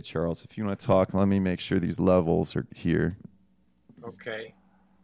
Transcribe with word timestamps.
Okay, 0.00 0.08
Charles, 0.08 0.44
if 0.44 0.56
you 0.56 0.64
want 0.64 0.80
to 0.80 0.86
talk, 0.86 1.12
let 1.12 1.28
me 1.28 1.38
make 1.38 1.60
sure 1.60 1.78
these 1.78 2.00
levels 2.00 2.56
are 2.56 2.66
here. 2.74 3.18
Okay. 4.02 4.54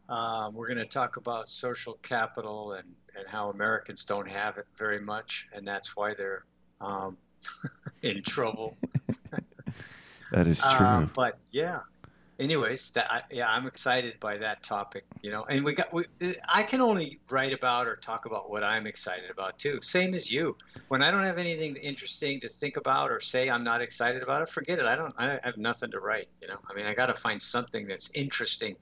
Um, 0.09 0.55
we're 0.55 0.69
going 0.69 0.79
to 0.79 0.87
talk 0.87 1.19
about 1.19 1.49
social 1.49 1.99
capital 2.01 2.73
and, 2.73 2.95
and 3.15 3.29
how 3.29 3.51
Americans 3.51 4.05
don't 4.05 4.27
have 4.27 4.57
it 4.57 4.65
very 4.79 4.99
much, 4.99 5.49
and 5.53 5.69
that's 5.69 5.95
why 5.97 6.15
they're 6.15 6.47
um, 6.81 7.19
in 8.03 8.23
trouble. 8.23 8.79
that 10.33 10.49
is 10.49 10.61
true. 10.61 10.87
Uh, 10.87 11.01
but 11.15 11.37
yeah, 11.53 11.81
anyways, 12.39 12.91
that 12.91 13.27
yeah, 13.31 13.51
I'm 13.51 13.67
excited 13.67 14.19
by 14.21 14.37
that 14.39 14.63
topic. 14.63 15.05
You 15.23 15.31
know, 15.31 15.45
and 15.45 15.65
we 15.65 15.75
got 15.75 15.93
we, 15.93 16.05
I 16.53 16.63
can 16.63 16.81
only 16.81 17.21
write 17.31 17.53
about 17.53 17.87
or 17.87 17.97
talk 17.97 18.27
about 18.27 18.51
what 18.51 18.63
I'm 18.63 18.87
excited 18.87 19.31
about 19.31 19.59
too. 19.59 19.81
Same 19.83 20.15
as 20.15 20.31
you. 20.31 20.57
When 20.89 21.03
I 21.03 21.11
don't 21.11 21.25
have 21.25 21.39
anything 21.39 21.77
interesting 21.77 22.41
to 22.41 22.49
think 22.49 22.77
about 22.77 23.11
or 23.11 23.21
say 23.21 23.49
I'm 23.49 23.65
not 23.65 23.81
excited 23.81 24.23
about 24.23 24.43
it, 24.43 24.49
forget 24.49 24.79
it. 24.79 24.87
I 24.87 24.97
don't. 24.97 25.15
I 25.19 25.39
have 25.43 25.57
nothing 25.57 25.91
to 25.93 26.01
write. 26.01 26.29
You 26.41 26.49
know, 26.49 26.59
I 26.71 26.75
mean, 26.75 26.87
I 26.87 26.95
got 26.95 27.07
to 27.07 27.15
find 27.15 27.41
something 27.41 27.87
that's 27.87 28.11
interesting 28.11 28.77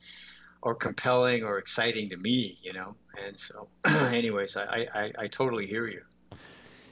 or 0.62 0.74
compelling 0.74 1.44
or 1.44 1.58
exciting 1.58 2.08
to 2.10 2.16
me. 2.16 2.56
You 2.62 2.72
know, 2.72 2.94
and 3.26 3.38
so, 3.38 3.68
anyways, 4.12 4.56
I 4.56 4.88
I, 4.94 5.12
I 5.18 5.26
totally 5.26 5.66
hear 5.66 5.86
you. 5.86 6.02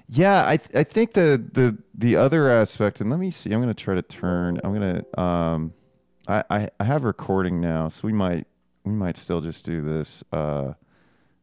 Yeah, 0.08 0.46
I 0.46 0.58
th- 0.58 0.76
I 0.76 0.84
think 0.84 1.14
the 1.14 1.42
the 1.52 1.78
the 1.94 2.16
other 2.16 2.50
aspect, 2.50 3.00
and 3.00 3.08
let 3.08 3.18
me 3.18 3.30
see. 3.30 3.50
I'm 3.52 3.62
going 3.62 3.74
to 3.74 3.82
try 3.82 3.94
to 3.94 4.02
turn. 4.02 4.60
I'm 4.62 4.74
going 4.74 5.00
to 5.00 5.20
um 5.20 5.72
I, 6.26 6.44
I, 6.50 6.68
I 6.78 6.84
have 6.84 7.04
recording 7.04 7.60
now, 7.60 7.88
so 7.88 8.06
we 8.06 8.12
might 8.12 8.46
we 8.84 8.92
might 8.92 9.16
still 9.16 9.40
just 9.40 9.64
do 9.64 9.80
this. 9.80 10.24
Uh, 10.32 10.74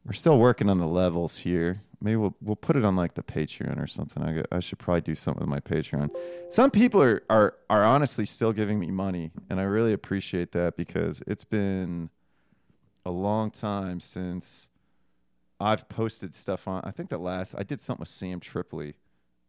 we're 0.06 0.14
still 0.14 0.38
working 0.38 0.70
on 0.70 0.78
the 0.78 0.88
levels 0.88 1.38
here. 1.38 1.82
Maybe 2.02 2.16
we'll 2.16 2.36
we'll 2.42 2.56
put 2.56 2.76
it 2.76 2.86
on 2.86 2.96
like 2.96 3.16
the 3.16 3.24
Patreon 3.24 3.82
or 3.82 3.88
something. 3.88 4.24
I 4.24 4.56
I 4.56 4.60
should 4.60 4.80
probably 4.80 5.02
do 5.02 5.16
something 5.16 5.42
with 5.42 5.50
my 5.50 5.60
Patreon. 5.60 6.16
Some 6.50 6.72
people 6.72 7.02
are 7.02 7.22
are 7.30 7.56
are 7.70 7.84
honestly 7.84 8.26
still 8.26 8.54
giving 8.54 8.80
me 8.80 8.90
money, 8.90 9.32
and 9.50 9.60
I 9.60 9.64
really 9.64 9.94
appreciate 9.94 10.54
that 10.54 10.78
because 10.78 11.22
it's 11.28 11.44
been 11.44 12.10
a 13.06 13.12
long 13.12 13.52
time 13.52 14.00
since 14.00 14.70
I've 15.60 15.90
posted 15.90 16.34
stuff 16.34 16.68
on. 16.70 16.82
I 16.86 16.92
think 16.92 17.10
the 17.10 17.18
last 17.18 17.54
I 17.58 17.64
did 17.64 17.82
something 17.82 18.02
with 18.02 18.10
Sam 18.10 18.40
Tripoli 18.40 18.96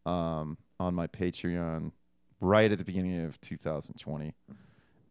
um, 0.07 0.59
on 0.81 0.95
my 0.95 1.07
Patreon 1.07 1.93
right 2.41 2.73
at 2.73 2.79
the 2.79 2.85
beginning 2.85 3.25
of 3.25 3.41
2020. 3.41 4.35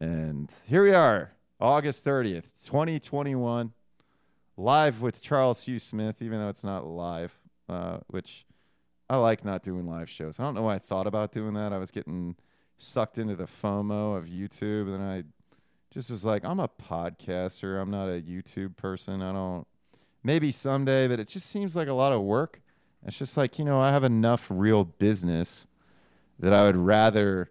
And 0.02 0.50
here 0.70 0.84
we 0.84 0.94
are, 0.94 1.34
August 1.60 2.06
30th, 2.06 2.66
2021, 2.66 3.74
live 4.56 5.02
with 5.02 5.22
Charles 5.22 5.64
Hugh 5.64 5.78
Smith, 5.78 6.22
even 6.22 6.40
though 6.40 6.48
it's 6.48 6.64
not 6.64 6.88
live, 6.88 7.38
uh, 7.68 7.98
which 8.08 8.46
I 9.10 9.18
like 9.18 9.44
not 9.44 9.62
doing 9.62 9.86
live 9.86 10.10
shows. 10.10 10.40
I 10.40 10.44
don't 10.44 10.54
know 10.54 10.62
why 10.62 10.76
I 10.76 10.80
thought 10.80 11.06
about 11.06 11.34
doing 11.34 11.54
that. 11.56 11.74
I 11.74 11.78
was 11.78 11.92
getting 11.92 12.38
sucked 12.78 13.18
into 13.18 13.36
the 13.36 13.44
FOMO 13.44 14.18
of 14.18 14.28
YouTube, 14.28 14.94
and 14.96 15.04
I 15.04 15.24
just 15.92 16.10
was 16.10 16.24
like, 16.24 16.46
I'm 16.46 16.62
a 16.62 16.70
podcaster. 16.70 17.82
I'm 17.82 17.92
not 17.92 18.08
a 18.08 18.22
YouTube 18.22 18.78
person. 18.78 19.22
I 19.22 19.34
don't, 19.34 19.68
maybe 20.24 20.54
someday, 20.54 21.10
but 21.10 21.20
it 21.20 21.28
just 21.28 21.50
seems 21.50 21.76
like 21.76 21.90
a 21.90 21.94
lot 21.94 22.14
of 22.14 22.22
work. 22.22 22.62
It's 23.06 23.18
just 23.18 23.36
like, 23.36 23.60
you 23.60 23.66
know, 23.66 23.82
I 23.82 23.92
have 23.92 24.06
enough 24.06 24.48
real 24.50 24.86
business 24.86 25.68
that 26.40 26.54
I 26.54 26.64
would 26.64 26.78
rather 26.78 27.50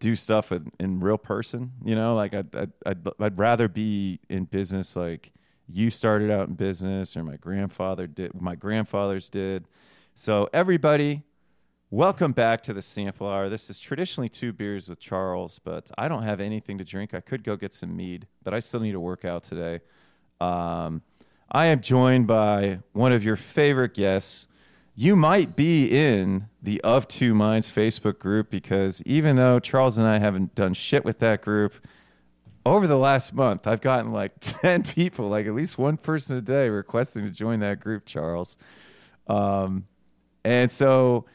do 0.00 0.16
stuff 0.16 0.52
in, 0.52 0.70
in 0.78 1.00
real 1.00 1.18
person. 1.18 1.72
You 1.84 1.94
know, 1.94 2.14
like 2.14 2.34
I'd, 2.34 2.54
I'd, 2.54 2.72
I'd, 2.86 3.08
I'd 3.20 3.38
rather 3.38 3.68
be 3.68 4.20
in 4.28 4.44
business 4.44 4.96
like 4.96 5.32
you 5.68 5.90
started 5.90 6.30
out 6.30 6.48
in 6.48 6.54
business 6.54 7.16
or 7.16 7.24
my 7.24 7.36
grandfather 7.36 8.06
did, 8.06 8.40
my 8.40 8.54
grandfathers 8.54 9.28
did. 9.28 9.66
So 10.14 10.48
everybody, 10.52 11.22
welcome 11.90 12.32
back 12.32 12.62
to 12.64 12.72
the 12.74 12.82
sample 12.82 13.28
hour. 13.28 13.48
This 13.48 13.70
is 13.70 13.80
traditionally 13.80 14.28
two 14.28 14.52
beers 14.52 14.88
with 14.88 15.00
Charles, 15.00 15.58
but 15.58 15.90
I 15.96 16.08
don't 16.08 16.22
have 16.22 16.40
anything 16.40 16.78
to 16.78 16.84
drink. 16.84 17.14
I 17.14 17.20
could 17.20 17.42
go 17.42 17.56
get 17.56 17.72
some 17.72 17.96
mead, 17.96 18.26
but 18.42 18.52
I 18.52 18.60
still 18.60 18.80
need 18.80 18.92
to 18.92 19.00
work 19.00 19.24
out 19.24 19.42
today. 19.42 19.80
Um, 20.40 21.02
I 21.50 21.66
am 21.66 21.80
joined 21.80 22.26
by 22.26 22.80
one 22.92 23.12
of 23.12 23.24
your 23.24 23.36
favorite 23.36 23.94
guests, 23.94 24.48
you 24.94 25.16
might 25.16 25.56
be 25.56 25.88
in 25.88 26.48
the 26.62 26.80
Of 26.82 27.08
Two 27.08 27.34
Minds 27.34 27.70
Facebook 27.70 28.18
group 28.18 28.50
because 28.50 29.02
even 29.02 29.36
though 29.36 29.58
Charles 29.58 29.98
and 29.98 30.06
I 30.06 30.18
haven't 30.18 30.54
done 30.54 30.74
shit 30.74 31.04
with 31.04 31.18
that 31.18 31.42
group, 31.42 31.74
over 32.66 32.86
the 32.86 32.96
last 32.96 33.34
month, 33.34 33.66
I've 33.66 33.80
gotten 33.80 34.12
like 34.12 34.32
10 34.40 34.84
people, 34.84 35.28
like 35.28 35.46
at 35.46 35.54
least 35.54 35.78
one 35.78 35.96
person 35.96 36.36
a 36.36 36.40
day 36.40 36.68
requesting 36.68 37.24
to 37.24 37.30
join 37.30 37.60
that 37.60 37.80
group, 37.80 38.06
Charles. 38.06 38.56
Um, 39.26 39.86
and 40.44 40.70
so 40.70 41.26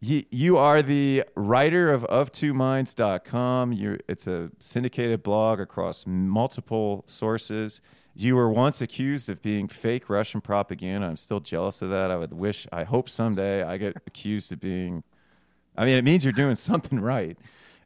you, 0.00 0.22
you 0.30 0.56
are 0.58 0.82
the 0.82 1.24
writer 1.34 1.92
of 1.92 2.04
of2minds.com. 2.04 3.72
you 3.72 3.98
it's 4.08 4.26
a 4.26 4.50
syndicated 4.58 5.22
blog 5.22 5.60
across 5.60 6.06
multiple 6.06 7.04
sources. 7.06 7.80
You 8.18 8.34
were 8.34 8.48
once 8.48 8.80
accused 8.80 9.28
of 9.28 9.42
being 9.42 9.68
fake 9.68 10.08
Russian 10.08 10.40
propaganda. 10.40 11.06
I'm 11.06 11.18
still 11.18 11.38
jealous 11.38 11.82
of 11.82 11.90
that. 11.90 12.10
I 12.10 12.16
would 12.16 12.32
wish, 12.32 12.66
I 12.72 12.84
hope 12.84 13.10
someday 13.10 13.62
I 13.62 13.76
get 13.76 13.98
accused 14.06 14.50
of 14.52 14.58
being. 14.58 15.02
I 15.76 15.84
mean, 15.84 15.98
it 15.98 16.02
means 16.04 16.24
you're 16.24 16.32
doing 16.32 16.54
something 16.54 16.98
right. 16.98 17.36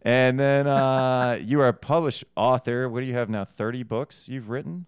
And 0.03 0.39
then 0.39 0.69
uh, 0.69 1.41
you 1.43 1.61
are 1.61 1.67
a 1.67 1.73
published 1.73 2.25
author. 2.37 2.89
What 2.89 3.01
do 3.01 3.07
you 3.07 3.15
have 3.15 3.29
now? 3.29 3.45
30 3.45 3.83
books 3.83 4.29
you've 4.29 4.51
written? 4.51 4.87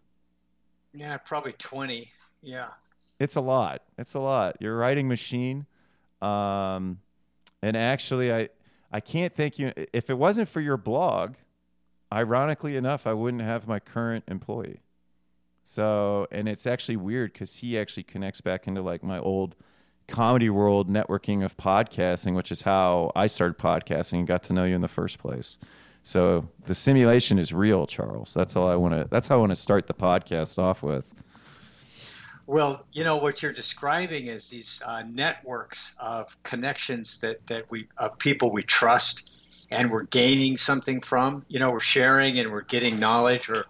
Yeah, 0.95 1.17
probably 1.17 1.55
20. 1.55 2.09
Yeah. 2.41 2.69
It's 3.19 3.35
a 3.35 3.41
lot. 3.41 3.83
It's 3.99 4.15
a 4.15 4.21
lot. 4.21 4.59
You're 4.61 4.75
a 4.75 4.77
writing 4.77 5.09
machine. 5.09 5.67
Um, 6.21 7.01
and 7.63 7.77
actually, 7.77 8.33
I, 8.33 8.49
I 8.93 9.01
can't 9.01 9.35
thank 9.35 9.59
you. 9.59 9.73
If 9.93 10.09
it 10.09 10.15
wasn't 10.15 10.49
for 10.49 10.61
your 10.61 10.77
blog, 10.77 11.35
ironically 12.13 12.77
enough, 12.77 13.09
I 13.09 13.13
wouldn't 13.13 13.43
have 13.43 13.67
my 13.67 13.81
current 13.81 14.23
employee. 14.29 14.82
So, 15.65 16.27
and 16.31 16.49
it's 16.49 16.67
actually 16.67 16.97
weird 16.97 17.33
because 17.33 17.57
he 17.57 17.79
actually 17.79 18.03
connects 18.03 18.41
back 18.41 18.67
into 18.67 18.83
like 18.83 19.03
my 19.03 19.19
old 19.19 19.55
comedy 20.09 20.51
world 20.51 20.91
networking 20.91 21.45
of 21.45 21.57
podcasting, 21.57 22.35
which 22.35 22.51
is 22.51 22.63
how 22.63 23.13
I 23.15 23.27
started 23.27 23.59
podcasting 23.59 24.19
and 24.19 24.27
got 24.27 24.43
to 24.45 24.53
know 24.53 24.65
you 24.65 24.75
in 24.75 24.81
the 24.81 24.89
first 24.89 25.19
place. 25.19 25.59
So 26.03 26.49
the 26.67 26.75
simulation 26.75 27.39
is 27.39 27.53
real, 27.53 27.87
Charles. 27.87 28.35
That's 28.35 28.57
all 28.57 28.69
I 28.69 28.75
want 28.75 28.95
to. 28.95 29.09
That's 29.09 29.29
how 29.29 29.37
I 29.37 29.39
want 29.39 29.51
to 29.51 29.57
start 29.57 29.87
the 29.87 29.95
podcast 29.95 30.59
off 30.59 30.83
with. 30.83 31.15
Well, 32.47 32.85
you 32.93 33.05
know 33.05 33.17
what 33.17 33.43
you're 33.43 33.53
describing 33.53 34.27
is 34.27 34.51
these 34.51 34.83
uh, 34.85 35.05
networks 35.09 35.95
of 36.01 36.41
connections 36.43 37.21
that 37.21 37.47
that 37.47 37.71
we 37.71 37.87
of 37.99 38.19
people 38.19 38.51
we 38.51 38.65
trust, 38.65 39.31
and 39.71 39.91
we're 39.93 40.05
gaining 40.05 40.57
something 40.57 41.01
from. 41.01 41.45
You 41.49 41.61
know, 41.61 41.71
we're 41.71 41.79
sharing 41.79 42.41
and 42.41 42.51
we're 42.51 42.63
getting 42.63 42.99
knowledge 42.99 43.49
or 43.49 43.67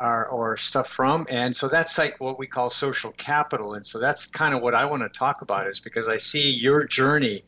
or, 0.00 0.28
or 0.28 0.56
stuff 0.56 0.88
from. 0.88 1.26
And 1.28 1.54
so 1.54 1.68
that's 1.68 1.98
like 1.98 2.16
what 2.20 2.38
we 2.38 2.46
call 2.46 2.70
social 2.70 3.12
capital. 3.12 3.74
And 3.74 3.84
so 3.84 3.98
that's 3.98 4.26
kind 4.26 4.54
of 4.54 4.62
what 4.62 4.74
I 4.74 4.86
want 4.86 5.02
to 5.02 5.08
talk 5.08 5.42
about 5.42 5.66
is 5.66 5.80
because 5.80 6.08
I 6.08 6.18
see 6.18 6.50
your 6.50 6.84
journey 6.84 7.42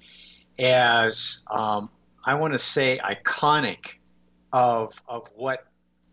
as, 0.58 1.42
um, 1.50 1.90
I 2.24 2.34
want 2.34 2.52
to 2.52 2.58
say, 2.58 3.00
iconic 3.02 3.96
of, 4.52 5.00
of 5.08 5.28
what 5.36 5.66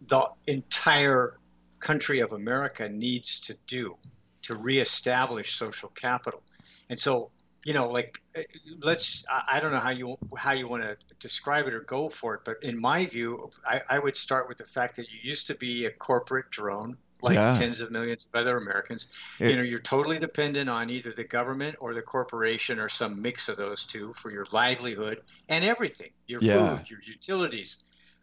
the 0.08 0.30
entire 0.46 1.40
country 1.80 2.20
of 2.20 2.34
America 2.34 2.88
needs 2.88 3.40
to 3.42 3.56
do 3.68 3.96
to 4.44 4.56
reestablish 4.56 5.56
social 5.56 5.90
capital. 5.90 6.42
And 6.90 7.00
so 7.00 7.32
you 7.66 7.74
know, 7.74 7.90
like 7.90 8.22
eh, 8.36 8.44
let's 8.82 9.24
I 9.30 9.60
don't 9.60 9.72
know 9.72 9.80
how 9.80 9.90
you 9.90 10.18
how 10.38 10.54
you 10.54 10.68
want 10.68 10.84
to 10.84 10.98
describe 11.20 11.68
it 11.68 11.74
or 11.74 11.82
go 11.82 12.10
for 12.10 12.36
it, 12.36 12.42
but 12.46 12.58
in 12.62 12.80
my 12.80 13.06
view, 13.06 13.50
I, 13.66 13.82
I 13.90 14.00
would 14.00 14.16
start 14.16 14.48
with 14.48 14.58
the 14.58 14.64
fact 14.64 14.96
that 14.98 15.08
you 15.12 15.20
used 15.22 15.48
to 15.48 15.56
be 15.56 15.86
a 15.86 15.92
corporate 15.92 16.50
drone 16.50 16.98
like 17.22 17.36
yeah. 17.36 17.56
tens 17.56 17.82
of 17.82 17.92
millions 17.92 18.28
of 18.32 18.40
other 18.40 18.58
Americans. 18.58 19.08
It, 19.40 19.50
you 19.50 19.58
know, 19.58 19.64
you're 19.64 19.80
totally 19.80 20.20
dependent 20.20 20.70
on 20.70 20.90
either 20.90 21.12
the 21.12 21.24
government 21.24 21.78
or 21.80 21.94
the 21.94 22.02
corporation 22.02 22.80
or 22.80 22.90
some 22.90 23.22
mix 23.22 23.50
of 23.50 23.58
those 23.58 23.86
two 23.86 24.14
for 24.14 24.32
your 24.32 24.46
livelihood 24.52 25.22
and 25.50 25.66
everything, 25.66 26.12
your 26.28 26.42
yeah. 26.42 26.78
food, 26.78 26.90
your 26.90 27.00
utilities, 27.04 27.80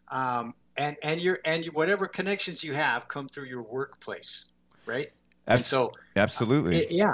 um, 0.09 0.53
and 0.77 0.97
and 1.03 1.21
your 1.21 1.39
and 1.45 1.65
your, 1.65 1.73
whatever 1.73 2.07
connections 2.07 2.63
you 2.63 2.73
have 2.73 3.07
come 3.07 3.27
through 3.27 3.45
your 3.45 3.63
workplace, 3.63 4.45
right? 4.85 5.11
Abs- 5.47 5.55
and 5.57 5.63
so 5.63 5.91
absolutely, 6.15 6.85
uh, 6.85 6.89
yeah 6.89 7.13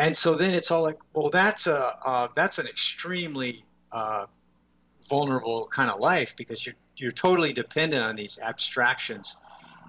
and 0.00 0.16
so 0.16 0.34
then 0.34 0.54
it's 0.54 0.70
all 0.70 0.82
like, 0.82 0.98
well, 1.12 1.28
that's 1.28 1.66
a 1.66 1.94
uh, 2.06 2.28
that's 2.34 2.58
an 2.58 2.66
extremely 2.66 3.66
uh, 3.92 4.24
vulnerable 5.10 5.68
kind 5.70 5.90
of 5.90 6.00
life 6.00 6.34
because 6.36 6.64
you're 6.64 6.74
you're 6.96 7.10
totally 7.10 7.52
dependent 7.52 8.02
on 8.02 8.16
these 8.16 8.38
abstractions. 8.42 9.36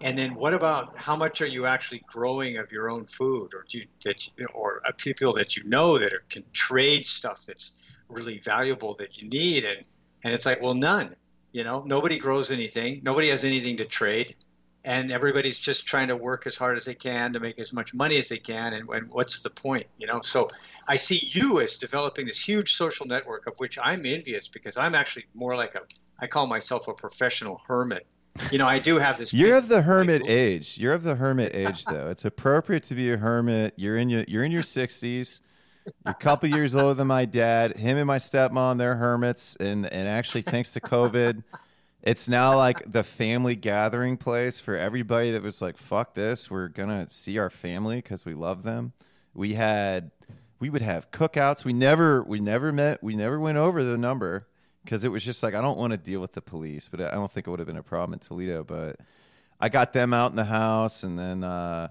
And 0.02 0.18
then 0.18 0.36
what 0.36 0.54
about 0.54 0.98
how 0.98 1.16
much 1.16 1.42
are 1.42 1.48
you 1.48 1.66
actually 1.66 2.04
growing 2.08 2.58
of 2.58 2.74
your 2.74 2.92
own 2.92 3.06
food, 3.06 3.54
or 3.54 3.63
do 3.69 3.78
you, 3.80 3.86
that 4.04 4.28
you, 4.28 4.48
or 4.54 4.81
people 4.98 5.31
that 5.34 5.56
you 5.56 5.63
know 5.63 5.98
that 5.98 6.12
are, 6.12 6.24
can 6.30 6.44
trade 6.52 7.07
stuff 7.07 7.46
that's 7.46 7.72
really 8.10 8.40
valuable 8.40 8.96
that 8.96 9.22
you 9.22 9.30
need, 9.30 9.64
and 9.64 9.88
and 10.25 10.34
it's 10.34 10.46
like, 10.46 10.62
well, 10.62 10.74
none. 10.74 11.16
You 11.54 11.64
know, 11.64 11.84
nobody 11.86 12.18
grows 12.18 12.52
anything. 12.52 13.02
Nobody 13.04 13.30
has 13.30 13.46
anything 13.46 13.78
to 13.78 13.86
trade. 13.86 14.36
And 14.83 15.12
everybody's 15.12 15.57
just 15.57 15.86
trying 15.86 16.07
to 16.07 16.16
work 16.16 16.48
as 16.48 16.57
hard 16.57 16.78
as 16.78 16.86
they 16.86 16.95
can 16.95 17.33
to 17.33 17.39
make 17.39 17.60
as 17.60 17.72
much 17.72 17.94
money 17.94 18.18
as 18.18 18.30
they 18.30 18.38
can. 18.38 18.74
And, 18.74 18.89
and, 18.89 19.10
what's 19.10 19.44
the 19.44 19.50
point 19.50 19.88
you 19.98 20.07
know? 20.07 20.22
So 20.22 20.48
i 20.88 20.95
see 20.95 21.19
you 21.22 21.60
as 21.60 21.78
developing 21.78 22.25
this 22.25 22.44
huge 22.44 22.74
social 22.74 23.06
network 23.06 23.48
of 23.48 23.56
which 23.57 23.78
i'm 23.81 24.06
envious 24.06 24.48
because 24.48 24.78
i'm 24.78 24.95
actually 24.95 25.25
more 25.33 25.56
like 25.56 25.75
a 25.75 25.81
i 26.19 26.28
call 26.28 26.48
myself 26.48 26.88
a 26.88 26.94
professional 26.94 27.62
hermit. 27.68 28.06
You 28.51 28.57
know 28.57 28.68
i 28.68 28.80
do 28.80 28.98
have 28.98 29.18
this 29.18 29.33
you're 29.33 29.57
of 29.57 29.68
the 29.68 29.81
hermit 29.81 30.22
like, 30.22 30.31
age. 30.31 30.78
You're 30.78 30.94
of 30.94 31.04
the 31.04 31.16
hermit 31.16 31.56
age 31.56 31.86
though. 31.86 32.10
It's 32.10 32.25
appropriate 32.25 32.83
to 32.83 32.95
be 32.95 33.12
a 33.12 33.18
hermit. 33.18 33.74
You're 33.78 33.98
in 33.98 34.10
your 34.10 34.24
you're 34.28 34.44
in 34.44 34.51
your 34.51 34.63
60s 34.63 35.42
you're 35.86 36.12
a 36.12 36.13
couple 36.13 36.48
years 36.48 36.75
older 36.75 36.94
than 36.94 37.07
my 37.07 37.25
dad. 37.25 37.75
Him 37.75 37.98
and 37.98 38.07
my 38.07 38.18
stepmom 38.18 38.78
they're 38.78 38.95
hermits. 38.95 39.56
And 39.60 39.86
and 39.86 40.07
actually 40.07 40.42
thanks 40.44 40.74
to 40.74 40.81
covid 40.81 41.44
it's 42.03 42.27
now 42.27 42.56
like 42.57 42.92
the 42.92 43.03
family 43.03 43.56
gathering 43.56 44.18
place 44.18 44.59
for 44.59 44.75
everybody 44.75 45.31
that 45.31 45.44
was 45.44 45.62
like, 45.62 45.77
fuck 45.77 46.13
this. 46.13 46.50
We're 46.50 46.68
going 46.68 46.89
to 46.89 47.13
see 47.13 47.38
our 47.38 47.50
family 47.50 47.98
because 47.98 48.25
we 48.25 48.33
love 48.33 48.63
them. 48.63 48.94
We 49.33 49.53
had, 49.53 50.12
we 50.59 50.69
would 50.69 50.81
have 50.81 51.12
cookouts. 51.12 51.63
We 51.63 51.74
never, 51.74 52.24
we 52.24 52.39
never 52.39 52.71
met, 52.71 53.03
we 53.03 53.15
never 53.15 53.39
went 53.39 53.57
over 53.57 53.83
the 53.83 53.98
number 53.98 54.48
because 54.83 55.03
it 55.03 55.09
was 55.09 55.24
just 55.24 55.44
like, 55.44 55.53
I 55.53 55.62
don't 55.62 55.77
want 55.77 55.92
to 55.92 55.98
deal 55.98 56.19
with 56.19 56.33
the 56.33 56.42
police, 56.42 56.89
but 56.89 57.01
I 57.01 57.12
don't 57.12 57.31
think 57.31 57.48
it 57.48 57.51
would 57.51 57.59
have 57.59 57.68
been 57.68 57.77
a 57.77 57.83
problem 57.83 58.13
in 58.13 58.19
Toledo. 58.19 58.63
But 58.63 58.97
I 59.59 59.69
got 59.69 59.94
them 59.94 60.12
out 60.12 60.31
in 60.31 60.38
the 60.38 60.45
house 60.45 61.04
and 61.04 61.19
then, 61.19 61.44
uh, 61.44 61.89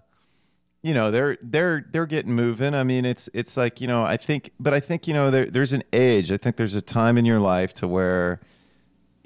you 0.83 0.95
know 0.95 1.11
they're 1.11 1.37
they're 1.43 1.85
they're 1.91 2.07
getting 2.07 2.33
moving. 2.33 2.75
I 2.75 2.85
mean, 2.85 3.05
it's 3.05 3.29
it's 3.35 3.55
like 3.55 3.83
you 3.83 3.87
know 3.87 4.03
I 4.03 4.17
think, 4.17 4.53
but 4.59 4.73
I 4.73 4.81
think 4.81 5.07
you 5.07 5.13
know 5.13 5.31
there, 5.31 5.45
there's 5.45 5.75
an 5.75 5.83
age. 5.93 6.33
I 6.33 6.39
think 6.39 6.57
there's 6.57 6.75
a 6.75 6.81
time 6.81 7.19
in 7.19 7.27
your 7.27 7.39
life 7.39 7.75
to 7.75 7.87
where 7.87 8.41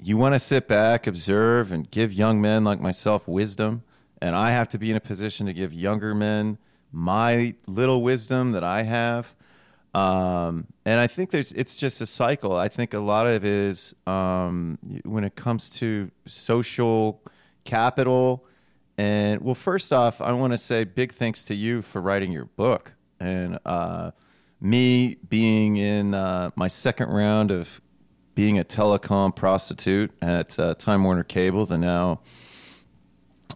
you 0.05 0.17
want 0.17 0.35
to 0.35 0.39
sit 0.39 0.67
back, 0.67 1.07
observe, 1.07 1.71
and 1.71 1.89
give 1.89 2.13
young 2.13 2.39
men 2.39 2.63
like 2.63 2.79
myself 2.79 3.27
wisdom. 3.27 3.81
And 4.21 4.35
I 4.35 4.51
have 4.51 4.69
to 4.69 4.77
be 4.77 4.91
in 4.91 4.95
a 4.95 5.01
position 5.01 5.47
to 5.47 5.53
give 5.53 5.73
younger 5.73 6.13
men 6.13 6.59
my 6.91 7.55
little 7.65 8.03
wisdom 8.03 8.51
that 8.51 8.63
I 8.63 8.83
have. 8.83 9.33
Um, 9.95 10.67
and 10.85 10.99
I 10.99 11.07
think 11.07 11.31
there's 11.31 11.53
it's 11.53 11.75
just 11.77 12.01
a 12.01 12.05
cycle. 12.05 12.55
I 12.55 12.67
think 12.67 12.93
a 12.93 12.99
lot 12.99 13.25
of 13.25 13.33
it 13.33 13.43
is 13.45 13.95
um, 14.05 14.77
when 15.05 15.23
it 15.23 15.35
comes 15.35 15.71
to 15.71 16.11
social 16.27 17.23
capital. 17.63 18.45
And 18.99 19.41
well, 19.41 19.55
first 19.55 19.91
off, 19.91 20.21
I 20.21 20.33
want 20.33 20.53
to 20.53 20.59
say 20.59 20.83
big 20.83 21.13
thanks 21.13 21.45
to 21.45 21.55
you 21.55 21.81
for 21.81 21.99
writing 21.99 22.31
your 22.31 22.45
book 22.45 22.93
and 23.19 23.57
uh, 23.65 24.11
me 24.61 25.17
being 25.27 25.77
in 25.77 26.13
uh, 26.13 26.51
my 26.55 26.67
second 26.67 27.09
round 27.09 27.49
of 27.49 27.81
being 28.35 28.59
a 28.59 28.63
telecom 28.63 29.35
prostitute 29.35 30.11
at 30.21 30.59
uh, 30.59 30.75
Time 30.75 31.03
Warner 31.03 31.23
Cable, 31.23 31.65
the 31.65 31.77
now 31.77 32.19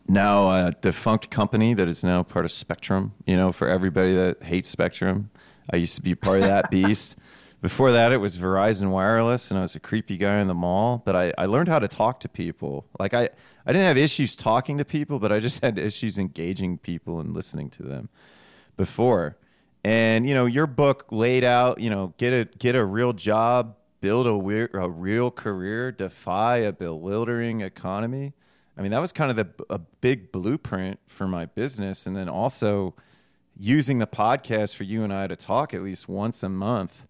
now 0.08 0.50
a 0.50 0.72
defunct 0.72 1.30
company 1.30 1.74
that 1.74 1.88
is 1.88 2.04
now 2.04 2.24
part 2.24 2.46
of 2.46 2.52
Spectrum. 2.52 3.14
You 3.26 3.36
know, 3.36 3.52
for 3.52 3.68
everybody 3.68 4.16
that 4.16 4.44
hates 4.44 4.70
Spectrum, 4.70 5.30
I 5.72 5.76
used 5.76 5.96
to 5.96 6.02
be 6.02 6.16
part 6.16 6.40
of 6.40 6.46
that 6.46 6.72
beast. 6.72 7.16
Before 7.62 7.92
that, 7.92 8.14
it 8.14 8.18
was 8.18 8.38
Verizon 8.38 8.90
Wireless, 8.90 9.52
and 9.52 9.58
I 9.58 9.62
was 9.62 9.76
a 9.76 9.82
creepy 9.82 10.16
guy 10.16 10.40
in 10.40 10.48
the 10.48 10.54
mall. 10.54 11.04
But 11.06 11.16
I, 11.16 11.34
I 11.38 11.46
learned 11.46 11.68
how 11.68 11.80
to 11.80 11.90
talk 11.90 12.22
to 12.22 12.30
people. 12.30 12.88
Like 12.98 13.14
I, 13.14 13.30
I 13.66 13.74
didn't 13.74 13.86
have 13.86 13.98
issues 13.98 14.36
talking 14.36 14.78
to 14.78 14.86
people, 14.86 15.20
but 15.20 15.32
I 15.32 15.40
just 15.40 15.62
had 15.62 15.78
issues 15.78 16.18
engaging 16.18 16.78
people 16.78 17.20
and 17.20 17.34
listening 17.34 17.70
to 17.72 17.84
them 17.84 18.10
before. 18.78 19.38
And 19.84 20.28
you 20.28 20.34
know, 20.34 20.46
your 20.46 20.68
book 20.68 21.06
laid 21.12 21.44
out, 21.44 21.80
you 21.80 21.90
know, 21.90 22.14
get 22.18 22.34
a 22.34 22.46
get 22.58 22.76
a 22.76 22.84
real 22.84 23.14
job, 23.14 23.76
build 24.02 24.28
a, 24.28 24.38
weir- 24.38 24.70
a 24.74 24.90
real 24.90 25.32
career, 25.32 25.92
defy 25.92 26.58
a 26.58 26.72
bewildering 26.72 27.62
economy. 27.62 28.34
I 28.78 28.82
mean, 28.82 28.92
that 28.92 29.00
was 29.00 29.12
kind 29.12 29.30
of 29.30 29.36
the, 29.36 29.66
a 29.70 29.80
big 29.80 30.32
blueprint 30.32 31.00
for 31.08 31.28
my 31.28 31.46
business. 31.46 32.08
And 32.08 32.16
then 32.16 32.30
also 32.30 32.96
using 33.58 33.98
the 33.98 34.08
podcast 34.08 34.76
for 34.76 34.86
you 34.86 35.04
and 35.04 35.14
I 35.14 35.28
to 35.28 35.36
talk 35.36 35.74
at 35.74 35.84
least 35.84 36.08
once 36.08 36.44
a 36.44 36.50
month. 36.50 37.08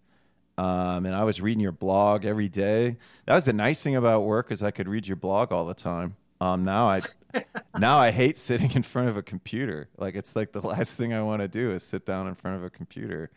Um, 0.58 1.06
and 1.06 1.14
I 1.14 1.24
was 1.24 1.40
reading 1.40 1.60
your 1.60 1.72
blog 1.72 2.26
every 2.26 2.48
day. 2.48 2.98
That 3.26 3.34
was 3.34 3.44
the 3.44 3.52
nice 3.52 3.82
thing 3.82 3.96
about 3.96 4.22
work 4.22 4.50
is 4.50 4.62
I 4.62 4.72
could 4.72 4.88
read 4.88 5.06
your 5.06 5.16
blog 5.16 5.52
all 5.52 5.64
the 5.64 5.74
time. 5.74 6.16
Um, 6.40 6.64
now 6.64 6.88
I 6.88 7.00
now 7.78 7.98
I 7.98 8.10
hate 8.10 8.36
sitting 8.36 8.72
in 8.72 8.82
front 8.82 9.08
of 9.08 9.16
a 9.16 9.22
computer. 9.22 9.88
Like 9.96 10.16
it's 10.16 10.34
like 10.34 10.52
the 10.52 10.60
last 10.60 10.96
thing 10.96 11.14
I 11.14 11.22
want 11.22 11.40
to 11.40 11.48
do 11.48 11.72
is 11.72 11.82
sit 11.82 12.04
down 12.04 12.26
in 12.26 12.34
front 12.34 12.56
of 12.56 12.64
a 12.64 12.70
computer. 12.70 13.30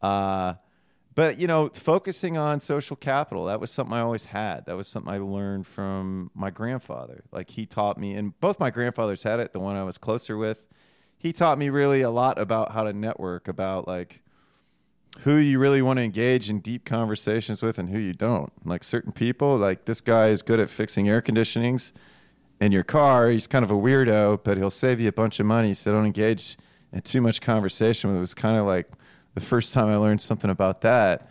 Uh, 0.00 0.54
but 1.14 1.38
you 1.38 1.46
know 1.46 1.68
focusing 1.68 2.36
on 2.36 2.60
social 2.60 2.96
capital 2.96 3.46
that 3.46 3.60
was 3.60 3.70
something 3.70 3.94
i 3.94 4.00
always 4.00 4.26
had. 4.26 4.66
That 4.66 4.76
was 4.76 4.88
something 4.88 5.12
i 5.12 5.18
learned 5.18 5.66
from 5.66 6.30
my 6.34 6.50
grandfather. 6.50 7.24
Like 7.32 7.50
he 7.50 7.66
taught 7.66 7.98
me 7.98 8.14
and 8.14 8.38
both 8.40 8.60
my 8.60 8.70
grandfathers 8.70 9.22
had 9.22 9.40
it 9.40 9.52
the 9.52 9.60
one 9.60 9.76
i 9.76 9.84
was 9.84 9.98
closer 9.98 10.36
with. 10.36 10.66
He 11.18 11.32
taught 11.32 11.58
me 11.58 11.68
really 11.68 12.02
a 12.02 12.10
lot 12.10 12.38
about 12.38 12.72
how 12.72 12.84
to 12.84 12.92
network 12.92 13.46
about 13.48 13.86
like 13.86 14.22
who 15.20 15.36
you 15.36 15.58
really 15.58 15.82
want 15.82 15.98
to 15.98 16.02
engage 16.02 16.48
in 16.48 16.60
deep 16.60 16.84
conversations 16.84 17.62
with 17.62 17.78
and 17.78 17.90
who 17.90 17.98
you 17.98 18.14
don't. 18.14 18.52
Like 18.66 18.82
certain 18.82 19.12
people 19.12 19.56
like 19.56 19.84
this 19.84 20.00
guy 20.00 20.28
is 20.28 20.42
good 20.42 20.60
at 20.60 20.70
fixing 20.70 21.08
air 21.08 21.20
conditionings 21.20 21.92
in 22.60 22.72
your 22.72 22.84
car. 22.84 23.28
He's 23.28 23.46
kind 23.46 23.64
of 23.64 23.70
a 23.70 23.74
weirdo 23.74 24.40
but 24.42 24.56
he'll 24.56 24.70
save 24.70 25.00
you 25.00 25.08
a 25.08 25.12
bunch 25.12 25.38
of 25.38 25.46
money 25.46 25.74
so 25.74 25.92
don't 25.92 26.06
engage 26.06 26.56
in 26.92 27.02
too 27.02 27.20
much 27.20 27.40
conversation. 27.40 28.10
With 28.10 28.16
it 28.16 28.20
was 28.20 28.34
kind 28.34 28.56
of 28.56 28.66
like 28.66 28.90
the 29.34 29.40
first 29.40 29.72
time 29.72 29.88
I 29.88 29.96
learned 29.96 30.20
something 30.20 30.50
about 30.50 30.80
that. 30.82 31.30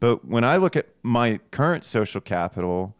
But 0.00 0.24
when 0.24 0.44
I 0.44 0.56
look 0.56 0.76
at 0.76 0.88
my 1.02 1.38
current 1.50 1.84
social 1.84 2.20
capital, 2.20 2.96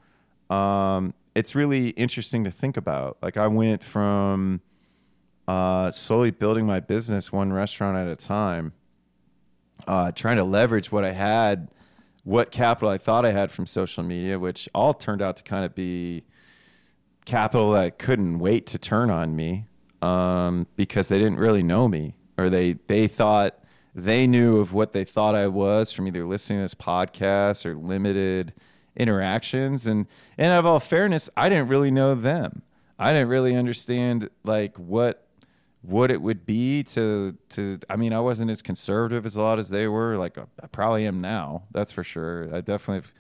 um, 0.50 1.14
it's 1.34 1.54
really 1.54 1.88
interesting 1.90 2.44
to 2.44 2.50
think 2.50 2.76
about. 2.76 3.16
Like 3.22 3.37
I 3.37 3.49
went 3.49 3.82
from 3.82 4.60
uh, 5.49 5.90
slowly 5.90 6.31
building 6.31 6.66
my 6.66 6.81
business 6.81 7.32
one 7.32 7.52
restaurant 7.52 7.96
at 7.96 8.06
a 8.06 8.16
time, 8.16 8.72
uh, 9.87 10.12
trying 10.12 10.37
to 10.37 10.44
leverage 10.44 10.93
what 10.93 11.05
I 11.05 11.12
had, 11.12 11.69
what 12.25 12.50
capital 12.50 12.88
I 12.88 12.98
thought 12.98 13.25
I 13.26 13.32
had 13.32 13.50
from 13.50 13.66
social 13.66 14.05
media, 14.05 14.38
which 14.38 14.69
all 14.75 14.94
turned 14.94 15.22
out 15.22 15.37
to 15.38 15.43
kind 15.43 15.64
of 15.64 15.75
be 15.75 16.25
capital 17.25 17.72
that 17.72 17.98
couldn't 17.98 18.38
wait 18.38 18.66
to 18.66 18.78
turn 18.78 19.10
on 19.10 19.34
me 19.34 19.66
um, 20.02 20.67
because 20.76 21.08
they 21.08 21.19
didn't 21.19 21.38
really 21.38 21.62
know 21.62 21.88
me 21.88 22.15
or 22.36 22.50
they 22.50 22.74
they 22.86 23.06
thought 23.06 23.61
they 23.94 24.27
knew 24.27 24.58
of 24.58 24.72
what 24.72 24.93
they 24.93 25.05
thought 25.05 25.34
I 25.34 25.49
was 25.49 25.93
from 25.93 26.06
either 26.06 26.25
listening 26.25 26.61
to 26.61 26.65
this 26.65 26.75
podcast 26.75 27.67
or 27.67 27.75
limited 27.75 28.53
interactions. 28.96 29.87
And 29.87 30.06
and 30.39 30.53
of 30.53 30.67
all 30.67 30.81
fairness, 30.81 31.29
I 31.37 31.49
didn't 31.49 31.69
really 31.69 31.91
know 31.91 32.15
them. 32.15 32.63
I 32.99 33.13
didn't 33.13 33.29
really 33.29 33.56
understand 33.56 34.31
like 34.44 34.79
what 34.79 35.27
what 35.82 36.11
it 36.11 36.22
would 36.22 36.46
be 36.46 36.82
to 36.84 37.37
to 37.51 37.81
I 37.91 37.96
mean, 37.96 38.13
I 38.13 38.20
wasn't 38.20 38.51
as 38.51 38.63
conservative 38.63 39.27
as 39.27 39.37
a 39.37 39.43
lot 39.43 39.58
as 39.58 39.69
they 39.69 39.87
were. 39.89 40.17
Like 40.17 40.39
uh, 40.39 40.46
I 40.63 40.69
probably 40.69 41.06
am 41.06 41.20
now. 41.20 41.65
That's 41.70 41.93
for 41.93 42.05
sure. 42.05 42.55
I 42.55 42.61
definitely 42.61 42.96
have 42.96 43.13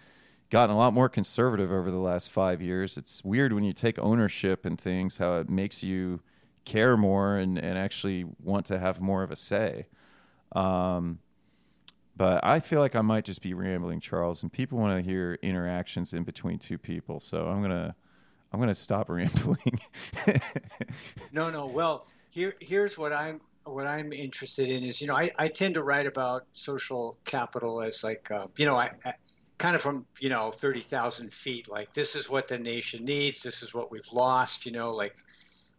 gotten 0.48 0.74
a 0.74 0.78
lot 0.78 0.92
more 0.92 1.08
conservative 1.08 1.72
over 1.72 1.90
the 1.90 1.98
last 1.98 2.30
five 2.30 2.60
years. 2.60 2.96
It's 2.96 3.24
weird 3.24 3.52
when 3.52 3.64
you 3.64 3.72
take 3.72 3.98
ownership 3.98 4.66
in 4.66 4.76
things, 4.76 5.16
how 5.16 5.38
it 5.38 5.48
makes 5.48 5.82
you 5.82 6.20
care 6.64 6.96
more 6.96 7.36
and, 7.36 7.58
and 7.58 7.78
actually 7.78 8.26
want 8.38 8.66
to 8.66 8.78
have 8.78 9.00
more 9.00 9.22
of 9.22 9.30
a 9.30 9.36
say. 9.36 9.86
Um, 10.54 11.18
but 12.16 12.44
I 12.44 12.60
feel 12.60 12.80
like 12.80 12.94
I 12.94 13.00
might 13.00 13.24
just 13.24 13.42
be 13.42 13.54
rambling, 13.54 14.00
Charles, 14.00 14.42
and 14.42 14.52
people 14.52 14.78
want 14.78 15.02
to 15.02 15.10
hear 15.10 15.38
interactions 15.42 16.12
in 16.12 16.24
between 16.24 16.58
two 16.58 16.78
people. 16.78 17.20
So 17.20 17.46
I'm 17.46 17.62
gonna 17.62 17.94
I'm 18.52 18.60
gonna 18.60 18.74
stop 18.74 19.08
rambling. 19.10 19.80
no, 21.32 21.50
no. 21.50 21.66
Well, 21.66 22.06
here 22.30 22.54
here's 22.60 22.98
what 22.98 23.12
I'm 23.12 23.40
what 23.64 23.86
I'm 23.86 24.12
interested 24.12 24.68
in 24.68 24.82
is 24.82 25.00
you 25.00 25.06
know 25.06 25.16
I, 25.16 25.30
I 25.38 25.48
tend 25.48 25.74
to 25.74 25.82
write 25.82 26.06
about 26.06 26.46
social 26.52 27.16
capital 27.24 27.80
as 27.80 28.02
like 28.02 28.30
uh, 28.30 28.46
you 28.56 28.66
know 28.66 28.76
I, 28.76 28.90
I 29.04 29.14
kind 29.58 29.76
of 29.76 29.82
from 29.82 30.06
you 30.18 30.28
know 30.28 30.50
30,000 30.50 31.32
feet 31.32 31.70
like 31.70 31.92
this 31.92 32.16
is 32.16 32.28
what 32.28 32.48
the 32.48 32.58
nation 32.58 33.04
needs 33.04 33.42
this 33.42 33.62
is 33.62 33.72
what 33.72 33.92
we've 33.92 34.12
lost 34.12 34.66
you 34.66 34.72
know 34.72 34.92
like 34.92 35.14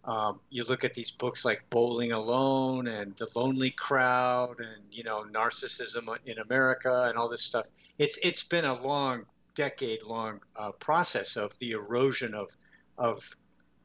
um, 0.06 0.40
you 0.50 0.66
look 0.66 0.84
at 0.84 0.94
these 0.94 1.12
books 1.12 1.46
like 1.46 1.70
Bowling 1.70 2.12
Alone 2.12 2.88
and 2.88 3.16
The 3.16 3.28
Lonely 3.36 3.72
Crowd 3.72 4.60
and 4.60 4.84
you 4.92 5.04
know 5.04 5.24
Narcissism 5.32 6.18
in 6.26 6.40
America 6.40 7.06
and 7.08 7.18
all 7.18 7.30
this 7.30 7.42
stuff. 7.42 7.68
It's 7.98 8.20
it's 8.22 8.44
been 8.44 8.66
a 8.66 8.82
long, 8.82 9.26
decade 9.56 10.04
long 10.04 10.42
uh, 10.56 10.72
process 10.74 11.38
of 11.38 11.58
the 11.60 11.72
erosion 11.72 12.34
of 12.34 12.56
of 12.98 13.24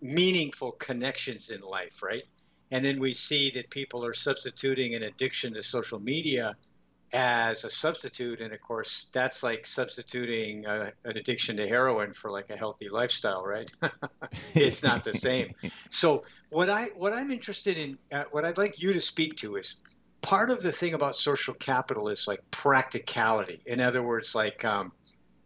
meaningful 0.00 0.72
connections 0.72 1.50
in 1.50 1.60
life, 1.60 2.02
right? 2.02 2.26
And 2.70 2.84
then 2.84 3.00
we 3.00 3.12
see 3.12 3.50
that 3.52 3.70
people 3.70 4.04
are 4.04 4.12
substituting 4.12 4.94
an 4.94 5.04
addiction 5.04 5.54
to 5.54 5.62
social 5.62 5.98
media 6.00 6.56
as 7.12 7.65
a 7.65 7.71
substitute 7.71 8.41
and 8.41 8.53
of 8.53 8.61
course 8.61 9.07
that's 9.12 9.43
like 9.43 9.67
substituting 9.67 10.67
uh, 10.67 10.91
an 11.05 11.17
addiction 11.17 11.57
to 11.57 11.67
heroin 11.67 12.12
for 12.12 12.31
like 12.31 12.50
a 12.50 12.57
healthy 12.57 12.88
lifestyle 12.88 13.45
right? 13.45 13.71
It's 14.55 14.83
not 14.83 15.05
the 15.05 15.15
same. 15.15 15.55
So 15.91 16.25
what 16.50 16.71
i 16.71 16.87
what 16.97 17.12
i'm 17.12 17.31
interested 17.31 17.77
in 17.77 17.99
uh, 18.12 18.25
what 18.31 18.45
i'd 18.45 18.59
like 18.59 18.81
you 18.83 18.93
to 18.93 19.00
speak 19.00 19.37
to 19.37 19.57
is 19.57 19.77
part 20.21 20.50
of 20.50 20.61
the 20.62 20.73
thing 20.73 20.95
about 20.95 21.15
social 21.17 21.55
capital 21.55 22.09
is 22.09 22.27
like 22.27 22.41
practicality. 22.50 23.59
In 23.67 23.81
other 23.81 24.03
words 24.03 24.35
like 24.35 24.65
um, 24.65 24.93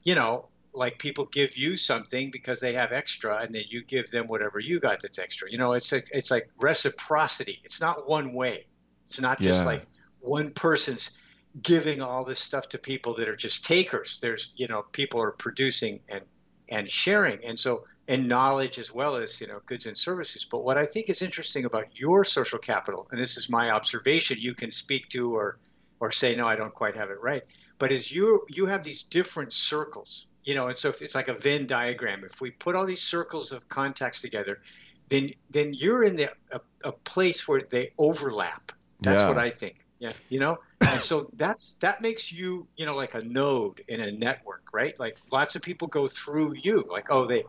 you 0.05 0.15
know 0.15 0.49
like 0.75 0.99
people 0.99 1.27
give 1.27 1.57
you 1.57 1.77
something 1.77 2.31
because 2.31 2.59
they 2.59 2.73
have 2.73 2.93
extra 2.93 3.37
and 3.37 3.55
then 3.55 3.65
you 3.69 3.85
give 3.85 4.11
them 4.11 4.27
whatever 4.27 4.59
you 4.59 4.81
got 4.81 5.03
that's 5.03 5.19
extra. 5.19 5.51
You 5.51 5.59
know 5.59 5.73
it's 5.75 5.93
like 5.93 6.09
it's 6.13 6.31
like 6.31 6.49
reciprocity. 6.59 7.61
It's 7.65 7.81
not 7.81 8.09
one 8.09 8.33
way. 8.33 8.65
It's 9.07 9.21
not 9.21 9.41
just 9.41 9.61
Yeah. 9.61 9.67
like 9.67 9.83
one 10.21 10.51
person's 10.51 11.13
giving 11.61 12.01
all 12.01 12.25
this 12.25 12.39
stuff 12.39 12.69
to 12.71 12.79
people 12.79 13.15
that 13.15 13.29
are 13.29 13.37
just 13.37 13.65
takers. 13.65 14.19
There's 14.21 14.55
you 14.57 14.69
know 14.69 14.83
people 14.93 15.21
are 15.21 15.33
producing 15.33 16.01
and 16.09 16.23
and 16.69 16.89
sharing. 16.89 17.45
And 17.45 17.59
so 17.59 17.85
and 18.09 18.27
knowledge 18.27 18.79
as 18.79 18.93
well 18.93 19.17
as 19.17 19.41
you 19.41 19.47
know 19.47 19.61
goods 19.67 19.87
and 19.87 19.97
services. 19.97 20.45
But 20.45 20.65
what 20.65 20.79
i 20.79 20.85
think 20.85 21.09
is 21.11 21.23
interesting 21.23 21.65
about 21.67 21.99
your 21.99 22.25
social 22.25 22.59
capital 22.59 23.07
and 23.11 23.21
this 23.21 23.37
is 23.37 23.49
my 23.49 23.71
observation 23.71 24.39
you 24.41 24.55
can 24.55 24.73
speak 24.73 25.09
to 25.11 25.35
or 25.37 25.59
or 26.01 26.11
say 26.11 26.35
no 26.35 26.47
i 26.49 26.57
don't 26.57 26.75
quite 26.75 26.97
have 26.97 27.11
it 27.11 27.19
right. 27.23 27.43
But 27.79 27.93
as 27.93 28.11
you 28.11 28.45
you 28.49 28.67
have 28.67 28.83
these 28.83 29.03
different 29.03 29.53
circles 29.53 30.27
you 30.45 30.55
know 30.55 30.67
and 30.69 30.77
so 30.77 30.89
if 30.89 31.03
it's 31.03 31.15
like 31.15 31.29
a 31.29 31.35
venn 31.35 31.67
diagram. 31.67 32.25
If 32.25 32.41
we 32.41 32.51
put 32.51 32.75
all 32.75 32.87
these 32.87 33.03
circles 33.03 33.53
of 33.53 33.69
contacts 33.69 34.21
together 34.23 34.61
then 35.09 35.31
then 35.51 35.75
you're 35.75 36.05
in 36.05 36.17
the 36.17 36.31
a, 36.53 36.61
a 36.85 36.93
place 36.93 37.47
where 37.47 37.61
they 37.61 37.93
overlap. 37.99 38.73
That's 39.03 39.21
Yeah. 39.23 39.29
what 39.29 39.39
i 39.39 39.51
think. 39.51 39.85
Yeah 39.99 40.13
you 40.31 40.41
know 40.41 40.59
and 40.89 41.01
so 41.01 41.29
that's 41.35 41.73
that 41.81 42.01
makes 42.01 42.33
you 42.33 42.67
you 42.77 42.87
know 42.87 42.95
like 42.95 43.15
a 43.15 43.23
node 43.25 43.81
in 43.89 44.01
a 44.01 44.11
network 44.13 44.63
right 44.73 44.99
like 44.99 45.17
lots 45.31 45.57
of 45.57 45.63
people 45.63 45.89
go 45.89 46.07
through 46.07 46.55
you 46.55 46.87
like 46.91 47.07
oh 47.11 47.27
they 47.27 47.45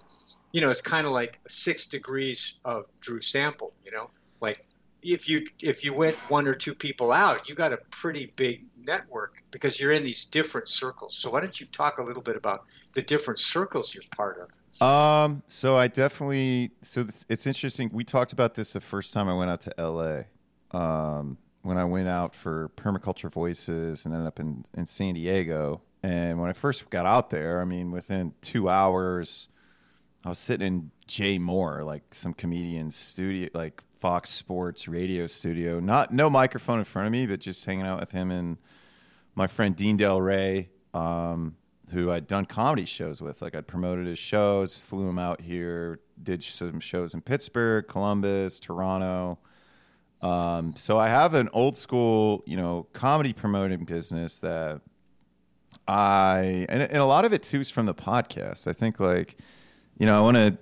you 0.52 0.62
know 0.62 0.70
it's 0.70 0.82
kind 0.82 1.06
of 1.06 1.14
like 1.14 1.40
six 1.48 1.86
degrees 1.86 2.56
of 2.64 2.86
drew 3.00 3.20
sample 3.20 3.74
you 3.84 3.92
know 3.92 4.10
like 4.42 4.66
if 5.02 5.28
you 5.28 5.46
if 5.62 5.84
you 5.84 5.94
went 5.94 6.16
one 6.30 6.48
or 6.48 6.54
two 6.54 6.74
people 6.74 7.12
out 7.12 7.50
you 7.50 7.56
got 7.56 7.74
a 7.74 7.78
pretty 7.90 8.32
big 8.36 8.64
network 8.86 9.44
because 9.52 9.80
you're 9.80 9.92
in 9.92 10.04
these 10.04 10.26
different 10.26 10.68
circles 10.68 11.16
so 11.16 11.30
why 11.30 11.40
don't 11.40 11.60
you 11.60 11.66
talk 11.68 11.98
a 11.98 12.04
little 12.04 12.22
bit 12.22 12.36
about 12.36 12.66
the 12.94 13.02
different 13.02 13.40
circles 13.40 13.94
you're 13.94 14.04
part 14.16 14.38
of 14.38 14.50
Um, 14.82 15.44
so 15.50 15.76
I 15.76 15.88
definitely 15.88 16.72
so 16.82 17.06
it's, 17.30 17.46
interesting. 17.46 17.90
We 17.94 18.04
talked 18.04 18.34
about 18.34 18.56
this 18.56 18.74
the 18.74 18.82
first 18.82 19.14
time 19.14 19.30
I 19.30 19.34
went 19.34 19.52
out 19.52 19.62
to 19.62 19.74
LA. 19.78 20.24
Um, 20.72 21.38
when 21.64 21.78
I 21.78 21.86
went 21.86 22.08
out 22.08 22.36
for 22.36 22.70
Permaculture 22.78 23.32
Voices 23.32 24.06
and 24.06 24.14
ended 24.14 24.28
up 24.28 24.40
in 24.40 24.64
in 24.76 24.86
San 24.86 25.16
Diego. 25.16 25.82
And 26.04 26.40
when 26.40 26.50
I 26.50 26.54
first 26.54 26.90
got 26.90 27.06
out 27.06 27.30
there, 27.30 27.62
I 27.62 27.66
mean, 27.66 27.90
within 27.90 28.34
two 28.42 28.70
hours, 28.70 29.48
I 30.26 30.30
was 30.30 30.38
sitting 30.38 30.68
in 30.68 30.92
Jay 31.08 31.40
Mohr, 31.40 31.86
like 31.86 32.14
some 32.14 32.34
comedian's 32.34 32.96
studio, 32.96 33.50
like 33.54 33.82
Fox 34.00 34.30
Sports 34.30 34.88
radio 34.90 35.26
studio. 35.28 35.80
Not 35.80 36.14
no 36.14 36.30
microphone 36.30 36.80
in 36.80 36.86
front 36.86 37.08
of 37.08 37.14
me, 37.14 37.26
but 37.26 37.40
just 37.40 37.64
hanging 37.64 37.86
out 37.86 38.02
with 38.02 38.12
him 38.12 38.32
and 38.32 38.58
my 39.34 39.48
friend 39.48 39.76
Dean 39.76 39.98
Delray, 39.98 40.68
um, 40.94 41.56
who 41.92 42.12
I'd 42.12 42.28
done 42.28 42.46
comedy 42.46 42.86
shows 42.86 43.22
with. 43.22 43.42
Like 43.42 43.56
I'd 43.56 43.68
promoted 43.68 44.06
his 44.06 44.20
shows, 44.20 44.84
flew 44.84 45.08
him 45.08 45.20
out 45.20 45.40
here, 45.40 46.02
did 46.22 46.44
some 46.44 46.82
shows 46.82 47.14
in 47.14 47.22
Pittsburgh, 47.22 47.88
Columbus, 47.88 48.60
Toronto. 48.60 49.40
Um, 50.24 50.74
so 50.78 50.98
I 50.98 51.10
have 51.10 51.34
an 51.34 51.50
old 51.52 51.76
school, 51.76 52.44
you 52.46 52.56
know, 52.56 52.88
comedy 52.94 53.34
promoting 53.34 53.84
business 53.84 54.40
that 54.40 54.80
I 55.88 56.66
and, 56.70 56.82
and 56.82 56.98
a 56.98 57.06
lot 57.06 57.26
of 57.26 57.34
it 57.34 57.44
too 57.44 57.60
is 57.60 57.70
from 57.70 57.86
the 57.86 57.94
podcast. 57.94 58.66
I 58.66 58.74
think 58.74 59.02
like, 59.02 59.38
you 60.00 60.06
know, 60.06 60.18
I 60.18 60.22
want 60.22 60.38
to 60.38 60.58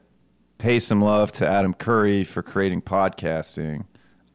pay 0.57 0.79
some 0.79 0.99
love 0.99 1.31
to 1.33 1.47
Adam 1.47 1.75
Curry 1.75 2.23
for 2.23 2.41
creating 2.41 2.81
podcasting, 2.81 3.85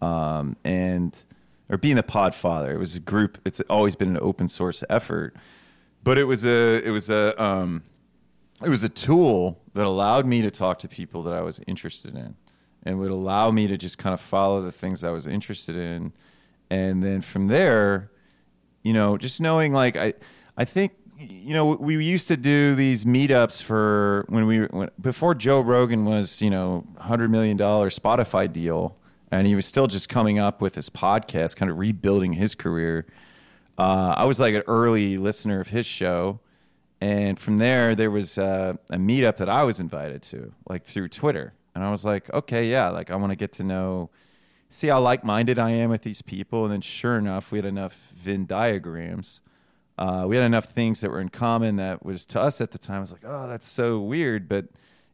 um, 0.00 0.56
and 0.64 1.24
or 1.68 1.76
being 1.76 1.96
the 1.96 2.04
Podfather. 2.04 2.72
It 2.72 2.78
was 2.78 2.94
a 2.94 3.00
group. 3.00 3.38
It's 3.44 3.60
always 3.62 3.96
been 3.96 4.10
an 4.10 4.18
open 4.22 4.46
source 4.46 4.84
effort, 4.88 5.34
but 6.04 6.18
it 6.18 6.24
was 6.24 6.46
a 6.46 6.84
it 6.84 6.90
was 6.90 7.10
a 7.10 7.40
um, 7.42 7.82
it 8.62 8.68
was 8.68 8.84
a 8.84 8.88
tool 8.88 9.60
that 9.74 9.86
allowed 9.86 10.24
me 10.24 10.40
to 10.42 10.52
talk 10.52 10.78
to 10.80 10.88
people 10.88 11.24
that 11.24 11.34
I 11.34 11.40
was 11.40 11.60
interested 11.66 12.14
in, 12.14 12.36
and 12.86 12.98
would 12.98 13.10
allow 13.10 13.50
me 13.50 13.66
to 13.66 13.76
just 13.76 13.98
kind 13.98 14.14
of 14.14 14.20
follow 14.20 14.62
the 14.62 14.72
things 14.72 15.02
I 15.02 15.10
was 15.10 15.26
interested 15.26 15.76
in, 15.76 16.12
and 16.70 17.02
then 17.02 17.20
from 17.20 17.48
there, 17.48 18.10
you 18.82 18.92
know, 18.92 19.18
just 19.18 19.40
knowing 19.40 19.72
like 19.72 19.96
I, 19.96 20.14
I 20.56 20.64
think 20.64 20.92
you 21.18 21.52
know 21.54 21.66
we 21.66 22.02
used 22.04 22.28
to 22.28 22.36
do 22.36 22.74
these 22.74 23.04
meetups 23.04 23.62
for 23.62 24.24
when 24.28 24.46
we 24.46 24.60
when, 24.66 24.90
before 25.00 25.34
Joe 25.34 25.60
Rogan 25.60 26.04
was 26.04 26.40
you 26.40 26.50
know 26.50 26.86
hundred 26.98 27.30
million 27.30 27.56
dollar 27.56 27.90
Spotify 27.90 28.50
deal, 28.50 28.96
and 29.30 29.46
he 29.46 29.54
was 29.54 29.66
still 29.66 29.88
just 29.88 30.08
coming 30.08 30.38
up 30.38 30.62
with 30.62 30.76
his 30.76 30.88
podcast, 30.88 31.56
kind 31.56 31.70
of 31.70 31.78
rebuilding 31.78 32.34
his 32.34 32.54
career. 32.54 33.06
Uh, 33.76 34.14
I 34.16 34.24
was 34.24 34.40
like 34.40 34.54
an 34.54 34.62
early 34.66 35.18
listener 35.18 35.60
of 35.60 35.68
his 35.68 35.86
show, 35.86 36.40
and 37.00 37.38
from 37.38 37.58
there 37.58 37.94
there 37.94 38.10
was 38.10 38.38
uh, 38.38 38.74
a 38.90 38.96
meetup 38.96 39.36
that 39.38 39.48
I 39.48 39.64
was 39.64 39.80
invited 39.80 40.22
to, 40.22 40.52
like 40.68 40.84
through 40.84 41.08
Twitter, 41.08 41.54
and 41.76 41.84
I 41.84 41.90
was 41.90 42.06
like, 42.06 42.32
okay, 42.32 42.70
yeah, 42.70 42.88
like 42.88 43.10
I 43.10 43.16
want 43.16 43.32
to 43.32 43.36
get 43.36 43.52
to 43.52 43.64
know 43.64 44.10
see 44.70 44.88
how 44.88 45.00
like-minded 45.00 45.58
I 45.58 45.70
am 45.70 45.90
with 45.90 46.02
these 46.02 46.22
people. 46.22 46.64
And 46.64 46.72
then 46.72 46.80
sure 46.80 47.18
enough, 47.18 47.52
we 47.52 47.58
had 47.58 47.66
enough 47.66 48.12
Venn 48.16 48.46
diagrams. 48.46 49.40
Uh, 49.98 50.24
we 50.26 50.36
had 50.36 50.44
enough 50.44 50.66
things 50.66 51.00
that 51.02 51.10
were 51.10 51.20
in 51.20 51.28
common 51.28 51.76
that 51.76 52.04
was 52.04 52.24
to 52.26 52.40
us 52.40 52.60
at 52.60 52.70
the 52.70 52.78
time. 52.78 52.96
I 52.96 53.00
was 53.00 53.12
like, 53.12 53.24
oh, 53.24 53.46
that's 53.46 53.68
so 53.68 54.00
weird. 54.00 54.48
But, 54.48 54.66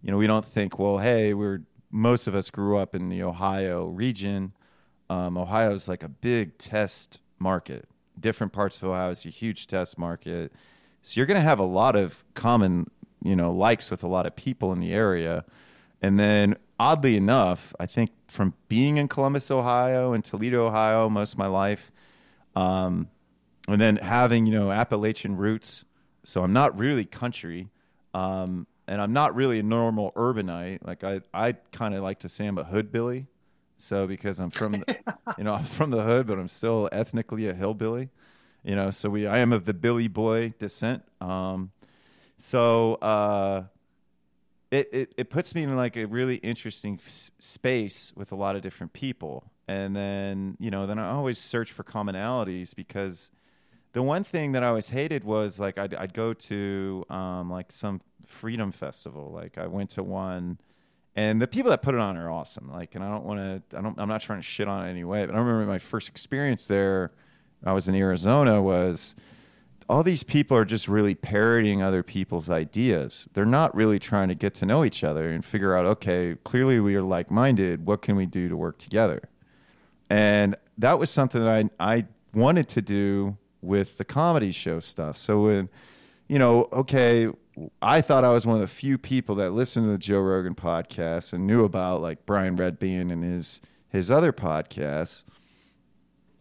you 0.03 0.11
know, 0.11 0.17
we 0.17 0.27
don't 0.27 0.45
think, 0.45 0.79
well, 0.79 0.99
hey, 0.99 1.35
we're, 1.35 1.63
most 1.91 2.27
of 2.27 2.35
us 2.35 2.49
grew 2.49 2.79
up 2.79 2.95
in 2.95 3.09
the 3.09 3.23
Ohio 3.23 3.87
region. 3.87 4.53
Um, 5.11 5.37
Ohio 5.37 5.75
is 5.75 5.89
like 5.89 6.03
a 6.03 6.09
big 6.09 6.59
test 6.59 7.19
market. 7.39 7.89
Different 8.19 8.53
parts 8.53 8.77
of 8.79 8.85
Ohio 8.85 9.11
is 9.11 9.27
a 9.27 9.31
huge 9.31 9.67
test 9.67 9.99
market. 9.99 10.53
So 11.03 11.19
you're 11.19 11.27
going 11.27 11.41
to 11.41 11.47
have 11.47 11.59
a 11.59 11.65
lot 11.65 11.97
of 11.97 12.25
common, 12.35 12.89
you 13.23 13.37
know, 13.37 13.53
likes 13.53 13.91
with 13.91 14.03
a 14.03 14.09
lot 14.09 14.27
of 14.27 14.37
people 14.37 14.73
in 14.73 14.81
the 14.81 14.93
area. 14.93 15.45
And 16.03 16.19
then, 16.19 16.57
oddly 16.81 17.17
enough, 17.17 17.73
I 17.79 17.87
think 17.87 18.11
from 18.27 18.55
being 18.67 18.97
in 18.97 19.07
Columbus, 19.07 19.51
Ohio, 19.53 20.13
and 20.13 20.25
Toledo, 20.25 20.67
Ohio, 20.67 21.09
most 21.09 21.35
of 21.35 21.39
my 21.39 21.47
life, 21.47 21.93
um, 22.57 23.09
and 23.69 23.81
then 23.81 23.97
having 23.97 24.45
you 24.47 24.53
know 24.53 24.73
Appalachian 24.73 25.37
roots, 25.37 25.85
so 26.25 26.43
I'm 26.43 26.53
not 26.53 26.77
really 26.77 27.05
country, 27.05 27.69
um, 28.15 28.67
and 28.89 29.01
I'm 29.01 29.13
not 29.13 29.37
really 29.37 29.61
a 29.61 29.63
normal 29.63 30.11
urbanite. 30.17 30.81
Like 30.85 31.05
I, 31.05 31.21
I 31.33 31.53
kind 31.71 31.95
of 31.95 32.03
like 32.03 32.19
to 32.21 32.29
say 32.29 32.47
I'm 32.47 32.59
a 32.59 32.65
hoodbilly. 32.65 33.27
So 33.79 34.07
because 34.07 34.39
I'm 34.39 34.51
from, 34.51 34.73
the, 34.73 34.97
you 35.39 35.45
know, 35.45 35.55
I'm 35.55 35.65
from 35.65 35.91
the 35.91 36.03
hood, 36.03 36.27
but 36.27 36.39
I'm 36.39 36.47
still 36.49 36.89
ethnically 36.93 37.49
a 37.49 37.55
hillbilly. 37.55 38.11
You 38.63 38.77
know, 38.77 38.93
so 38.93 39.11
we, 39.11 39.27
I 39.27 39.39
am 39.39 39.53
of 39.53 39.65
the 39.65 39.75
Billy 39.75 40.09
Boy 40.09 40.53
descent. 40.59 41.05
Um, 41.21 41.71
so. 42.39 42.95
Uh, 42.95 43.65
it, 44.73 44.89
it, 44.91 45.15
it 45.19 45.31
puts 45.31 45.55
me 45.55 45.63
in 45.63 45.77
like 45.77 45.97
a 45.97 46.07
really 46.07 46.37
interesting 46.37 46.99
s- 47.07 47.31
space 47.39 48.13
with 48.17 48.33
a 48.33 48.35
lot 48.35 48.57
of 48.57 48.63
different 48.63 48.95
people. 48.95 49.45
And 49.69 49.95
then 49.95 50.57
you 50.59 50.71
know 50.71 50.87
then 50.87 50.99
i 50.99 51.11
always 51.11 51.39
search 51.39 51.71
for 51.71 51.85
commonalities 51.85 52.75
because 52.75 53.31
the 53.93 54.03
one 54.03 54.25
thing 54.25 54.53
that 54.53 54.65
i 54.65 54.67
always 54.67 54.89
hated 54.89 55.23
was 55.23 55.61
like 55.61 55.79
i'd, 55.79 55.95
I'd 55.95 56.13
go 56.13 56.35
to 56.35 57.05
um, 57.09 57.49
like 57.49 57.71
some 57.71 58.01
freedom 58.27 58.73
festival. 58.73 59.31
Like 59.33 59.59
i 59.59 59.67
went 59.67 59.91
to 59.91 60.03
one 60.03 60.59
and 61.15 61.41
the 61.41 61.47
people 61.47 61.71
that 61.71 61.83
put 61.83 61.95
it 61.95 62.01
on 62.01 62.17
are 62.17 62.31
awesome. 62.31 62.71
Like 62.73 62.95
and 62.97 63.05
i 63.05 63.09
don't 63.09 63.25
want 63.25 63.39
to 63.71 63.79
i 63.79 63.81
don't 63.81 63.99
i'm 63.99 64.09
not 64.09 64.21
trying 64.21 64.41
to 64.41 64.45
shit 64.45 64.67
on 64.67 64.85
it 64.85 64.91
anyway 64.91 65.25
but 65.27 65.35
i 65.35 65.39
remember 65.39 65.65
my 65.65 65.79
first 65.79 66.09
experience 66.09 66.67
there 66.67 67.13
i 67.65 67.73
was 67.73 67.89
in 67.89 67.95
arizona 67.95 68.61
was 68.61 69.15
all 69.93 70.03
these 70.03 70.23
people 70.23 70.57
are 70.57 70.65
just 70.65 70.89
really 70.89 71.15
parodying 71.15 71.83
other 71.83 72.03
people's 72.03 72.49
ideas. 72.49 73.29
They're 73.35 73.45
not 73.45 73.75
really 73.75 73.99
trying 73.99 74.29
to 74.29 74.35
get 74.35 74.55
to 74.55 74.65
know 74.65 74.87
each 74.87 75.05
other 75.05 75.29
and 75.29 75.45
figure 75.45 75.77
out, 75.77 75.85
okay, 75.85 76.37
clearly 76.45 76.81
we 76.81 76.95
are 76.95 77.03
like 77.03 77.31
minded. 77.31 77.85
What 77.85 78.01
can 78.01 78.17
we 78.17 78.25
do 78.25 78.49
to 78.49 78.57
work 78.57 78.79
together? 78.79 79.29
And 80.09 80.57
that 80.79 80.99
was 80.99 81.11
something 81.11 81.45
that 81.45 81.71
I, 81.79 81.95
I 81.95 82.07
wanted 82.33 82.69
to 82.69 82.81
do 82.81 83.37
with 83.61 83.99
the 83.99 84.05
comedy 84.07 84.51
show 84.51 84.81
stuff. 84.81 85.19
So 85.19 85.43
when, 85.43 85.69
you 86.27 86.39
know, 86.39 86.71
okay, 86.73 87.29
I 87.83 88.01
thought 88.01 88.25
I 88.25 88.31
was 88.31 88.47
one 88.47 88.55
of 88.55 88.63
the 88.63 88.69
few 88.69 88.97
people 88.97 89.35
that 89.35 89.51
listened 89.51 89.85
to 89.85 89.91
the 89.91 89.99
Joe 89.99 90.21
Rogan 90.21 90.55
podcast 90.55 91.35
and 91.35 91.47
knew 91.47 91.67
about 91.67 92.01
like 92.01 92.25
Brian 92.25 92.57
Redban 92.57 93.13
and 93.13 93.23
his 93.23 93.61
his 93.91 94.11
other 94.11 94.33
podcasts. 94.33 95.23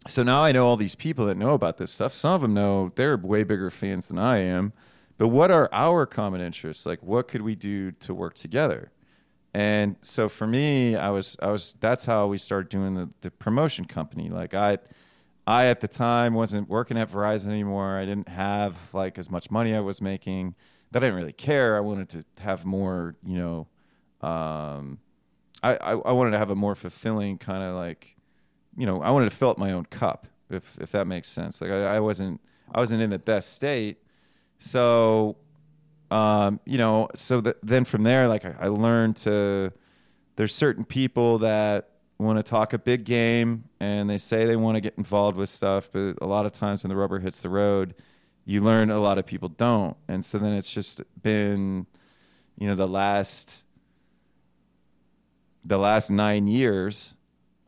So 0.08 0.22
now 0.22 0.42
I 0.42 0.52
know 0.52 0.66
all 0.66 0.76
these 0.76 0.94
people 0.96 1.26
that 1.26 1.36
know 1.36 1.52
about 1.52 1.76
this 1.76 1.92
stuff. 1.92 2.14
Some 2.14 2.32
of 2.32 2.42
them 2.42 2.54
know 2.54 2.92
they're 2.96 3.16
way 3.16 3.44
bigger 3.44 3.70
fans 3.70 4.08
than 4.08 4.18
I 4.18 4.38
am. 4.38 4.72
But 5.16 5.28
what 5.28 5.50
are 5.50 5.68
our 5.72 6.06
common 6.06 6.40
interests? 6.40 6.84
Like, 6.86 7.02
what 7.02 7.28
could 7.28 7.42
we 7.42 7.54
do 7.54 7.92
to 7.92 8.12
work 8.12 8.34
together? 8.34 8.90
And 9.54 9.96
so 10.02 10.28
for 10.28 10.46
me, 10.46 10.96
I 10.96 11.10
was, 11.10 11.36
I 11.40 11.50
was. 11.50 11.74
That's 11.78 12.06
how 12.06 12.26
we 12.26 12.38
started 12.38 12.70
doing 12.70 12.94
the, 12.94 13.10
the 13.20 13.30
promotion 13.30 13.84
company. 13.84 14.30
Like 14.30 14.54
I, 14.54 14.78
I 15.46 15.66
at 15.66 15.80
the 15.80 15.88
time 15.88 16.34
wasn't 16.34 16.68
working 16.68 16.96
at 16.96 17.10
Verizon 17.10 17.48
anymore. 17.48 17.98
I 17.98 18.06
didn't 18.06 18.28
have 18.28 18.76
like 18.92 19.18
as 19.18 19.30
much 19.30 19.50
money 19.50 19.74
I 19.74 19.80
was 19.80 20.00
making, 20.00 20.54
but 20.90 21.02
I 21.02 21.06
didn't 21.06 21.20
really 21.20 21.34
care. 21.34 21.76
I 21.76 21.80
wanted 21.80 22.08
to 22.10 22.24
have 22.42 22.64
more, 22.64 23.14
you 23.24 23.36
know, 23.36 24.26
um, 24.26 24.98
I, 25.62 25.76
I, 25.76 25.92
I 25.92 26.12
wanted 26.12 26.30
to 26.30 26.38
have 26.38 26.50
a 26.50 26.56
more 26.56 26.74
fulfilling 26.74 27.38
kind 27.38 27.62
of 27.62 27.76
like 27.76 28.16
you 28.76 28.86
know, 28.86 29.02
I 29.02 29.10
wanted 29.10 29.30
to 29.30 29.36
fill 29.36 29.50
up 29.50 29.58
my 29.58 29.72
own 29.72 29.84
cup, 29.86 30.26
if 30.50 30.78
if 30.80 30.92
that 30.92 31.06
makes 31.06 31.28
sense. 31.28 31.60
Like 31.60 31.70
I, 31.70 31.96
I 31.96 32.00
wasn't 32.00 32.40
I 32.72 32.80
wasn't 32.80 33.02
in 33.02 33.10
the 33.10 33.18
best 33.18 33.54
state, 33.54 33.98
so 34.58 35.36
um, 36.10 36.60
you 36.66 36.78
know, 36.78 37.08
so 37.14 37.40
that 37.40 37.56
then 37.62 37.84
from 37.84 38.02
there, 38.02 38.28
like 38.28 38.44
I, 38.44 38.54
I 38.60 38.68
learned 38.68 39.16
to. 39.18 39.72
There's 40.36 40.54
certain 40.54 40.86
people 40.86 41.38
that 41.38 41.90
want 42.18 42.38
to 42.38 42.42
talk 42.42 42.72
a 42.72 42.78
big 42.78 43.04
game 43.04 43.64
and 43.80 44.08
they 44.08 44.16
say 44.16 44.46
they 44.46 44.56
want 44.56 44.76
to 44.76 44.80
get 44.80 44.94
involved 44.96 45.36
with 45.36 45.48
stuff, 45.48 45.90
but 45.92 46.16
a 46.22 46.26
lot 46.26 46.46
of 46.46 46.52
times 46.52 46.82
when 46.82 46.88
the 46.88 46.96
rubber 46.96 47.18
hits 47.18 47.42
the 47.42 47.48
road, 47.50 47.94
you 48.44 48.60
learn 48.60 48.90
a 48.90 48.98
lot 48.98 49.18
of 49.18 49.26
people 49.26 49.48
don't. 49.48 49.96
And 50.08 50.24
so 50.24 50.38
then 50.38 50.52
it's 50.52 50.72
just 50.72 51.02
been, 51.20 51.86
you 52.58 52.66
know, 52.66 52.74
the 52.74 52.88
last 52.88 53.62
the 55.64 55.78
last 55.78 56.10
nine 56.10 56.48
years 56.48 57.14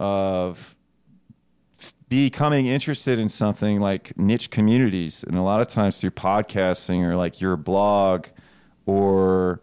of 0.01 0.74
becoming 2.23 2.67
interested 2.67 3.19
in 3.19 3.29
something 3.29 3.81
like 3.81 4.17
niche 4.19 4.51
communities 4.51 5.25
and 5.25 5.37
a 5.37 5.43
lot 5.43 5.61
of 5.61 5.69
times 5.69 6.01
through 6.01 6.11
podcasting 6.11 7.03
or 7.03 7.17
like 7.17 7.41
your 7.41 7.57
blog 7.57 8.27
or 8.87 9.61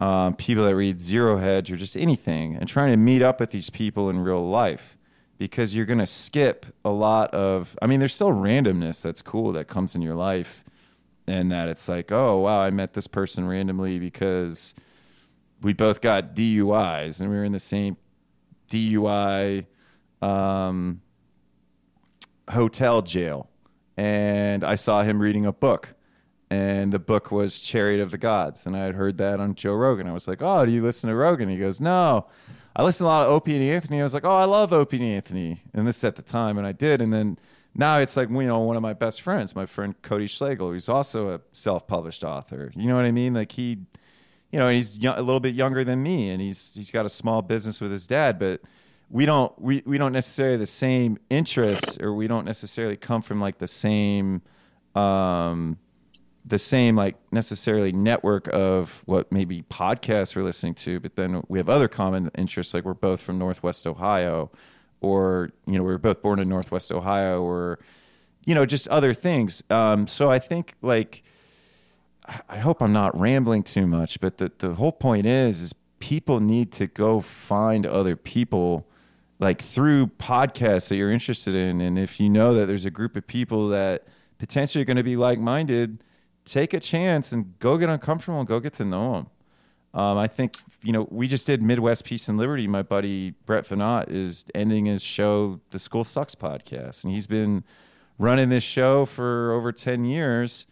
um, 0.00 0.34
people 0.34 0.64
that 0.64 0.74
read 0.74 0.98
zero 0.98 1.38
hedge 1.38 1.70
or 1.70 1.76
just 1.76 1.96
anything 1.96 2.56
and 2.56 2.68
trying 2.68 2.90
to 2.90 2.96
meet 2.96 3.22
up 3.22 3.40
with 3.40 3.50
these 3.50 3.70
people 3.70 4.10
in 4.10 4.18
real 4.18 4.46
life 4.48 4.96
because 5.38 5.74
you're 5.74 5.86
going 5.86 5.98
to 5.98 6.06
skip 6.06 6.66
a 6.84 6.90
lot 6.90 7.32
of 7.34 7.76
i 7.82 7.86
mean 7.86 8.00
there's 8.00 8.14
still 8.14 8.32
randomness 8.32 9.02
that's 9.02 9.22
cool 9.22 9.52
that 9.52 9.66
comes 9.66 9.94
in 9.94 10.02
your 10.02 10.14
life 10.14 10.64
and 11.26 11.50
that 11.50 11.68
it's 11.68 11.88
like 11.88 12.12
oh 12.12 12.38
wow 12.38 12.60
i 12.60 12.70
met 12.70 12.92
this 12.92 13.06
person 13.06 13.46
randomly 13.46 13.98
because 13.98 14.74
we 15.62 15.72
both 15.72 16.00
got 16.00 16.34
duis 16.34 17.20
and 17.20 17.30
we 17.30 17.36
were 17.36 17.44
in 17.44 17.52
the 17.52 17.60
same 17.60 17.96
dui 18.70 19.66
um, 20.22 21.00
hotel 22.50 23.02
jail 23.02 23.48
and 23.96 24.64
i 24.64 24.74
saw 24.74 25.02
him 25.02 25.20
reading 25.20 25.46
a 25.46 25.52
book 25.52 25.94
and 26.50 26.92
the 26.92 26.98
book 26.98 27.30
was 27.30 27.58
chariot 27.58 28.00
of 28.00 28.10
the 28.10 28.18
gods 28.18 28.66
and 28.66 28.76
i 28.76 28.84
had 28.84 28.94
heard 28.94 29.16
that 29.16 29.40
on 29.40 29.54
joe 29.54 29.74
rogan 29.74 30.06
i 30.06 30.12
was 30.12 30.28
like 30.28 30.42
oh 30.42 30.64
do 30.64 30.72
you 30.72 30.82
listen 30.82 31.08
to 31.08 31.16
rogan 31.16 31.48
he 31.48 31.56
goes 31.56 31.80
no 31.80 32.26
I 32.76 32.82
listened 32.82 33.06
a 33.06 33.08
lot 33.08 33.22
of 33.22 33.30
Opie 33.32 33.54
and 33.54 33.64
Anthony. 33.64 34.00
I 34.00 34.04
was 34.04 34.14
like, 34.14 34.24
oh, 34.24 34.34
I 34.34 34.46
love 34.46 34.72
Opie 34.72 34.96
and 34.96 35.06
Anthony. 35.06 35.62
And 35.72 35.86
this 35.86 36.02
at 36.02 36.16
the 36.16 36.22
time, 36.22 36.58
and 36.58 36.66
I 36.66 36.72
did. 36.72 37.00
And 37.00 37.12
then 37.12 37.38
now 37.74 37.98
it's 37.98 38.16
like, 38.16 38.30
you 38.30 38.42
know, 38.42 38.60
one 38.60 38.76
of 38.76 38.82
my 38.82 38.92
best 38.92 39.22
friends, 39.22 39.54
my 39.54 39.66
friend 39.66 40.00
Cody 40.02 40.26
Schlegel, 40.26 40.70
who's 40.70 40.88
also 40.88 41.34
a 41.34 41.40
self 41.52 41.86
published 41.86 42.24
author. 42.24 42.72
You 42.74 42.88
know 42.88 42.96
what 42.96 43.04
I 43.04 43.12
mean? 43.12 43.32
Like 43.32 43.52
he, 43.52 43.78
you 44.50 44.58
know, 44.58 44.68
he's 44.68 44.98
a 45.04 45.22
little 45.22 45.40
bit 45.40 45.54
younger 45.54 45.84
than 45.84 46.02
me 46.02 46.30
and 46.30 46.40
he's, 46.40 46.72
he's 46.74 46.90
got 46.90 47.06
a 47.06 47.08
small 47.08 47.42
business 47.42 47.80
with 47.80 47.92
his 47.92 48.08
dad, 48.08 48.38
but 48.40 48.60
we 49.10 49.26
don't, 49.26 49.52
we, 49.60 49.82
we 49.86 49.98
don't 49.98 50.12
necessarily 50.12 50.56
the 50.56 50.66
same 50.66 51.18
interests 51.30 51.98
or 51.98 52.14
we 52.14 52.26
don't 52.26 52.44
necessarily 52.44 52.96
come 52.96 53.22
from 53.22 53.40
like 53.40 53.58
the 53.58 53.66
same, 53.66 54.42
um, 54.94 55.78
the 56.44 56.58
same 56.58 56.94
like 56.96 57.16
necessarily 57.32 57.92
network 57.92 58.48
of 58.52 59.02
what 59.06 59.32
maybe 59.32 59.62
podcasts 59.62 60.36
we're 60.36 60.42
listening 60.42 60.74
to, 60.74 61.00
but 61.00 61.16
then 61.16 61.42
we 61.48 61.58
have 61.58 61.68
other 61.68 61.88
common 61.88 62.30
interests 62.36 62.74
like 62.74 62.84
we're 62.84 62.94
both 62.94 63.20
from 63.20 63.38
Northwest 63.38 63.86
Ohio, 63.86 64.50
or 65.00 65.50
you 65.66 65.78
know 65.78 65.84
we 65.84 65.92
are 65.92 65.98
both 65.98 66.20
born 66.22 66.38
in 66.38 66.48
Northwest 66.48 66.92
Ohio, 66.92 67.42
or 67.42 67.78
you 68.44 68.54
know 68.54 68.66
just 68.66 68.86
other 68.88 69.14
things. 69.14 69.62
Um, 69.70 70.06
so 70.06 70.30
I 70.30 70.38
think 70.38 70.74
like 70.82 71.22
I 72.48 72.58
hope 72.58 72.82
I'm 72.82 72.92
not 72.92 73.18
rambling 73.18 73.62
too 73.62 73.86
much, 73.86 74.20
but 74.20 74.36
the 74.36 74.52
the 74.58 74.74
whole 74.74 74.92
point 74.92 75.26
is 75.26 75.62
is 75.62 75.74
people 75.98 76.40
need 76.40 76.72
to 76.72 76.86
go 76.86 77.20
find 77.20 77.86
other 77.86 78.16
people 78.16 78.86
like 79.38 79.60
through 79.60 80.06
podcasts 80.06 80.88
that 80.88 80.96
you're 80.96 81.12
interested 81.12 81.54
in, 81.54 81.80
and 81.80 81.98
if 81.98 82.20
you 82.20 82.30
know 82.30 82.54
that 82.54 82.66
there's 82.66 82.84
a 82.84 82.90
group 82.90 83.16
of 83.16 83.26
people 83.26 83.68
that 83.68 84.06
potentially 84.38 84.82
are 84.82 84.84
going 84.84 84.96
to 84.96 85.02
be 85.02 85.16
like 85.16 85.38
minded 85.38 86.02
take 86.44 86.74
a 86.74 86.80
chance 86.80 87.32
and 87.32 87.58
go 87.58 87.78
get 87.78 87.88
uncomfortable 87.88 88.38
and 88.38 88.48
go 88.48 88.60
get 88.60 88.74
to 88.74 88.84
know 88.84 89.12
them. 89.12 89.26
Um, 89.94 90.18
I 90.18 90.26
think 90.26 90.56
you 90.82 90.92
know 90.92 91.06
we 91.10 91.28
just 91.28 91.46
did 91.46 91.62
Midwest 91.62 92.04
Peace 92.04 92.28
and 92.28 92.36
Liberty. 92.36 92.66
My 92.66 92.82
buddy 92.82 93.34
Brett 93.46 93.68
Veinotte 93.68 94.10
is 94.10 94.44
ending 94.54 94.86
his 94.86 95.02
show, 95.02 95.60
the 95.70 95.78
School 95.78 96.02
Sucks 96.02 96.34
podcast, 96.34 97.04
and 97.04 97.12
he's 97.12 97.28
been 97.28 97.62
running 98.18 98.48
this 98.48 98.64
show 98.64 99.04
for 99.04 99.52
over 99.52 99.70
ten 99.70 100.04
years, 100.04 100.66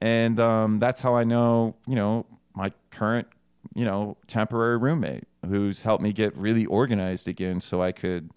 and 0.00 0.40
um, 0.40 0.80
that's 0.80 1.00
how 1.00 1.14
I 1.14 1.22
know 1.22 1.76
you 1.86 1.94
know 1.94 2.26
my 2.54 2.72
current 2.90 3.28
you 3.76 3.84
know 3.84 4.16
temporary 4.26 4.78
roommate 4.78 5.24
who's 5.46 5.82
helped 5.82 6.02
me 6.02 6.12
get 6.12 6.34
really 6.36 6.64
organized 6.66 7.28
again, 7.28 7.60
so 7.60 7.82
I 7.82 7.92
could 7.92 8.30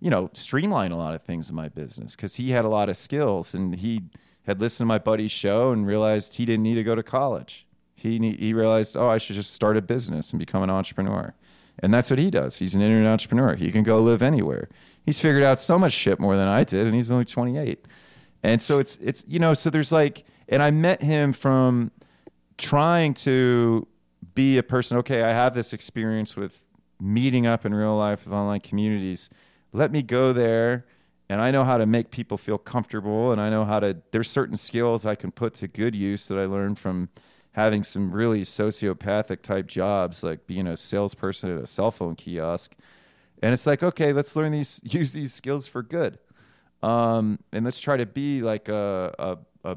you 0.00 0.10
know 0.10 0.30
streamline 0.32 0.92
a 0.92 0.96
lot 0.96 1.14
of 1.14 1.22
things 1.22 1.50
in 1.50 1.56
my 1.56 1.68
business 1.68 2.16
because 2.16 2.36
he 2.36 2.50
had 2.50 2.64
a 2.64 2.68
lot 2.68 2.88
of 2.88 2.96
skills 2.96 3.54
and 3.54 3.76
he 3.76 4.02
had 4.46 4.60
listened 4.60 4.86
to 4.86 4.86
my 4.86 4.98
buddy's 4.98 5.30
show 5.30 5.72
and 5.72 5.86
realized 5.86 6.36
he 6.36 6.46
didn't 6.46 6.62
need 6.62 6.76
to 6.76 6.82
go 6.82 6.94
to 6.94 7.02
college. 7.02 7.66
He 7.94 8.18
he 8.32 8.54
realized, 8.54 8.96
oh, 8.96 9.08
I 9.08 9.18
should 9.18 9.36
just 9.36 9.52
start 9.52 9.76
a 9.76 9.82
business 9.82 10.32
and 10.32 10.40
become 10.40 10.62
an 10.62 10.70
entrepreneur. 10.70 11.34
And 11.80 11.92
that's 11.92 12.10
what 12.10 12.18
he 12.18 12.30
does. 12.30 12.56
He's 12.56 12.74
an 12.74 12.80
internet 12.80 13.06
entrepreneur. 13.06 13.54
He 13.54 13.70
can 13.70 13.84
go 13.84 14.00
live 14.00 14.22
anywhere. 14.22 14.68
He's 15.04 15.20
figured 15.20 15.44
out 15.44 15.60
so 15.60 15.78
much 15.78 15.92
shit 15.92 16.18
more 16.18 16.36
than 16.36 16.48
I 16.48 16.64
did, 16.64 16.86
and 16.86 16.94
he's 16.94 17.10
only 17.10 17.24
28. 17.24 17.86
And 18.42 18.60
so 18.60 18.78
it's 18.78 18.96
it's 19.02 19.24
you 19.28 19.38
know, 19.38 19.52
so 19.52 19.68
there's 19.68 19.92
like, 19.92 20.24
and 20.48 20.62
I 20.62 20.70
met 20.70 21.02
him 21.02 21.32
from 21.32 21.90
trying 22.56 23.14
to 23.14 23.86
be 24.38 24.56
a 24.56 24.62
person. 24.62 24.96
Okay, 24.98 25.24
I 25.24 25.32
have 25.32 25.52
this 25.52 25.72
experience 25.72 26.36
with 26.36 26.64
meeting 27.00 27.44
up 27.44 27.66
in 27.66 27.74
real 27.74 27.96
life 27.96 28.24
with 28.24 28.32
online 28.32 28.60
communities. 28.60 29.30
Let 29.72 29.90
me 29.90 30.00
go 30.00 30.32
there 30.32 30.86
and 31.28 31.40
I 31.40 31.50
know 31.50 31.64
how 31.64 31.76
to 31.76 31.86
make 31.86 32.12
people 32.12 32.38
feel 32.38 32.56
comfortable 32.56 33.32
and 33.32 33.40
I 33.40 33.50
know 33.50 33.64
how 33.64 33.80
to 33.80 33.96
there's 34.12 34.30
certain 34.30 34.54
skills 34.54 35.04
I 35.04 35.16
can 35.16 35.32
put 35.32 35.54
to 35.54 35.66
good 35.66 35.96
use 35.96 36.28
that 36.28 36.38
I 36.38 36.44
learned 36.44 36.78
from 36.78 37.08
having 37.52 37.82
some 37.82 38.12
really 38.12 38.42
sociopathic 38.42 39.42
type 39.42 39.66
jobs 39.66 40.22
like 40.22 40.46
being 40.46 40.68
a 40.68 40.76
salesperson 40.76 41.56
at 41.58 41.60
a 41.60 41.66
cell 41.66 41.90
phone 41.90 42.14
kiosk 42.14 42.76
and 43.42 43.52
it's 43.52 43.66
like 43.66 43.82
okay 43.82 44.12
let's 44.12 44.36
learn 44.36 44.52
these 44.52 44.80
use 44.84 45.12
these 45.12 45.34
skills 45.34 45.66
for 45.66 45.82
good 45.82 46.20
um, 46.84 47.40
and 47.50 47.64
let's 47.64 47.80
try 47.80 47.96
to 47.96 48.06
be 48.06 48.40
like 48.40 48.68
a, 48.68 49.12
a, 49.18 49.38
a, 49.64 49.76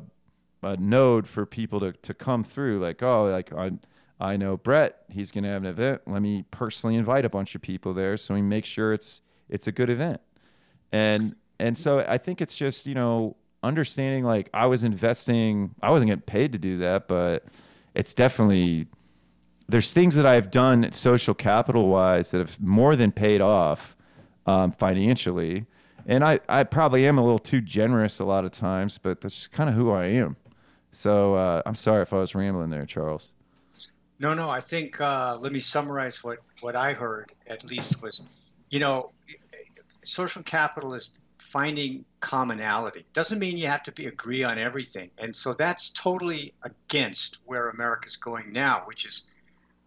a 0.61 0.77
node 0.77 1.27
for 1.27 1.47
people 1.47 1.79
to, 1.79 1.93
to 1.93 2.13
come 2.13 2.43
through 2.43 2.79
like 2.79 3.01
oh 3.01 3.25
like 3.25 3.51
I, 3.51 3.71
I 4.21 4.37
know 4.37 4.55
Brett 4.55 5.03
he's 5.09 5.31
going 5.31 5.43
to 5.43 5.49
have 5.49 5.63
an 5.63 5.69
event 5.69 6.01
let 6.05 6.21
me 6.21 6.45
personally 6.51 6.95
invite 6.95 7.25
a 7.25 7.29
bunch 7.29 7.55
of 7.55 7.61
people 7.61 7.93
there 7.93 8.15
so 8.17 8.33
we 8.33 8.41
make 8.41 8.65
sure 8.65 8.93
it's 8.93 9.21
it's 9.49 9.67
a 9.67 9.71
good 9.71 9.89
event 9.89 10.21
and 10.91 11.35
and 11.61 11.77
so 11.77 12.03
I 12.07 12.17
think 12.17 12.41
it's 12.41 12.55
just, 12.55 12.87
you 12.87 12.95
know, 12.95 13.35
understanding 13.61 14.23
like 14.23 14.49
I 14.51 14.65
was 14.65 14.83
investing, 14.83 15.75
I 15.81 15.91
wasn't 15.91 16.09
getting 16.09 16.23
paid 16.23 16.53
to 16.53 16.59
do 16.59 16.79
that, 16.79 17.07
but 17.07 17.45
it's 17.93 18.15
definitely, 18.15 18.87
there's 19.69 19.93
things 19.93 20.15
that 20.15 20.25
I've 20.25 20.49
done 20.49 20.91
social 20.91 21.35
capital 21.35 21.87
wise 21.87 22.31
that 22.31 22.39
have 22.39 22.59
more 22.59 22.95
than 22.95 23.11
paid 23.11 23.41
off 23.41 23.95
um, 24.47 24.71
financially. 24.71 25.67
And 26.07 26.23
I, 26.23 26.39
I 26.49 26.63
probably 26.63 27.05
am 27.05 27.19
a 27.19 27.21
little 27.21 27.37
too 27.37 27.61
generous 27.61 28.19
a 28.19 28.25
lot 28.25 28.43
of 28.43 28.51
times, 28.51 28.97
but 28.97 29.21
that's 29.21 29.45
kind 29.45 29.69
of 29.69 29.75
who 29.75 29.91
I 29.91 30.05
am. 30.05 30.37
So 30.91 31.35
uh, 31.35 31.61
I'm 31.63 31.75
sorry 31.75 32.01
if 32.01 32.11
I 32.11 32.17
was 32.17 32.33
rambling 32.33 32.71
there, 32.71 32.87
Charles. 32.87 33.29
No, 34.21 34.35
no. 34.35 34.51
I 34.51 34.61
think 34.61 35.01
uh, 35.01 35.37
let 35.41 35.51
me 35.51 35.59
summarize 35.59 36.23
what 36.23 36.37
what 36.59 36.75
I 36.75 36.93
heard. 36.93 37.31
At 37.47 37.65
least 37.65 38.03
was, 38.03 38.23
you 38.69 38.79
know, 38.79 39.11
social 40.03 40.43
capital 40.43 40.93
is 40.93 41.09
finding 41.39 42.05
commonality. 42.19 43.03
Doesn't 43.13 43.39
mean 43.39 43.57
you 43.57 43.65
have 43.65 43.81
to 43.83 43.91
be 43.91 44.05
agree 44.05 44.43
on 44.43 44.59
everything. 44.59 45.09
And 45.17 45.35
so 45.35 45.53
that's 45.53 45.89
totally 45.89 46.53
against 46.61 47.39
where 47.45 47.69
America's 47.69 48.15
going 48.15 48.51
now, 48.51 48.83
which 48.85 49.05
is 49.05 49.23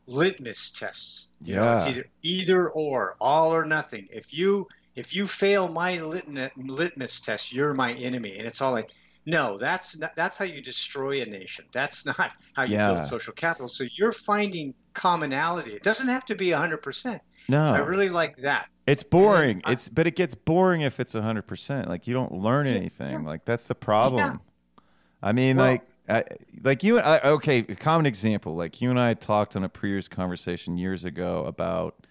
litmus 0.08 0.70
tests. 0.70 1.28
You 1.40 1.54
yeah. 1.54 1.60
know, 1.60 1.76
it's 1.76 1.86
either 1.86 2.06
either 2.22 2.68
or, 2.70 3.14
all 3.20 3.54
or 3.54 3.64
nothing. 3.64 4.08
If 4.10 4.34
you 4.34 4.66
if 4.96 5.14
you 5.14 5.28
fail 5.28 5.68
my 5.68 6.00
litmus 6.00 7.20
test, 7.20 7.52
you're 7.52 7.72
my 7.72 7.92
enemy. 7.92 8.36
And 8.38 8.48
it's 8.48 8.60
all 8.60 8.72
like, 8.72 8.90
no, 9.26 9.58
that's 9.58 9.96
not, 9.96 10.14
that's 10.16 10.36
how 10.36 10.44
you 10.44 10.60
destroy 10.60 11.22
a 11.22 11.26
nation. 11.26 11.64
That's 11.72 12.04
not 12.18 12.32
how 12.54 12.64
you 12.64 12.74
yeah. 12.74 12.92
build 12.92 13.04
social 13.06 13.32
capital. 13.32 13.68
So 13.68 13.84
you're 13.92 14.12
finding 14.12 14.74
commonality. 14.92 15.72
It 15.72 15.82
doesn't 15.82 16.08
have 16.08 16.24
to 16.26 16.34
be 16.34 16.48
100%. 16.48 17.20
No. 17.48 17.64
I 17.72 17.78
really 17.78 18.08
like 18.08 18.36
that. 18.38 18.68
It's 18.86 19.02
boring. 19.02 19.62
I, 19.64 19.72
it's 19.72 19.88
but 19.88 20.06
it 20.06 20.14
gets 20.14 20.34
boring 20.34 20.82
if 20.82 21.00
it's 21.00 21.14
100%. 21.14 21.88
Like 21.88 22.06
you 22.06 22.12
don't 22.12 22.32
learn 22.32 22.66
anything. 22.66 23.22
Yeah. 23.22 23.28
Like 23.28 23.44
that's 23.44 23.66
the 23.66 23.74
problem. 23.74 24.18
Yeah. 24.18 24.82
I 25.22 25.32
mean 25.32 25.56
well, 25.56 25.66
like 25.66 25.84
I, 26.06 26.24
like 26.62 26.82
you 26.82 26.98
and 26.98 27.06
I 27.06 27.18
okay, 27.20 27.60
a 27.60 27.74
common 27.76 28.04
example. 28.04 28.54
Like 28.54 28.82
you 28.82 28.90
and 28.90 29.00
I 29.00 29.14
talked 29.14 29.56
on 29.56 29.64
a 29.64 29.70
previous 29.70 30.06
conversation 30.06 30.76
years 30.76 31.04
ago 31.04 31.44
about 31.46 32.06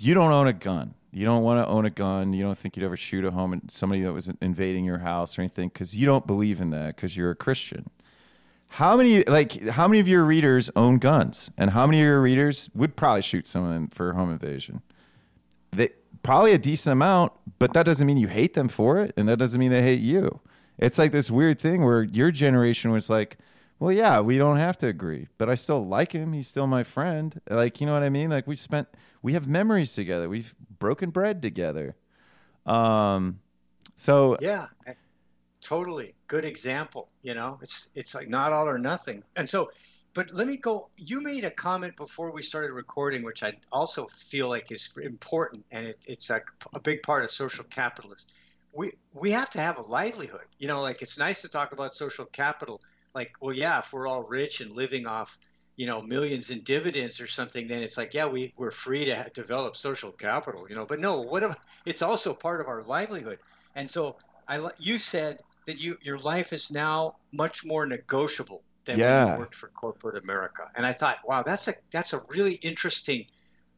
you 0.00 0.14
don't 0.14 0.32
own 0.32 0.46
a 0.46 0.54
gun. 0.54 0.94
You 1.10 1.24
don't 1.24 1.42
want 1.42 1.64
to 1.64 1.70
own 1.70 1.86
a 1.86 1.90
gun. 1.90 2.32
You 2.32 2.44
don't 2.44 2.58
think 2.58 2.76
you'd 2.76 2.84
ever 2.84 2.96
shoot 2.96 3.24
a 3.24 3.30
home 3.30 3.52
and 3.52 3.70
somebody 3.70 4.02
that 4.02 4.12
was 4.12 4.30
invading 4.40 4.84
your 4.84 4.98
house 4.98 5.38
or 5.38 5.42
anything 5.42 5.68
because 5.68 5.96
you 5.96 6.06
don't 6.06 6.26
believe 6.26 6.60
in 6.60 6.70
that 6.70 6.96
because 6.96 7.16
you're 7.16 7.30
a 7.30 7.36
Christian. 7.36 7.86
How 8.72 8.96
many 8.96 9.24
like 9.24 9.66
how 9.68 9.88
many 9.88 10.00
of 10.00 10.06
your 10.06 10.24
readers 10.24 10.70
own 10.76 10.98
guns, 10.98 11.50
and 11.56 11.70
how 11.70 11.86
many 11.86 12.00
of 12.00 12.04
your 12.04 12.20
readers 12.20 12.68
would 12.74 12.96
probably 12.96 13.22
shoot 13.22 13.46
someone 13.46 13.88
for 13.88 14.12
home 14.12 14.30
invasion? 14.30 14.82
They 15.72 15.90
probably 16.22 16.52
a 16.52 16.58
decent 16.58 16.92
amount, 16.92 17.32
but 17.58 17.72
that 17.72 17.84
doesn't 17.84 18.06
mean 18.06 18.18
you 18.18 18.28
hate 18.28 18.52
them 18.52 18.68
for 18.68 18.98
it, 18.98 19.14
and 19.16 19.26
that 19.28 19.38
doesn't 19.38 19.58
mean 19.58 19.70
they 19.70 19.82
hate 19.82 20.00
you. 20.00 20.40
It's 20.76 20.98
like 20.98 21.12
this 21.12 21.30
weird 21.30 21.58
thing 21.58 21.82
where 21.82 22.02
your 22.02 22.30
generation 22.30 22.90
was 22.90 23.08
like, 23.08 23.38
well, 23.78 23.92
yeah, 23.92 24.20
we 24.20 24.38
don't 24.38 24.58
have 24.58 24.76
to 24.78 24.86
agree, 24.86 25.28
but 25.38 25.48
I 25.48 25.54
still 25.54 25.84
like 25.84 26.12
him. 26.12 26.32
He's 26.32 26.48
still 26.48 26.66
my 26.66 26.82
friend. 26.82 27.40
Like, 27.48 27.80
you 27.80 27.86
know 27.86 27.94
what 27.94 28.02
I 28.02 28.10
mean? 28.10 28.30
Like 28.30 28.46
we 28.46 28.56
spent, 28.56 28.88
we 29.22 29.32
have 29.34 29.46
memories 29.48 29.94
together. 29.94 30.28
We've 30.28 30.54
broken 30.78 31.10
bread 31.10 31.42
together. 31.42 31.96
Um, 32.66 33.40
so 33.94 34.36
yeah, 34.40 34.66
totally 35.60 36.14
good 36.26 36.44
example. 36.44 37.08
You 37.22 37.34
know, 37.34 37.58
it's 37.62 37.88
it's 37.94 38.14
like 38.14 38.28
not 38.28 38.52
all 38.52 38.68
or 38.68 38.78
nothing. 38.78 39.22
And 39.36 39.48
so, 39.48 39.70
but 40.14 40.32
let 40.32 40.46
me 40.46 40.56
go. 40.56 40.88
You 40.96 41.20
made 41.20 41.44
a 41.44 41.50
comment 41.50 41.96
before 41.96 42.32
we 42.32 42.42
started 42.42 42.72
recording, 42.72 43.22
which 43.22 43.42
I 43.42 43.54
also 43.72 44.06
feel 44.06 44.48
like 44.48 44.70
is 44.70 44.90
important, 45.02 45.64
and 45.70 45.86
it, 45.86 46.04
it's 46.06 46.30
a, 46.30 46.40
a 46.72 46.80
big 46.80 47.02
part 47.02 47.24
of 47.24 47.30
social 47.30 47.64
capitalism. 47.64 48.28
We 48.72 48.92
we 49.12 49.30
have 49.32 49.50
to 49.50 49.60
have 49.60 49.78
a 49.78 49.82
livelihood. 49.82 50.46
You 50.58 50.68
know, 50.68 50.82
like 50.82 51.02
it's 51.02 51.18
nice 51.18 51.42
to 51.42 51.48
talk 51.48 51.72
about 51.72 51.94
social 51.94 52.26
capital. 52.26 52.80
Like, 53.14 53.32
well, 53.40 53.54
yeah, 53.54 53.78
if 53.78 53.92
we're 53.92 54.06
all 54.06 54.22
rich 54.22 54.60
and 54.60 54.70
living 54.70 55.06
off 55.06 55.38
you 55.78 55.86
know 55.86 56.02
millions 56.02 56.50
in 56.50 56.60
dividends 56.60 57.20
or 57.20 57.26
something 57.26 57.68
then 57.68 57.82
it's 57.82 57.96
like 57.96 58.12
yeah 58.12 58.26
we, 58.26 58.52
we're 58.58 58.72
free 58.72 59.06
to 59.06 59.30
develop 59.32 59.76
social 59.76 60.10
capital 60.10 60.66
you 60.68 60.74
know 60.74 60.84
but 60.84 60.98
no 60.98 61.20
what 61.20 61.42
if, 61.44 61.54
it's 61.86 62.02
also 62.02 62.34
part 62.34 62.60
of 62.60 62.66
our 62.66 62.82
livelihood. 62.82 63.38
And 63.74 63.88
so 63.88 64.16
i 64.48 64.60
you 64.78 64.98
said 64.98 65.40
that 65.66 65.80
you 65.80 65.96
your 66.02 66.18
life 66.18 66.52
is 66.52 66.70
now 66.70 67.14
much 67.32 67.64
more 67.64 67.86
negotiable 67.86 68.62
than 68.84 68.98
yeah. 68.98 69.24
when 69.24 69.34
you 69.34 69.38
worked 69.40 69.54
for 69.54 69.68
corporate 69.68 70.22
america. 70.22 70.64
And 70.74 70.84
i 70.84 70.92
thought 70.92 71.18
wow 71.24 71.42
that's 71.42 71.68
a 71.68 71.74
that's 71.92 72.12
a 72.12 72.22
really 72.28 72.54
interesting 72.54 73.26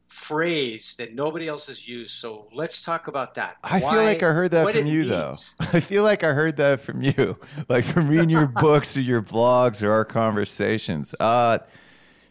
phrase 0.07 0.95
that 0.97 1.15
nobody 1.15 1.47
else 1.47 1.67
has 1.67 1.87
used. 1.87 2.11
So 2.11 2.49
let's 2.51 2.81
talk 2.81 3.07
about 3.07 3.35
that. 3.35 3.55
I 3.63 3.79
Why, 3.79 3.91
feel 3.91 4.03
like 4.03 4.23
i 4.23 4.31
heard 4.33 4.51
that 4.51 4.75
from 4.75 4.87
you 4.87 5.03
means. 5.03 5.55
though 5.57 5.67
i 5.77 5.79
feel 5.79 6.03
like 6.03 6.21
i 6.21 6.33
heard 6.33 6.57
that 6.57 6.81
from 6.81 7.01
you 7.01 7.37
like 7.69 7.85
from 7.85 8.09
reading 8.09 8.29
your 8.29 8.47
books 8.65 8.97
or 8.97 9.01
your 9.01 9.21
blogs 9.21 9.83
or 9.83 9.91
our 9.91 10.03
conversations. 10.03 11.13
Uh 11.19 11.59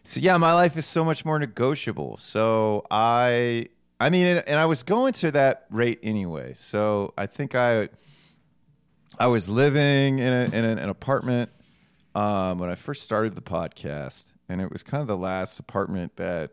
so 0.03 0.19
yeah, 0.19 0.37
my 0.37 0.53
life 0.53 0.77
is 0.77 0.85
so 0.85 1.03
much 1.05 1.25
more 1.25 1.37
negotiable. 1.37 2.17
So 2.17 2.85
I, 2.89 3.67
I 3.99 4.09
mean, 4.09 4.25
and 4.25 4.59
I 4.59 4.65
was 4.65 4.83
going 4.83 5.13
to 5.13 5.31
that 5.31 5.65
rate 5.69 5.99
anyway. 6.01 6.53
So 6.55 7.13
I 7.17 7.27
think 7.27 7.55
I, 7.55 7.89
I 9.19 9.27
was 9.27 9.49
living 9.49 10.19
in, 10.19 10.33
a, 10.33 10.43
in 10.45 10.65
an 10.65 10.89
apartment 10.89 11.51
um, 12.15 12.57
when 12.57 12.69
I 12.69 12.75
first 12.75 13.03
started 13.03 13.35
the 13.35 13.41
podcast, 13.41 14.31
and 14.49 14.61
it 14.61 14.71
was 14.71 14.83
kind 14.83 15.01
of 15.01 15.07
the 15.07 15.17
last 15.17 15.59
apartment 15.59 16.15
that 16.17 16.51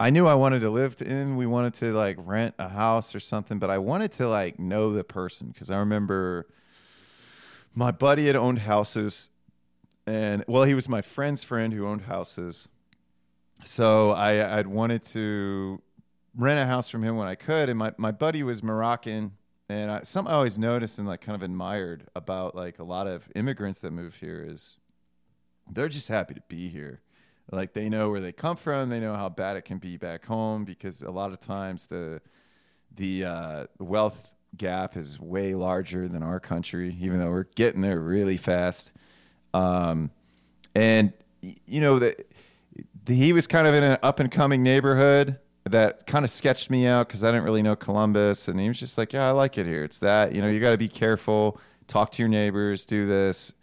I 0.00 0.10
knew 0.10 0.26
I 0.26 0.34
wanted 0.34 0.60
to 0.60 0.70
live 0.70 1.00
in. 1.00 1.36
We 1.36 1.46
wanted 1.46 1.74
to 1.74 1.92
like 1.92 2.16
rent 2.18 2.54
a 2.58 2.68
house 2.68 3.14
or 3.14 3.20
something, 3.20 3.58
but 3.58 3.70
I 3.70 3.78
wanted 3.78 4.12
to 4.12 4.28
like 4.28 4.58
know 4.58 4.92
the 4.92 5.04
person 5.04 5.48
because 5.48 5.70
I 5.70 5.78
remember 5.78 6.48
my 7.74 7.90
buddy 7.90 8.26
had 8.26 8.36
owned 8.36 8.60
houses 8.60 9.28
and 10.06 10.44
well, 10.48 10.64
he 10.64 10.74
was 10.74 10.88
my 10.88 11.02
friend's 11.02 11.44
friend 11.44 11.72
who 11.72 11.86
owned 11.86 12.02
houses. 12.02 12.68
So 13.64 14.10
I 14.10 14.58
I'd 14.58 14.66
wanted 14.66 15.02
to 15.04 15.80
rent 16.36 16.60
a 16.60 16.66
house 16.66 16.88
from 16.88 17.02
him 17.02 17.16
when 17.16 17.28
I 17.28 17.34
could, 17.34 17.68
and 17.68 17.78
my 17.78 17.92
my 17.96 18.10
buddy 18.10 18.42
was 18.42 18.62
Moroccan, 18.62 19.32
and 19.68 19.90
I 19.90 20.02
something 20.02 20.32
I 20.32 20.36
always 20.36 20.58
noticed 20.58 20.98
and 20.98 21.06
like 21.06 21.20
kind 21.20 21.36
of 21.36 21.42
admired 21.42 22.08
about 22.16 22.54
like 22.54 22.78
a 22.78 22.84
lot 22.84 23.06
of 23.06 23.28
immigrants 23.34 23.80
that 23.80 23.92
move 23.92 24.16
here 24.16 24.44
is 24.46 24.76
they're 25.70 25.88
just 25.88 26.08
happy 26.08 26.34
to 26.34 26.42
be 26.48 26.68
here. 26.68 27.00
Like 27.50 27.72
they 27.74 27.88
know 27.88 28.10
where 28.10 28.20
they 28.20 28.32
come 28.32 28.56
from, 28.56 28.88
they 28.88 29.00
know 29.00 29.14
how 29.14 29.28
bad 29.28 29.56
it 29.56 29.64
can 29.64 29.78
be 29.78 29.96
back 29.96 30.24
home 30.24 30.64
because 30.64 31.02
a 31.02 31.10
lot 31.10 31.32
of 31.32 31.40
times 31.40 31.86
the 31.86 32.20
the 32.94 33.24
uh, 33.24 33.66
wealth 33.78 34.34
gap 34.56 34.96
is 34.96 35.18
way 35.18 35.54
larger 35.54 36.08
than 36.08 36.22
our 36.22 36.40
country, 36.40 36.96
even 37.00 37.18
though 37.18 37.30
we're 37.30 37.44
getting 37.54 37.80
there 37.80 38.00
really 38.00 38.36
fast. 38.36 38.92
Um, 39.54 40.10
and 40.74 41.12
you 41.40 41.80
know 41.80 41.98
that 41.98 42.26
he 43.06 43.32
was 43.32 43.46
kind 43.46 43.66
of 43.66 43.74
in 43.74 43.82
an 43.82 43.98
up 44.02 44.20
and 44.20 44.30
coming 44.30 44.62
neighborhood 44.62 45.38
that 45.64 46.06
kind 46.06 46.24
of 46.24 46.30
sketched 46.30 46.70
me 46.70 46.86
out 46.86 47.08
because 47.08 47.22
I 47.22 47.28
didn't 47.28 47.44
really 47.44 47.62
know 47.62 47.76
Columbus, 47.76 48.48
and 48.48 48.58
he 48.58 48.68
was 48.68 48.80
just 48.80 48.98
like, 48.98 49.12
"Yeah, 49.12 49.28
I 49.28 49.30
like 49.30 49.58
it 49.58 49.66
here. 49.66 49.84
It's 49.84 49.98
that 50.00 50.34
you 50.34 50.42
know 50.42 50.48
you 50.48 50.60
got 50.60 50.70
to 50.70 50.78
be 50.78 50.88
careful, 50.88 51.60
talk 51.86 52.10
to 52.12 52.22
your 52.22 52.28
neighbors, 52.28 52.86
do 52.86 53.06
this," 53.06 53.54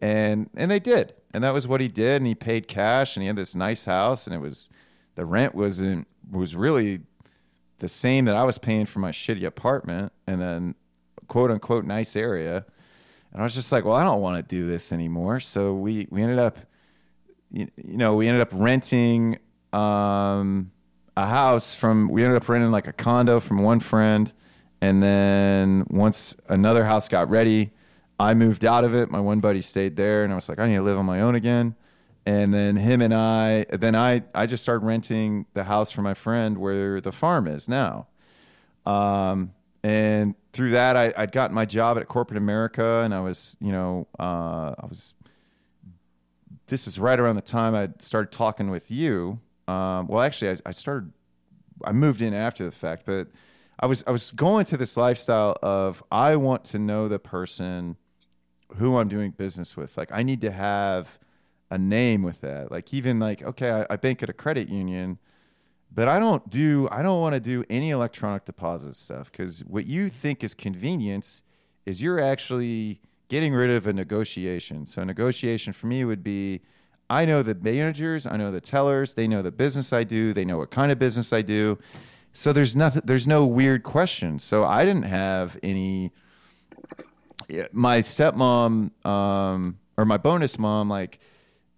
and 0.00 0.50
and 0.54 0.70
they 0.70 0.80
did, 0.80 1.14
and 1.32 1.42
that 1.44 1.54
was 1.54 1.66
what 1.66 1.80
he 1.80 1.88
did, 1.88 2.16
and 2.16 2.26
he 2.26 2.34
paid 2.34 2.68
cash, 2.68 3.16
and 3.16 3.22
he 3.22 3.26
had 3.26 3.36
this 3.36 3.54
nice 3.54 3.84
house, 3.84 4.26
and 4.26 4.34
it 4.34 4.40
was 4.40 4.70
the 5.14 5.24
rent 5.24 5.54
wasn't 5.54 6.06
was 6.30 6.56
really 6.56 7.00
the 7.78 7.88
same 7.88 8.24
that 8.24 8.36
I 8.36 8.44
was 8.44 8.58
paying 8.58 8.86
for 8.86 8.98
my 8.98 9.10
shitty 9.10 9.44
apartment, 9.44 10.12
and 10.26 10.40
then 10.40 10.74
quote 11.28 11.50
unquote 11.50 11.84
nice 11.84 12.16
area. 12.16 12.64
And 13.36 13.42
I 13.42 13.44
was 13.44 13.54
just 13.54 13.70
like, 13.70 13.84
well, 13.84 13.96
I 13.96 14.02
don't 14.02 14.22
want 14.22 14.38
to 14.38 14.42
do 14.56 14.66
this 14.66 14.94
anymore. 14.94 15.40
So 15.40 15.74
we, 15.74 16.08
we 16.10 16.22
ended 16.22 16.38
up, 16.38 16.58
you, 17.52 17.68
you 17.76 17.98
know, 17.98 18.14
we 18.14 18.28
ended 18.28 18.40
up 18.40 18.48
renting 18.50 19.36
um, 19.74 20.70
a 21.18 21.26
house 21.26 21.74
from, 21.74 22.08
we 22.08 22.24
ended 22.24 22.40
up 22.40 22.48
renting 22.48 22.70
like 22.70 22.86
a 22.86 22.94
condo 22.94 23.38
from 23.38 23.58
one 23.58 23.78
friend. 23.78 24.32
And 24.80 25.02
then 25.02 25.84
once 25.90 26.34
another 26.48 26.86
house 26.86 27.10
got 27.10 27.28
ready, 27.28 27.72
I 28.18 28.32
moved 28.32 28.64
out 28.64 28.84
of 28.84 28.94
it. 28.94 29.10
My 29.10 29.20
one 29.20 29.40
buddy 29.40 29.60
stayed 29.60 29.96
there, 29.96 30.24
and 30.24 30.32
I 30.32 30.34
was 30.34 30.48
like, 30.48 30.58
I 30.58 30.66
need 30.66 30.76
to 30.76 30.82
live 30.82 30.96
on 30.96 31.04
my 31.04 31.20
own 31.20 31.34
again. 31.34 31.74
And 32.24 32.54
then 32.54 32.76
him 32.76 33.02
and 33.02 33.12
I, 33.12 33.66
then 33.70 33.94
I, 33.94 34.22
I 34.34 34.46
just 34.46 34.62
started 34.62 34.86
renting 34.86 35.44
the 35.52 35.64
house 35.64 35.90
for 35.90 36.00
my 36.00 36.14
friend 36.14 36.56
where 36.56 37.02
the 37.02 37.12
farm 37.12 37.46
is 37.46 37.68
now. 37.68 38.06
Um, 38.86 39.52
and 39.82 40.34
through 40.52 40.70
that, 40.70 40.96
I, 40.96 41.12
would 41.18 41.32
gotten 41.32 41.54
my 41.54 41.64
job 41.64 41.98
at 41.98 42.08
corporate 42.08 42.38
America, 42.38 43.02
and 43.04 43.14
I 43.14 43.20
was, 43.20 43.56
you 43.60 43.72
know, 43.72 44.08
uh, 44.18 44.74
I 44.78 44.86
was. 44.88 45.14
This 46.68 46.88
is 46.88 46.98
right 46.98 47.20
around 47.20 47.36
the 47.36 47.42
time 47.42 47.76
I 47.76 47.90
started 48.00 48.32
talking 48.32 48.70
with 48.70 48.90
you. 48.90 49.38
Um, 49.68 50.08
well, 50.08 50.20
actually, 50.20 50.50
I, 50.50 50.56
I 50.66 50.70
started. 50.72 51.12
I 51.84 51.92
moved 51.92 52.22
in 52.22 52.34
after 52.34 52.64
the 52.64 52.72
fact, 52.72 53.04
but 53.06 53.28
I 53.78 53.86
was 53.86 54.02
I 54.06 54.10
was 54.10 54.30
going 54.30 54.64
to 54.66 54.76
this 54.76 54.96
lifestyle 54.96 55.56
of 55.62 56.02
I 56.10 56.36
want 56.36 56.64
to 56.66 56.78
know 56.78 57.08
the 57.08 57.18
person 57.18 57.96
who 58.76 58.96
I'm 58.96 59.08
doing 59.08 59.32
business 59.32 59.76
with. 59.76 59.96
Like 59.96 60.10
I 60.12 60.22
need 60.22 60.40
to 60.40 60.50
have 60.50 61.18
a 61.70 61.78
name 61.78 62.22
with 62.22 62.40
that. 62.40 62.70
Like 62.70 62.94
even 62.94 63.18
like 63.18 63.42
okay, 63.42 63.70
I, 63.70 63.86
I 63.90 63.96
bank 63.96 64.22
at 64.22 64.30
a 64.30 64.32
credit 64.32 64.68
union 64.68 65.18
but 65.96 66.08
I 66.08 66.20
don't 66.20 66.48
do 66.50 66.88
I 66.92 67.02
don't 67.02 67.20
want 67.20 67.32
to 67.32 67.40
do 67.40 67.64
any 67.68 67.90
electronic 67.90 68.44
deposit 68.44 68.94
stuff 68.94 69.32
because 69.32 69.64
what 69.64 69.86
you 69.86 70.08
think 70.10 70.44
is 70.44 70.54
convenience 70.54 71.42
is 71.86 72.02
you're 72.02 72.20
actually 72.20 73.00
getting 73.28 73.54
rid 73.54 73.70
of 73.70 73.86
a 73.86 73.92
negotiation. 73.92 74.84
So 74.84 75.02
a 75.02 75.04
negotiation 75.04 75.72
for 75.72 75.86
me 75.86 76.04
would 76.04 76.22
be 76.22 76.60
I 77.08 77.24
know 77.24 77.42
the 77.42 77.54
managers, 77.54 78.26
I 78.26 78.36
know 78.36 78.52
the 78.52 78.60
tellers, 78.60 79.14
they 79.14 79.26
know 79.26 79.40
the 79.40 79.50
business 79.50 79.92
I 79.92 80.04
do, 80.04 80.34
they 80.34 80.44
know 80.44 80.58
what 80.58 80.70
kind 80.70 80.92
of 80.92 80.98
business 80.98 81.32
I 81.32 81.40
do. 81.40 81.78
So 82.34 82.52
there's 82.52 82.76
nothing 82.76 83.02
there's 83.06 83.26
no 83.26 83.46
weird 83.46 83.82
questions. 83.82 84.44
So 84.44 84.64
I 84.64 84.84
didn't 84.84 85.04
have 85.04 85.58
any 85.62 86.12
my 87.72 88.00
stepmom 88.00 88.90
um, 89.06 89.78
or 89.96 90.04
my 90.04 90.18
bonus 90.18 90.58
mom 90.58 90.90
like 90.90 91.20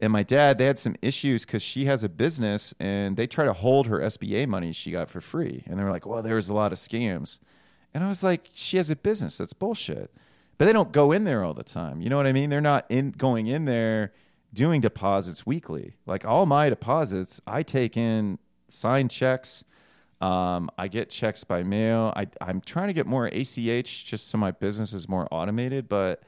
and 0.01 0.13
my 0.13 0.23
dad 0.23 0.59
they 0.59 0.67
had 0.67 0.79
some 0.79 0.97
issues 1.03 1.45
because 1.45 1.63
she 1.63 1.87
has 1.87 2.05
a 2.05 2.09
business 2.09 2.75
and 2.79 3.17
they 3.17 3.27
try 3.27 3.45
to 3.45 3.53
hold 3.53 3.87
her 3.87 3.99
sba 4.01 4.47
money 4.47 4.73
she 4.73 4.91
got 4.91 5.11
for 5.11 5.21
free. 5.21 5.65
And 5.67 5.79
they 5.79 5.85
were 5.85 5.91
like 5.91 6.07
well 6.07 6.23
there's 6.23 6.49
a 6.49 6.55
lot 6.55 6.73
of 6.73 6.79
scams. 6.79 7.39
And 7.95 8.05
i 8.05 8.09
was 8.09 8.23
like 8.23 8.49
she 8.55 8.77
has 8.77 8.91
a 8.91 8.97
business. 8.97 9.39
That's 9.39 9.53
bullshit. 9.53 10.13
But 10.57 10.65
they 10.65 10.73
don't 10.73 10.91
go 10.91 11.13
in 11.13 11.23
there 11.23 11.45
all 11.45 11.55
the 11.55 11.63
time. 11.63 12.01
You 12.01 12.11
know 12.11 12.17
what 12.17 12.27
i 12.27 12.33
mean? 12.33 12.51
They're 12.51 12.61
not 12.61 12.87
in 12.89 13.13
going 13.13 13.47
in 13.47 13.65
there 13.65 14.13
doing 14.53 14.81
deposits 14.81 15.47
weekly. 15.47 15.97
Like 16.07 16.25
all 16.25 16.47
my 16.47 16.69
deposits 16.69 17.41
i 17.47 17.63
take 17.63 17.97
in 17.97 18.39
signed 18.69 19.11
checks 19.11 19.65
um, 20.21 20.69
i 20.77 20.89
get 20.89 21.11
checks 21.11 21.45
by 21.45 21.63
mail. 21.63 22.13
I, 22.17 22.29
i'm 22.41 22.61
trying 22.61 22.89
to 22.89 22.93
get 22.93 23.07
more 23.07 23.29
ach 23.29 24.05
just 24.05 24.29
so 24.29 24.39
my 24.39 24.51
business 24.51 24.93
is 24.93 25.09
more 25.09 25.27
automated 25.31 25.89
but 25.89 26.23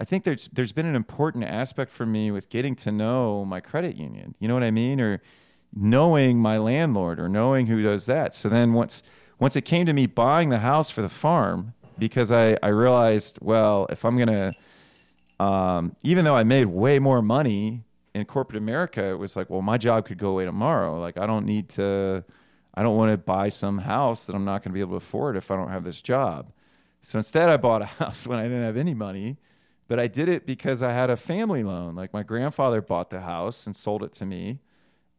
I 0.00 0.04
think 0.04 0.24
there's 0.24 0.48
there's 0.48 0.72
been 0.72 0.86
an 0.86 0.96
important 0.96 1.44
aspect 1.44 1.92
for 1.92 2.06
me 2.06 2.30
with 2.30 2.48
getting 2.48 2.74
to 2.76 2.90
know 2.90 3.44
my 3.44 3.60
credit 3.60 3.96
union. 3.96 4.34
You 4.40 4.48
know 4.48 4.54
what 4.54 4.62
I 4.62 4.70
mean? 4.70 4.98
Or 4.98 5.20
knowing 5.76 6.38
my 6.38 6.56
landlord 6.56 7.20
or 7.20 7.28
knowing 7.28 7.66
who 7.66 7.82
does 7.82 8.06
that. 8.06 8.34
So 8.34 8.48
then 8.48 8.72
once 8.72 9.02
once 9.38 9.56
it 9.56 9.62
came 9.62 9.84
to 9.86 9.92
me 9.92 10.06
buying 10.06 10.48
the 10.48 10.60
house 10.60 10.90
for 10.90 11.02
the 11.02 11.10
farm, 11.10 11.74
because 11.98 12.32
I, 12.32 12.56
I 12.62 12.68
realized, 12.68 13.38
well, 13.42 13.86
if 13.90 14.06
I'm 14.06 14.16
gonna 14.16 14.54
um, 15.38 15.94
even 16.02 16.24
though 16.24 16.34
I 16.34 16.44
made 16.44 16.66
way 16.66 16.98
more 16.98 17.20
money 17.20 17.82
in 18.14 18.24
corporate 18.24 18.56
America, 18.56 19.04
it 19.04 19.18
was 19.18 19.36
like, 19.36 19.50
well, 19.50 19.62
my 19.62 19.76
job 19.76 20.06
could 20.06 20.18
go 20.18 20.30
away 20.30 20.46
tomorrow. 20.46 20.98
Like 20.98 21.18
I 21.18 21.26
don't 21.26 21.44
need 21.44 21.68
to 21.70 22.24
I 22.72 22.82
don't 22.82 22.96
want 22.96 23.12
to 23.12 23.18
buy 23.18 23.50
some 23.50 23.76
house 23.76 24.24
that 24.24 24.34
I'm 24.34 24.46
not 24.46 24.62
gonna 24.62 24.72
be 24.72 24.80
able 24.80 24.92
to 24.92 25.04
afford 25.04 25.36
if 25.36 25.50
I 25.50 25.56
don't 25.56 25.68
have 25.68 25.84
this 25.84 26.00
job. 26.00 26.52
So 27.02 27.18
instead 27.18 27.50
I 27.50 27.58
bought 27.58 27.82
a 27.82 27.84
house 28.00 28.26
when 28.26 28.38
I 28.38 28.44
didn't 28.44 28.64
have 28.64 28.78
any 28.78 28.94
money 28.94 29.36
but 29.90 29.98
I 29.98 30.06
did 30.06 30.28
it 30.28 30.46
because 30.46 30.84
I 30.84 30.92
had 30.92 31.10
a 31.10 31.16
family 31.16 31.64
loan. 31.64 31.96
Like 31.96 32.12
my 32.12 32.22
grandfather 32.22 32.80
bought 32.80 33.10
the 33.10 33.22
house 33.22 33.66
and 33.66 33.74
sold 33.74 34.04
it 34.04 34.12
to 34.14 34.24
me. 34.24 34.60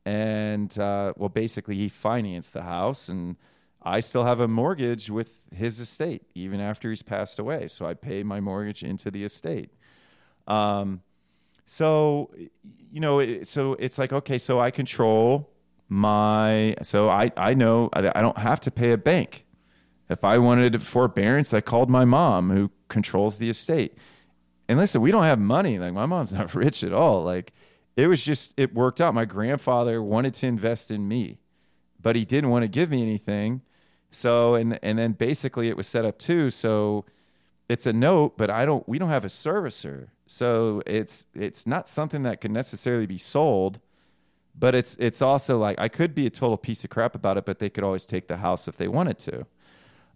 And 0.05 0.79
uh, 0.79 1.11
well, 1.17 1.27
basically, 1.27 1.75
he 1.75 1.89
financed 1.89 2.53
the 2.53 2.61
house, 2.61 3.09
and 3.09 3.35
I 3.83 3.99
still 3.99 4.23
have 4.23 4.39
a 4.39 4.47
mortgage 4.47 5.09
with 5.09 5.41
his 5.53 5.81
estate 5.81 6.23
even 6.35 6.61
after 6.61 6.89
he's 6.89 7.01
passed 7.01 7.37
away. 7.37 7.67
So 7.67 7.85
I 7.85 7.95
pay 7.95 8.23
my 8.23 8.39
mortgage 8.39 8.81
into 8.81 9.11
the 9.11 9.25
estate. 9.25 9.71
Um, 10.47 11.01
so 11.65 12.33
you 12.93 13.01
know, 13.01 13.43
so 13.43 13.73
it's 13.73 13.97
like 13.97 14.13
okay, 14.13 14.37
so 14.37 14.61
I 14.61 14.71
control 14.71 15.49
my. 15.89 16.77
So 16.81 17.09
I 17.09 17.29
I 17.35 17.55
know 17.55 17.89
I, 17.91 18.21
don't 18.21 18.37
have 18.37 18.61
to 18.61 18.71
pay 18.71 18.93
a 18.93 18.97
bank. 18.97 19.45
If 20.09 20.23
I 20.23 20.37
wanted 20.37 20.81
forbearance, 20.81 21.53
I 21.53 21.59
called 21.59 21.89
my 21.89 22.05
mom, 22.05 22.51
who 22.51 22.71
controls 22.87 23.37
the 23.37 23.49
estate. 23.49 23.97
And 24.71 24.79
listen, 24.79 25.01
we 25.01 25.11
don't 25.11 25.25
have 25.25 25.37
money. 25.37 25.77
Like 25.79 25.91
my 25.91 26.05
mom's 26.05 26.31
not 26.31 26.55
rich 26.55 26.81
at 26.81 26.93
all. 26.93 27.23
Like 27.23 27.51
it 27.97 28.07
was 28.07 28.23
just 28.23 28.53
it 28.55 28.73
worked 28.73 29.01
out. 29.01 29.13
My 29.13 29.25
grandfather 29.25 30.01
wanted 30.01 30.33
to 30.35 30.47
invest 30.47 30.91
in 30.91 31.09
me, 31.09 31.41
but 32.01 32.15
he 32.15 32.23
didn't 32.23 32.51
want 32.51 32.63
to 32.63 32.69
give 32.69 32.89
me 32.89 33.01
anything. 33.01 33.63
So 34.11 34.55
and 34.55 34.79
and 34.81 34.97
then 34.97 35.11
basically 35.11 35.67
it 35.67 35.75
was 35.75 35.87
set 35.87 36.05
up 36.05 36.17
too. 36.17 36.51
So 36.51 37.03
it's 37.67 37.85
a 37.85 37.91
note, 37.91 38.37
but 38.37 38.49
I 38.49 38.63
don't 38.63 38.87
we 38.87 38.97
don't 38.97 39.09
have 39.09 39.25
a 39.25 39.27
servicer. 39.27 40.07
So 40.25 40.81
it's 40.85 41.25
it's 41.35 41.67
not 41.67 41.89
something 41.89 42.23
that 42.23 42.39
can 42.39 42.53
necessarily 42.53 43.05
be 43.05 43.17
sold. 43.17 43.81
But 44.57 44.73
it's 44.73 44.95
it's 45.01 45.21
also 45.21 45.57
like 45.57 45.77
I 45.81 45.89
could 45.89 46.15
be 46.15 46.27
a 46.27 46.29
total 46.29 46.55
piece 46.55 46.85
of 46.85 46.89
crap 46.89 47.13
about 47.13 47.35
it, 47.35 47.45
but 47.45 47.59
they 47.59 47.69
could 47.69 47.83
always 47.83 48.05
take 48.05 48.29
the 48.29 48.37
house 48.37 48.69
if 48.69 48.77
they 48.77 48.87
wanted 48.87 49.19
to. 49.19 49.45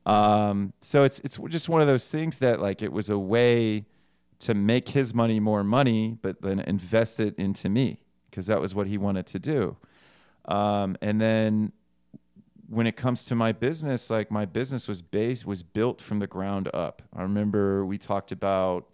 Um, 0.09 0.71
so 0.79 1.03
it's 1.03 1.19
it's 1.25 1.37
just 1.49 1.67
one 1.67 1.81
of 1.81 1.87
those 1.87 2.09
things 2.09 2.39
that 2.39 2.61
like 2.61 2.81
it 2.81 2.93
was 2.93 3.09
a 3.09 3.19
way 3.19 3.85
to 4.39 4.53
make 4.53 4.89
his 4.89 5.13
money 5.13 5.39
more 5.39 5.63
money, 5.63 6.17
but 6.21 6.41
then 6.41 6.59
invest 6.59 7.19
it 7.19 7.35
into 7.37 7.69
me 7.69 7.99
because 8.29 8.47
that 8.47 8.59
was 8.59 8.75
what 8.75 8.87
he 8.87 8.97
wanted 8.97 9.25
to 9.27 9.39
do. 9.39 9.77
Um, 10.45 10.97
and 11.01 11.19
then 11.19 11.71
when 12.67 12.87
it 12.87 12.95
comes 12.95 13.25
to 13.25 13.35
my 13.35 13.51
business, 13.51 14.09
like 14.09 14.31
my 14.31 14.45
business 14.45 14.87
was 14.87 15.01
based 15.01 15.45
was 15.45 15.63
built 15.63 16.01
from 16.01 16.19
the 16.19 16.27
ground 16.27 16.69
up. 16.73 17.01
I 17.15 17.21
remember 17.21 17.85
we 17.85 17.97
talked 17.97 18.31
about 18.31 18.87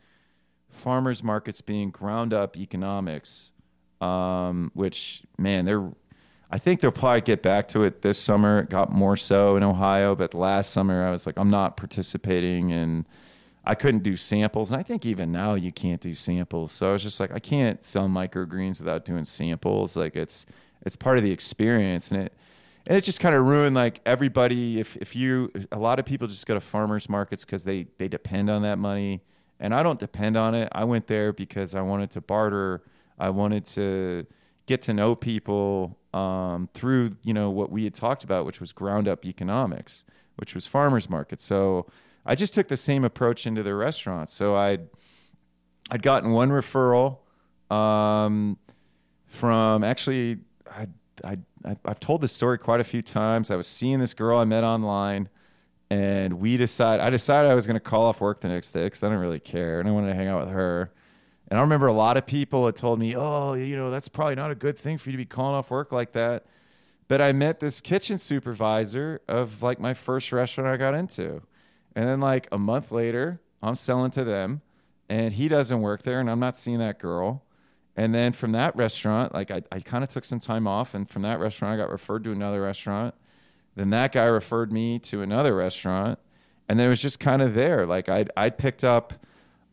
farmers 0.69 1.23
markets 1.23 1.61
being 1.61 1.89
ground 1.89 2.33
up 2.33 2.57
economics, 2.57 3.51
um, 3.99 4.71
which 4.73 5.23
man, 5.37 5.65
they're 5.65 5.91
I 6.53 6.57
think 6.57 6.81
they'll 6.81 6.91
probably 6.91 7.21
get 7.21 7.41
back 7.41 7.69
to 7.69 7.83
it 7.83 8.01
this 8.01 8.19
summer. 8.19 8.59
It 8.59 8.69
got 8.69 8.91
more 8.91 9.15
so 9.15 9.55
in 9.55 9.63
Ohio, 9.63 10.15
but 10.15 10.33
last 10.33 10.71
summer 10.71 11.07
I 11.07 11.11
was 11.11 11.25
like, 11.25 11.37
I'm 11.37 11.49
not 11.49 11.77
participating 11.77 12.73
and 12.73 13.05
I 13.63 13.75
couldn't 13.75 14.03
do 14.03 14.17
samples. 14.17 14.71
And 14.71 14.79
I 14.79 14.83
think 14.83 15.05
even 15.05 15.31
now 15.31 15.53
you 15.53 15.71
can't 15.71 16.01
do 16.01 16.15
samples. 16.15 16.71
So 16.71 16.89
I 16.89 16.93
was 16.93 17.03
just 17.03 17.19
like, 17.19 17.31
I 17.31 17.39
can't 17.39 17.83
sell 17.83 18.07
microgreens 18.07 18.79
without 18.79 19.05
doing 19.05 19.23
samples. 19.23 19.95
Like 19.95 20.15
it's 20.15 20.45
it's 20.83 20.95
part 20.95 21.17
of 21.17 21.23
the 21.23 21.31
experience 21.31 22.11
and 22.11 22.23
it 22.23 22.33
and 22.87 22.97
it 22.97 23.03
just 23.03 23.19
kind 23.19 23.35
of 23.35 23.45
ruined 23.45 23.75
like 23.75 24.01
everybody 24.05 24.79
if 24.79 24.97
if 24.97 25.15
you 25.15 25.51
a 25.71 25.77
lot 25.77 25.99
of 25.99 26.05
people 26.05 26.27
just 26.27 26.45
go 26.45 26.53
to 26.53 26.59
farmers 26.59 27.09
markets 27.09 27.45
because 27.45 27.63
they 27.63 27.87
they 27.97 28.07
depend 28.07 28.49
on 28.49 28.63
that 28.63 28.77
money 28.77 29.21
and 29.59 29.73
i 29.73 29.83
don't 29.83 29.99
depend 29.99 30.35
on 30.35 30.55
it 30.55 30.67
i 30.71 30.83
went 30.83 31.07
there 31.07 31.31
because 31.31 31.75
i 31.75 31.81
wanted 31.81 32.09
to 32.11 32.21
barter 32.21 32.81
i 33.19 33.29
wanted 33.29 33.63
to 33.63 34.25
get 34.65 34.81
to 34.81 34.93
know 34.93 35.15
people 35.15 35.97
um, 36.13 36.69
through 36.73 37.11
you 37.23 37.33
know 37.33 37.49
what 37.49 37.71
we 37.71 37.83
had 37.83 37.93
talked 37.93 38.23
about 38.23 38.45
which 38.45 38.59
was 38.59 38.73
ground 38.73 39.07
up 39.07 39.25
economics 39.25 40.03
which 40.35 40.55
was 40.55 40.65
farmers 40.65 41.09
markets 41.09 41.43
so 41.43 41.85
i 42.25 42.35
just 42.35 42.53
took 42.53 42.67
the 42.67 42.77
same 42.77 43.03
approach 43.03 43.45
into 43.47 43.63
the 43.63 43.73
restaurant. 43.73 44.29
so 44.29 44.55
i'd 44.55 44.87
i'd 45.91 46.01
gotten 46.01 46.31
one 46.31 46.49
referral 46.49 47.19
um, 47.71 48.57
from 49.27 49.83
actually 49.83 50.39
I, 50.69 50.87
I 51.23 51.37
I've 51.85 51.99
told 51.99 52.21
this 52.21 52.31
story 52.31 52.57
quite 52.57 52.79
a 52.79 52.83
few 52.83 53.01
times. 53.01 53.51
I 53.51 53.55
was 53.55 53.67
seeing 53.67 53.99
this 53.99 54.13
girl 54.13 54.39
I 54.39 54.45
met 54.45 54.63
online, 54.63 55.29
and 55.89 56.33
we 56.39 56.57
decided 56.57 57.03
I 57.03 57.09
decided 57.09 57.49
I 57.49 57.55
was 57.55 57.67
going 57.67 57.75
to 57.75 57.79
call 57.81 58.05
off 58.05 58.21
work 58.21 58.41
the 58.41 58.49
next 58.49 58.71
day 58.71 58.85
because 58.85 59.03
I 59.03 59.07
didn't 59.07 59.21
really 59.21 59.39
care 59.39 59.79
and 59.79 59.87
I 59.87 59.91
wanted 59.91 60.07
to 60.07 60.15
hang 60.15 60.27
out 60.27 60.45
with 60.45 60.53
her. 60.53 60.91
And 61.49 61.59
I 61.59 61.61
remember 61.61 61.87
a 61.87 61.93
lot 61.93 62.15
of 62.17 62.25
people 62.25 62.65
had 62.65 62.75
told 62.75 62.99
me, 62.99 63.15
"Oh, 63.15 63.53
you 63.53 63.75
know, 63.75 63.91
that's 63.91 64.07
probably 64.07 64.35
not 64.35 64.51
a 64.51 64.55
good 64.55 64.77
thing 64.77 64.97
for 64.97 65.09
you 65.09 65.13
to 65.13 65.17
be 65.17 65.25
calling 65.25 65.55
off 65.55 65.69
work 65.69 65.91
like 65.91 66.13
that." 66.13 66.45
But 67.07 67.21
I 67.21 67.33
met 67.33 67.59
this 67.59 67.81
kitchen 67.81 68.17
supervisor 68.17 69.21
of 69.27 69.61
like 69.61 69.79
my 69.79 69.93
first 69.93 70.31
restaurant 70.31 70.69
I 70.69 70.77
got 70.77 70.95
into, 70.95 71.41
and 71.95 72.07
then 72.07 72.19
like 72.19 72.47
a 72.51 72.57
month 72.57 72.91
later, 72.91 73.41
I'm 73.61 73.75
selling 73.75 74.11
to 74.11 74.23
them, 74.23 74.61
and 75.09 75.33
he 75.33 75.47
doesn't 75.47 75.81
work 75.81 76.03
there, 76.03 76.19
and 76.19 76.29
I'm 76.29 76.39
not 76.39 76.57
seeing 76.57 76.79
that 76.79 76.99
girl. 76.99 77.43
And 77.95 78.15
then 78.15 78.31
from 78.31 78.53
that 78.53 78.75
restaurant, 78.75 79.33
like 79.33 79.51
I, 79.51 79.63
I 79.71 79.79
kind 79.81 80.03
of 80.03 80.09
took 80.09 80.25
some 80.25 80.39
time 80.39 80.67
off, 80.67 80.93
and 80.93 81.09
from 81.09 81.21
that 81.23 81.39
restaurant, 81.39 81.73
I 81.73 81.77
got 81.77 81.91
referred 81.91 82.23
to 82.23 82.31
another 82.31 82.61
restaurant. 82.61 83.13
Then 83.75 83.89
that 83.91 84.11
guy 84.11 84.25
referred 84.25 84.71
me 84.71 84.99
to 84.99 85.21
another 85.21 85.55
restaurant, 85.55 86.19
and 86.67 86.79
then 86.79 86.87
it 86.87 86.89
was 86.89 87.01
just 87.01 87.19
kind 87.19 87.41
of 87.41 87.53
there. 87.53 87.85
Like 87.85 88.09
I 88.09 88.25
I 88.35 88.49
picked 88.49 88.83
up. 88.83 89.13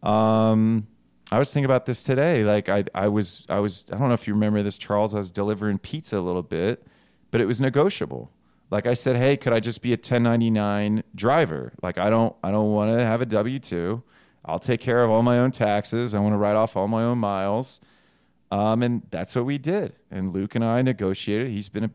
Um, 0.02 0.86
I 1.30 1.38
was 1.38 1.52
thinking 1.52 1.66
about 1.66 1.86
this 1.86 2.02
today. 2.02 2.44
Like 2.44 2.68
I 2.68 2.84
I 2.94 3.08
was 3.08 3.46
I 3.48 3.60
was 3.60 3.86
I 3.92 3.98
don't 3.98 4.08
know 4.08 4.14
if 4.14 4.26
you 4.26 4.34
remember 4.34 4.62
this, 4.62 4.78
Charles. 4.78 5.14
I 5.14 5.18
was 5.18 5.30
delivering 5.30 5.78
pizza 5.78 6.18
a 6.18 6.20
little 6.20 6.42
bit, 6.42 6.86
but 7.30 7.40
it 7.40 7.46
was 7.46 7.60
negotiable. 7.60 8.32
Like 8.70 8.86
I 8.86 8.94
said, 8.94 9.16
hey, 9.16 9.36
could 9.36 9.52
I 9.52 9.60
just 9.60 9.80
be 9.80 9.90
a 9.92 9.96
1099 9.96 11.02
driver? 11.14 11.72
Like 11.82 11.98
I 11.98 12.10
don't 12.10 12.36
I 12.42 12.50
don't 12.50 12.72
want 12.72 12.92
to 12.96 13.04
have 13.04 13.22
a 13.22 13.26
W 13.26 13.58
two. 13.58 14.02
I'll 14.44 14.58
take 14.58 14.80
care 14.80 15.02
of 15.02 15.10
all 15.10 15.22
my 15.22 15.38
own 15.38 15.50
taxes. 15.50 16.14
I 16.14 16.20
want 16.20 16.32
to 16.32 16.38
write 16.38 16.56
off 16.56 16.76
all 16.76 16.88
my 16.88 17.02
own 17.02 17.18
miles. 17.18 17.80
Um, 18.50 18.82
and 18.82 19.02
that's 19.10 19.36
what 19.36 19.44
we 19.44 19.58
did. 19.58 19.94
And 20.10 20.32
Luke 20.32 20.54
and 20.54 20.64
I 20.64 20.80
negotiated. 20.82 21.48
He's 21.48 21.68
been 21.68 21.84
a 21.84 21.90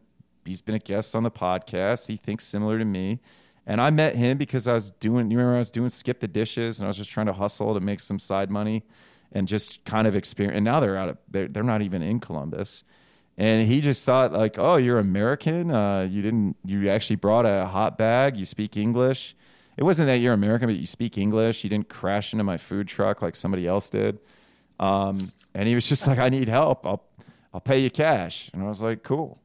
he's 0.46 0.62
been 0.62 0.76
a 0.76 0.80
guest 0.80 1.16
on 1.16 1.24
the 1.24 1.32
podcast. 1.32 2.08
He 2.08 2.16
thinks 2.16 2.46
similar 2.46 2.78
to 2.78 2.86
me. 2.86 3.20
And 3.66 3.80
I 3.80 3.92
met 3.92 4.16
him 4.16 4.38
because 4.38 4.68
I 4.68 4.74
was 4.74 4.92
doing 4.92 5.32
you 5.32 5.38
remember 5.38 5.56
I 5.56 5.60
was 5.60 5.72
doing 5.72 5.90
skip 5.90 6.20
the 6.20 6.28
dishes 6.28 6.80
and 6.80 6.86
I 6.86 6.90
was 6.90 6.98
just 6.98 7.10
trying 7.10 7.28
to 7.28 7.34
hustle 7.34 7.74
to 7.74 7.80
make 7.80 8.00
some 8.00 8.20
side 8.20 8.52
money 8.52 8.84
and 9.32 9.48
just 9.48 9.84
kind 9.86 10.08
of 10.08 10.16
experience 10.16 10.56
and 10.58 10.66
now 10.66 10.80
they're 10.80 10.98
out 10.98 11.10
of 11.10 11.18
they're 11.30 11.48
they're 11.48 11.64
not 11.64 11.82
even 11.82 12.02
in 12.02 12.20
Columbus. 12.20 12.84
And 13.38 13.68
he 13.68 13.82
just 13.82 14.06
thought 14.06 14.32
like, 14.32 14.60
"Oh, 14.60 14.76
you're 14.76 15.00
American. 15.00 15.72
Uh, 15.72 16.08
you 16.10 16.22
didn't 16.22 16.56
you 16.66 16.90
actually 16.90 17.16
brought 17.16 17.46
a 17.46 17.66
hot 17.66 17.98
bag. 17.98 18.38
You 18.38 18.46
speak 18.46 18.78
English." 18.78 19.36
It 19.76 19.84
wasn't 19.84 20.08
that 20.08 20.18
you're 20.18 20.34
American, 20.34 20.68
but 20.68 20.78
you 20.78 20.86
speak 20.86 21.18
English. 21.18 21.64
You 21.64 21.70
didn't 21.70 21.90
crash 21.90 22.34
into 22.34 22.44
my 22.44 22.58
food 22.58 22.88
truck 22.88 23.22
like 23.22 23.36
somebody 23.36 23.68
else 23.68 23.90
did. 23.90 24.20
Um, 24.80 25.32
and 25.56 25.68
he 25.68 25.76
was 25.76 25.88
just 25.88 26.08
like, 26.08 26.20
I 26.20 26.30
need 26.30 26.48
help. 26.48 26.86
I'll, 26.86 27.04
I'll 27.54 27.62
pay 27.62 27.80
you 27.80 27.90
cash. 27.90 28.50
And 28.54 28.64
I 28.64 28.68
was 28.68 28.82
like, 28.82 29.04
cool. 29.04 29.40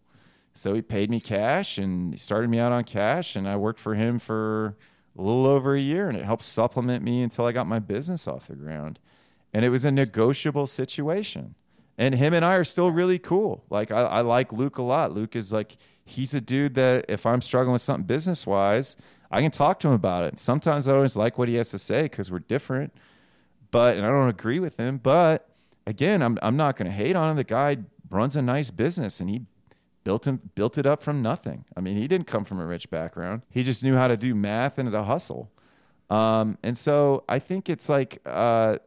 So 0.55 0.75
he 0.75 0.83
paid 0.83 1.09
me 1.09 1.21
cash 1.21 1.79
and 1.79 2.13
he 2.13 2.19
started 2.19 2.51
me 2.51 2.59
out 2.59 2.73
on 2.73 2.85
cash. 2.85 3.37
And 3.37 3.49
I 3.49 3.57
worked 3.57 3.81
for 3.81 3.95
him 3.95 4.19
for 4.19 4.77
a 5.17 5.23
little 5.23 5.47
over 5.47 5.75
a 5.75 5.81
year 5.81 6.09
and 6.09 6.19
it 6.19 6.25
helped 6.25 6.43
supplement 6.43 7.03
me 7.03 7.23
until 7.23 7.47
I 7.47 7.53
got 7.53 7.67
my 7.67 7.79
business 7.79 8.27
off 8.27 8.49
the 8.49 8.57
ground. 8.57 8.99
And 9.55 9.65
it 9.65 9.71
was 9.71 9.85
a 9.85 9.91
negotiable 9.91 10.67
situation. 10.67 11.55
And 11.99 12.15
him 12.15 12.33
and 12.33 12.45
I 12.45 12.55
are 12.55 12.65
still 12.65 12.91
really 12.91 13.19
cool. 13.19 13.65
Like, 13.69 13.91
I, 13.91 14.03
I 14.03 14.21
like 14.21 14.53
Luke 14.53 14.79
a 14.79 14.83
lot. 14.83 15.13
Luke 15.13 15.35
is 15.35 15.53
like, 15.53 15.77
he's 16.05 16.33
a 16.33 16.41
dude 16.41 16.75
that 16.77 17.05
if 17.09 17.27
I'm 17.27 17.41
struggling 17.43 17.73
with 17.73 17.83
something 17.83 18.07
business 18.07 18.47
wise, 18.47 18.97
I 19.31 19.43
can 19.43 19.51
talk 19.51 19.81
to 19.81 19.89
him 19.89 19.95
about 19.95 20.25
it. 20.25 20.39
Sometimes 20.39 20.89
I 20.89 20.95
always 20.95 21.17
like 21.17 21.37
what 21.37 21.49
he 21.49 21.57
has 21.57 21.71
to 21.71 21.79
say 21.79 22.03
because 22.03 22.31
we're 22.31 22.39
different 22.39 22.95
but 23.71 23.97
and 23.97 24.07
I 24.07 24.11
don't 24.11 24.29
agree 24.29 24.61
with 24.61 24.77
him. 24.77 24.99
But 24.99 25.49
again, 25.87 26.23
I'm 26.23 26.39
I'm 26.43 26.57
not 26.57 26.77
going 26.77 26.87
to 26.87 26.97
hate 26.97 27.17
on 27.17 27.31
him. 27.31 27.37
The 27.37 27.45
guy 27.45 27.79
runs 28.11 28.37
a 28.37 28.43
nice 28.43 28.71
business, 28.71 29.21
and 29.21 29.29
he 29.29 29.43
built 30.05 30.27
him 30.27 30.51
built 30.55 30.79
it 30.79 30.87
up 30.87 31.03
from 31.03 31.23
nothing. 31.23 31.65
I 31.77 31.81
mean, 31.81 31.97
he 31.97 32.09
didn't 32.09 32.27
come 32.27 32.45
from 32.45 32.61
a 32.61 32.67
rich 32.67 32.91
background. 32.91 33.43
He 33.51 33.63
just 33.63 33.83
knew 33.83 33.97
how 33.97 34.09
to 34.09 34.17
do 34.17 34.35
math 34.35 34.79
and 34.79 34.91
to 34.91 35.03
hustle. 35.03 35.51
Um, 36.11 36.57
and 36.63 36.77
so 36.77 37.25
I 37.29 37.39
think 37.39 37.69
it's 37.69 37.89
like 37.89 38.21
uh, 38.25 38.79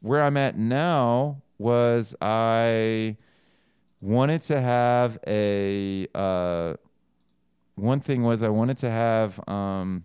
where 0.00 0.22
I'm 0.22 0.36
at 0.36 0.58
now 0.58 1.40
was 1.58 2.14
I 2.20 3.16
wanted 4.00 4.42
to 4.42 4.60
have 4.60 5.18
a 5.26 6.06
uh, 6.14 6.74
one 7.74 8.00
thing 8.00 8.22
was 8.22 8.42
I 8.42 8.48
wanted 8.48 8.78
to 8.78 8.90
have 8.90 9.48
um, 9.48 10.04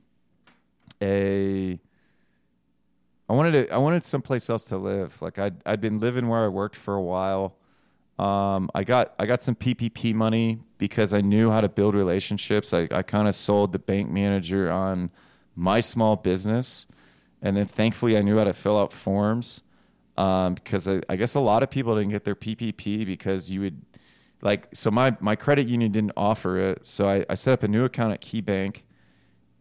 a 1.02 1.80
I 3.30 3.34
wanted 3.34 3.68
to, 3.68 3.74
I 3.74 3.78
wanted 3.78 4.04
someplace 4.04 4.50
else 4.50 4.66
to 4.66 4.78
live. 4.78 5.22
Like 5.22 5.40
I'd 5.40 5.56
I'd 5.66 5.82
been 5.82 6.00
living 6.00 6.28
where 6.28 6.44
I 6.44 6.48
worked 6.48 6.76
for 6.76 6.96
a 6.96 7.02
while. 7.02 7.56
Um, 8.20 8.70
I 8.76 8.84
got 8.84 9.14
I 9.18 9.26
got 9.26 9.42
some 9.42 9.56
PPP 9.56 10.14
money 10.14 10.60
because 10.78 11.14
I 11.14 11.22
knew 11.22 11.52
how 11.52 11.62
to 11.62 11.70
build 11.70 11.96
relationships. 11.96 12.74
I, 12.74 12.88
I 12.92 13.02
kind 13.02 13.28
of 13.28 13.36
sold 13.36 13.72
the 13.72 13.80
bank 13.80 14.10
manager 14.10 14.72
on 14.72 15.12
my 15.56 15.80
small 15.80 16.16
business, 16.16 16.86
and 17.42 17.58
then 17.58 17.66
thankfully 17.66 18.18
I 18.18 18.22
knew 18.22 18.38
how 18.38 18.44
to 18.44 18.54
fill 18.54 18.78
out 18.78 18.92
forms 18.94 19.62
um, 20.18 20.56
because 20.56 20.88
I, 20.88 21.02
I 21.10 21.16
guess 21.16 21.36
a 21.36 21.40
lot 21.40 21.64
of 21.64 21.70
people 21.70 21.96
didn't 21.96 22.12
get 22.12 22.24
their 22.24 22.36
PPP 22.36 23.06
because 23.06 23.50
you 23.50 23.62
would 23.62 23.82
like 24.42 24.68
so 24.74 24.92
my 24.92 25.16
my 25.20 25.36
credit 25.36 25.68
union 25.68 25.92
didn't 25.92 26.14
offer 26.18 26.58
it, 26.58 26.86
so 26.86 27.08
I, 27.08 27.26
I 27.30 27.36
set 27.36 27.54
up 27.54 27.64
a 27.64 27.68
new 27.68 27.86
account 27.86 28.14
at 28.14 28.22
KeyBank 28.22 28.82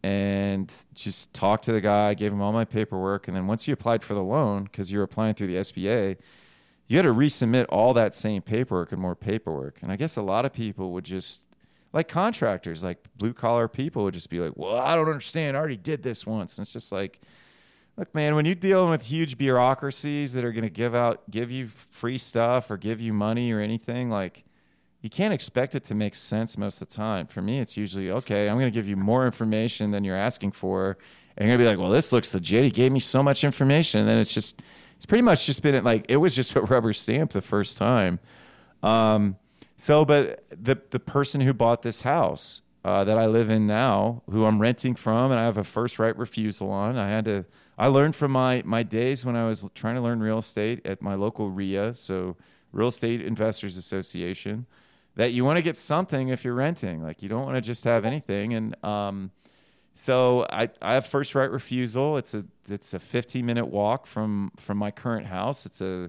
and 0.03 0.75
just 0.95 1.33
talked 1.33 1.65
to 1.65 1.73
the 1.73 1.81
guy, 1.81 2.15
gave 2.15 2.33
him 2.33 2.43
all 2.43 2.53
my 2.53 2.65
paperwork, 2.65 3.29
and 3.29 3.37
then 3.37 3.47
once 3.47 3.69
you 3.69 3.73
applied 3.73 4.03
for 4.03 4.15
the 4.15 4.23
loan, 4.23 4.65
because 4.65 4.91
you're 4.91 5.05
applying 5.05 5.35
through 5.35 5.47
the 5.47 5.57
SBA, 5.57 6.17
you 6.89 6.99
had 6.99 7.05
to 7.05 7.15
resubmit 7.15 7.67
all 7.69 7.95
that 7.95 8.15
same 8.15 8.43
paperwork 8.43 8.93
and 8.93 9.01
more 9.01 9.15
paperwork. 9.15 9.81
And 9.83 9.93
I 9.93 9.97
guess 9.97 10.17
a 10.17 10.23
lot 10.23 10.45
of 10.45 10.53
people 10.53 10.93
would 10.93 11.05
just 11.05 11.49
like 11.93 12.09
contractors, 12.09 12.83
like 12.83 12.99
blue 13.17 13.33
collar 13.33 13.69
people 13.69 14.05
would 14.05 14.15
just 14.15 14.29
be 14.29 14.41
like, 14.41 14.55
Well, 14.57 14.77
I 14.77 14.97
don't 14.97 15.09
understand. 15.09 15.57
I 15.57 15.61
already 15.61 15.77
did 15.77 16.03
this 16.03 16.27
once. 16.27 16.59
And 16.59 16.65
it's 16.65 16.73
just 16.73 16.91
like, 16.91 17.21
look, 17.97 18.15
man, 18.15 18.35
when 18.35 18.45
you're 18.45 18.55
dealing 18.55 18.91
with 18.91 19.07
huge 19.07 19.37
bureaucracies 19.39 20.33
that 20.33 20.45
are 20.45 20.53
going 20.53 20.65
to 20.65 20.71
give 20.71 20.95
out, 20.95 21.31
give 21.31 21.51
you 21.51 21.69
free 21.69 22.19
stuff 22.19 22.71
or 22.71 22.77
give 22.77 23.01
you 23.01 23.13
money 23.13 23.53
or 23.53 23.61
anything, 23.61 24.11
like 24.11 24.45
you 25.03 25.11
can't 25.11 25.35
expect 25.35 25.75
it 25.75 25.85
to 25.85 25.95
make 25.95 26.15
sense 26.15 26.57
most 26.57 26.81
of 26.81 26.89
the 26.89 26.95
time. 26.95 27.27
For 27.27 27.43
me, 27.43 27.59
it's 27.59 27.77
usually 27.77 28.11
okay. 28.11 28.49
I'm 28.49 28.57
going 28.57 28.71
to 28.73 28.75
give 28.75 28.89
you 28.89 28.97
more 28.97 29.27
information 29.27 29.91
than 29.91 30.05
you're 30.05 30.17
asking 30.17 30.53
for, 30.53 30.97
and 31.37 31.47
you're 31.47 31.57
going 31.57 31.59
to 31.59 31.65
be 31.65 31.77
like, 31.77 31.83
well, 31.83 31.91
this 31.91 32.13
looks 32.13 32.33
legit. 32.33 32.65
He 32.65 32.71
gave 32.71 32.93
me 32.93 33.01
so 33.01 33.23
much 33.23 33.43
information, 33.43 34.01
and 34.01 34.09
then 34.09 34.19
it's 34.19 34.33
just, 34.33 34.63
it's 34.97 35.07
pretty 35.07 35.23
much 35.23 35.45
just 35.45 35.63
been 35.63 35.83
like 35.83 36.07
it 36.09 36.19
was 36.19 36.37
just 36.37 36.55
a 36.55 36.61
rubber 36.61 36.93
stamp 36.93 37.33
the 37.33 37.43
first 37.43 37.77
time. 37.77 38.21
Um, 38.83 39.37
so, 39.77 40.05
but 40.05 40.45
the 40.51 40.81
the 40.91 41.01
person 41.01 41.41
who 41.41 41.53
bought 41.53 41.83
this 41.83 42.03
house 42.03 42.63
uh, 42.85 43.03
that 43.03 43.19
I 43.19 43.27
live 43.27 43.51
in 43.51 43.67
now, 43.67 44.23
who 44.31 44.45
I'm 44.45 44.61
renting 44.61 44.95
from, 44.95 45.33
and 45.33 45.41
I 45.41 45.45
have 45.45 45.59
a 45.59 45.65
first 45.65 45.99
right 45.99 46.17
refusal 46.17 46.71
on. 46.71 46.97
I 46.97 47.09
had 47.09 47.25
to. 47.25 47.45
I 47.83 47.89
learned 47.89 48.15
from 48.15 48.31
my 48.31 48.63
my 48.65 48.85
days 48.85 49.25
when 49.25 49.35
I 49.35 49.45
was 49.49 49.69
trying 49.75 49.97
to 49.97 50.01
learn 50.01 50.21
real 50.21 50.39
estate 50.39 50.87
at 50.87 51.03
my 51.03 51.17
local 51.17 51.51
RIA, 51.51 51.97
so 51.97 52.37
Real 52.71 52.87
Estate 52.87 53.21
Investors 53.21 53.77
Association, 53.77 54.67
that 55.17 55.33
you 55.33 55.45
want 55.45 55.57
to 55.57 55.63
get 55.63 55.77
something 55.77 56.29
if 56.29 56.45
you're 56.45 56.55
renting. 56.55 57.03
Like 57.03 57.25
you 57.25 57.29
don't 57.29 57.45
want 57.45 57.57
to 57.57 57.61
just 57.61 57.83
have 57.83 58.05
anything. 58.05 58.55
And 58.55 58.85
um, 58.85 59.33
so 59.97 60.47
I 60.49 60.69
I 60.81 60.95
have 60.95 61.07
first 61.07 61.35
right 61.35 61.51
refusal. 61.51 62.19
It's 62.19 62.35
a 62.35 62.45
it's 62.71 62.95
a 62.95 63.01
15 63.01 63.45
minute 63.45 63.67
walk 63.67 64.07
from 64.07 64.53
from 64.57 64.79
my 64.79 64.93
current 64.93 65.27
house. 65.27 65.67
It's 65.67 65.81
a 65.81 66.09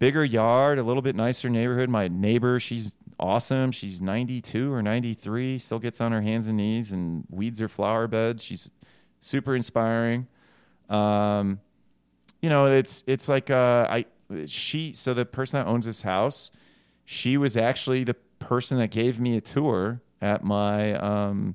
bigger 0.00 0.24
yard, 0.24 0.80
a 0.80 0.82
little 0.82 1.02
bit 1.02 1.14
nicer 1.14 1.48
neighborhood. 1.48 1.88
My 1.88 2.08
neighbor, 2.08 2.58
she's 2.58 2.96
awesome. 3.20 3.70
She's 3.70 4.02
92 4.02 4.72
or 4.72 4.82
93, 4.82 5.56
still 5.58 5.78
gets 5.78 6.00
on 6.00 6.10
her 6.10 6.22
hands 6.22 6.48
and 6.48 6.56
knees 6.56 6.90
and 6.90 7.26
weeds 7.30 7.60
her 7.60 7.68
flower 7.68 8.08
bed. 8.08 8.42
She's 8.42 8.72
super 9.20 9.54
inspiring. 9.54 10.26
Um, 10.90 11.60
you 12.42 12.48
know, 12.48 12.66
it's 12.66 13.04
it's 13.06 13.28
like 13.28 13.50
uh, 13.50 13.86
I 13.88 14.06
she 14.46 14.92
so 14.92 15.14
the 15.14 15.24
person 15.24 15.60
that 15.60 15.70
owns 15.70 15.86
this 15.86 16.02
house, 16.02 16.50
she 17.04 17.36
was 17.36 17.56
actually 17.56 18.04
the 18.04 18.14
person 18.38 18.78
that 18.78 18.90
gave 18.90 19.20
me 19.20 19.36
a 19.36 19.40
tour 19.40 20.02
at 20.20 20.42
my 20.44 20.94
um, 20.94 21.54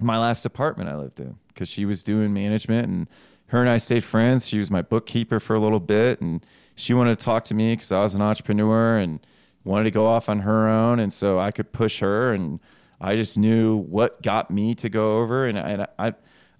my 0.00 0.18
last 0.18 0.44
apartment 0.44 0.90
I 0.90 0.96
lived 0.96 1.20
in 1.20 1.38
because 1.48 1.68
she 1.68 1.84
was 1.84 2.02
doing 2.02 2.32
management 2.32 2.88
and 2.88 3.08
her 3.48 3.60
and 3.60 3.68
I 3.68 3.78
stayed 3.78 4.04
friends. 4.04 4.46
She 4.46 4.58
was 4.58 4.70
my 4.70 4.82
bookkeeper 4.82 5.38
for 5.40 5.54
a 5.54 5.60
little 5.60 5.80
bit 5.80 6.20
and 6.20 6.44
she 6.74 6.94
wanted 6.94 7.18
to 7.18 7.24
talk 7.24 7.44
to 7.44 7.54
me 7.54 7.72
because 7.72 7.92
I 7.92 8.00
was 8.00 8.14
an 8.14 8.22
entrepreneur 8.22 8.98
and 8.98 9.24
wanted 9.64 9.84
to 9.84 9.90
go 9.90 10.06
off 10.06 10.28
on 10.28 10.40
her 10.40 10.68
own, 10.68 11.00
and 11.00 11.12
so 11.12 11.38
I 11.38 11.50
could 11.50 11.72
push 11.72 12.00
her, 12.00 12.32
and 12.32 12.60
I 13.00 13.16
just 13.16 13.38
knew 13.38 13.76
what 13.76 14.22
got 14.22 14.50
me 14.50 14.74
to 14.74 14.88
go 14.88 15.18
over, 15.18 15.46
and 15.46 15.58
I, 15.58 15.86
I, 15.98 16.14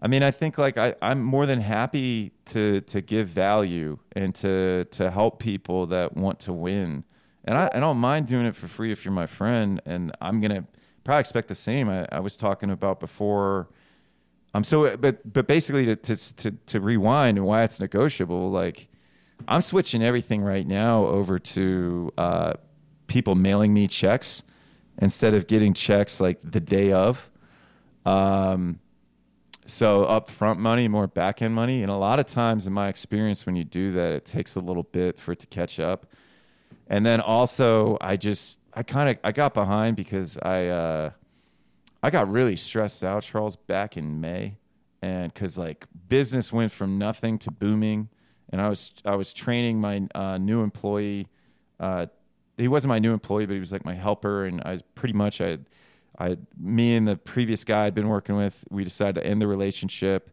I 0.04 0.06
mean, 0.06 0.22
I 0.22 0.30
think 0.32 0.58
like 0.58 0.76
I, 0.76 0.94
I'm 1.00 1.22
more 1.22 1.46
than 1.46 1.62
happy 1.62 2.32
to 2.46 2.82
to 2.82 3.00
give 3.00 3.26
value 3.28 3.98
and 4.12 4.34
to 4.34 4.84
to 4.90 5.10
help 5.10 5.38
people 5.38 5.86
that 5.86 6.14
want 6.14 6.40
to 6.40 6.52
win, 6.52 7.04
and 7.46 7.56
I, 7.56 7.70
I 7.72 7.80
don't 7.80 7.96
mind 7.96 8.26
doing 8.26 8.44
it 8.44 8.54
for 8.54 8.68
free 8.68 8.92
if 8.92 9.02
you're 9.02 9.14
my 9.14 9.24
friend, 9.24 9.80
and 9.86 10.12
I'm 10.20 10.42
gonna 10.42 10.66
probably 11.04 11.20
expect 11.20 11.48
the 11.48 11.54
same. 11.54 11.88
I, 11.88 12.06
I 12.12 12.20
was 12.20 12.36
talking 12.36 12.70
about 12.70 13.00
before. 13.00 13.70
Um, 14.52 14.62
so, 14.62 14.94
but 14.98 15.32
but 15.32 15.46
basically 15.46 15.86
to, 15.86 15.96
to 15.96 16.36
to 16.36 16.50
to 16.50 16.80
rewind 16.82 17.38
and 17.38 17.46
why 17.46 17.62
it's 17.62 17.80
negotiable, 17.80 18.50
like 18.50 18.88
I'm 19.48 19.62
switching 19.62 20.02
everything 20.02 20.42
right 20.42 20.66
now 20.66 21.06
over 21.06 21.38
to 21.38 22.12
uh, 22.18 22.52
people 23.06 23.36
mailing 23.36 23.72
me 23.72 23.88
checks 23.88 24.42
instead 24.98 25.32
of 25.32 25.46
getting 25.46 25.72
checks 25.72 26.20
like 26.20 26.40
the 26.42 26.60
day 26.60 26.92
of. 26.92 27.30
Um, 28.04 28.80
so 29.66 30.04
upfront 30.04 30.58
money, 30.58 30.88
more 30.88 31.06
back 31.06 31.42
end 31.42 31.54
money, 31.54 31.82
and 31.82 31.90
a 31.90 31.96
lot 31.96 32.18
of 32.18 32.26
times 32.26 32.66
in 32.66 32.72
my 32.72 32.88
experience, 32.88 33.46
when 33.46 33.56
you 33.56 33.64
do 33.64 33.92
that, 33.92 34.12
it 34.12 34.24
takes 34.24 34.54
a 34.56 34.60
little 34.60 34.82
bit 34.82 35.18
for 35.18 35.32
it 35.32 35.38
to 35.40 35.46
catch 35.46 35.80
up. 35.80 36.06
And 36.86 37.04
then 37.04 37.20
also, 37.20 37.96
I 38.00 38.16
just 38.16 38.60
I 38.74 38.82
kind 38.82 39.08
of 39.10 39.18
I 39.24 39.32
got 39.32 39.54
behind 39.54 39.96
because 39.96 40.36
I 40.38 40.66
uh, 40.66 41.10
I 42.02 42.10
got 42.10 42.30
really 42.30 42.56
stressed 42.56 43.02
out, 43.02 43.22
Charles, 43.22 43.56
back 43.56 43.96
in 43.96 44.20
May, 44.20 44.58
and 45.00 45.32
because 45.32 45.56
like 45.56 45.86
business 46.08 46.52
went 46.52 46.72
from 46.72 46.98
nothing 46.98 47.38
to 47.38 47.50
booming, 47.50 48.10
and 48.50 48.60
I 48.60 48.68
was 48.68 48.92
I 49.04 49.16
was 49.16 49.32
training 49.32 49.80
my 49.80 50.06
uh, 50.14 50.38
new 50.38 50.62
employee 50.62 51.28
uh, 51.80 52.06
he 52.56 52.68
wasn't 52.68 52.88
my 52.88 52.98
new 52.98 53.12
employee, 53.12 53.46
but 53.46 53.54
he 53.54 53.60
was 53.60 53.72
like 53.72 53.84
my 53.84 53.94
helper, 53.94 54.44
and 54.44 54.62
I 54.64 54.72
was 54.72 54.82
pretty 54.94 55.14
much 55.14 55.40
I, 55.40 55.58
I, 56.18 56.36
me 56.58 56.96
and 56.96 57.08
the 57.08 57.16
previous 57.16 57.64
guy 57.64 57.86
I'd 57.86 57.94
been 57.94 58.08
working 58.08 58.36
with, 58.36 58.64
we 58.70 58.84
decided 58.84 59.16
to 59.16 59.26
end 59.26 59.42
the 59.42 59.46
relationship, 59.46 60.30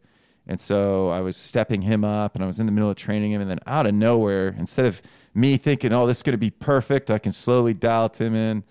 and 0.47 0.59
so 0.59 1.09
I 1.09 1.21
was 1.21 1.37
stepping 1.37 1.83
him 1.83 2.03
up, 2.03 2.35
and 2.35 2.43
I 2.43 2.47
was 2.47 2.59
in 2.59 2.65
the 2.65 2.71
middle 2.71 2.89
of 2.89 2.95
training 2.95 3.31
him, 3.31 3.41
and 3.41 3.49
then 3.49 3.59
out 3.65 3.87
of 3.87 3.93
nowhere, 3.93 4.49
instead 4.57 4.85
of 4.85 5.01
me 5.33 5.57
thinking, 5.57 5.93
oh, 5.93 6.05
this 6.07 6.17
is 6.17 6.23
going 6.23 6.33
to 6.33 6.37
be 6.37 6.51
perfect, 6.51 7.09
I 7.09 7.19
can 7.19 7.31
slowly 7.31 7.73
dial 7.73 8.09
him 8.09 8.35
in. 8.35 8.63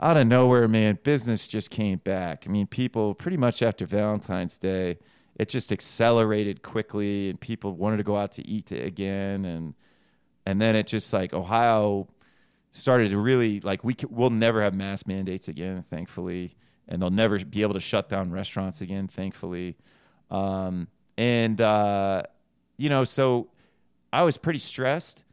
Out 0.00 0.16
of 0.16 0.28
nowhere, 0.28 0.68
man, 0.68 0.98
business 1.02 1.46
just 1.46 1.70
came 1.70 1.98
back. 1.98 2.44
I 2.46 2.50
mean, 2.50 2.68
people 2.68 3.14
pretty 3.14 3.36
much 3.36 3.62
after 3.62 3.84
Valentine's 3.84 4.56
Day, 4.56 4.98
it 5.34 5.48
just 5.48 5.72
accelerated 5.72 6.62
quickly, 6.62 7.30
and 7.30 7.40
people 7.40 7.72
wanted 7.74 7.96
to 7.98 8.04
go 8.04 8.16
out 8.16 8.32
to 8.32 8.46
eat 8.46 8.70
again, 8.72 9.44
and 9.44 9.74
and 10.46 10.60
then 10.60 10.76
it 10.76 10.86
just 10.86 11.12
like 11.12 11.34
Ohio 11.34 12.08
started 12.70 13.10
to 13.10 13.18
really 13.18 13.60
like 13.60 13.84
we 13.84 13.96
we'll 14.08 14.30
never 14.30 14.62
have 14.62 14.74
mass 14.74 15.06
mandates 15.06 15.48
again, 15.48 15.82
thankfully, 15.82 16.56
and 16.86 17.00
they'll 17.00 17.10
never 17.10 17.44
be 17.44 17.62
able 17.62 17.74
to 17.74 17.80
shut 17.80 18.08
down 18.08 18.30
restaurants 18.30 18.80
again, 18.80 19.08
thankfully. 19.08 19.76
Um, 20.30 20.88
and 21.16 21.60
uh, 21.60 22.22
you 22.76 22.88
know, 22.88 23.04
so 23.04 23.48
I 24.12 24.22
was 24.22 24.36
pretty 24.36 24.58
stressed, 24.58 25.24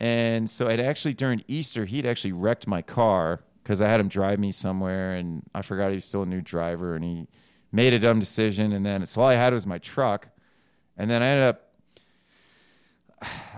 and 0.00 0.48
so 0.48 0.68
it 0.68 0.80
actually 0.80 1.14
during 1.14 1.44
Easter 1.48 1.84
he'd 1.84 2.06
actually 2.06 2.32
wrecked 2.32 2.66
my 2.66 2.82
car 2.82 3.42
because 3.62 3.80
I 3.80 3.88
had 3.88 4.00
him 4.00 4.08
drive 4.08 4.38
me 4.38 4.52
somewhere, 4.52 5.14
and 5.14 5.42
I 5.54 5.62
forgot 5.62 5.90
he 5.90 5.96
was 5.96 6.04
still 6.04 6.22
a 6.22 6.26
new 6.26 6.40
driver, 6.40 6.94
and 6.94 7.04
he 7.04 7.28
made 7.72 7.92
a 7.92 7.98
dumb 7.98 8.20
decision, 8.20 8.72
and 8.72 8.84
then 8.86 9.04
so 9.06 9.22
all 9.22 9.28
I 9.28 9.34
had 9.34 9.52
was 9.52 9.66
my 9.66 9.78
truck, 9.78 10.28
and 10.96 11.10
then 11.10 11.22
I 11.22 11.26
ended 11.26 11.46
up 11.46 11.60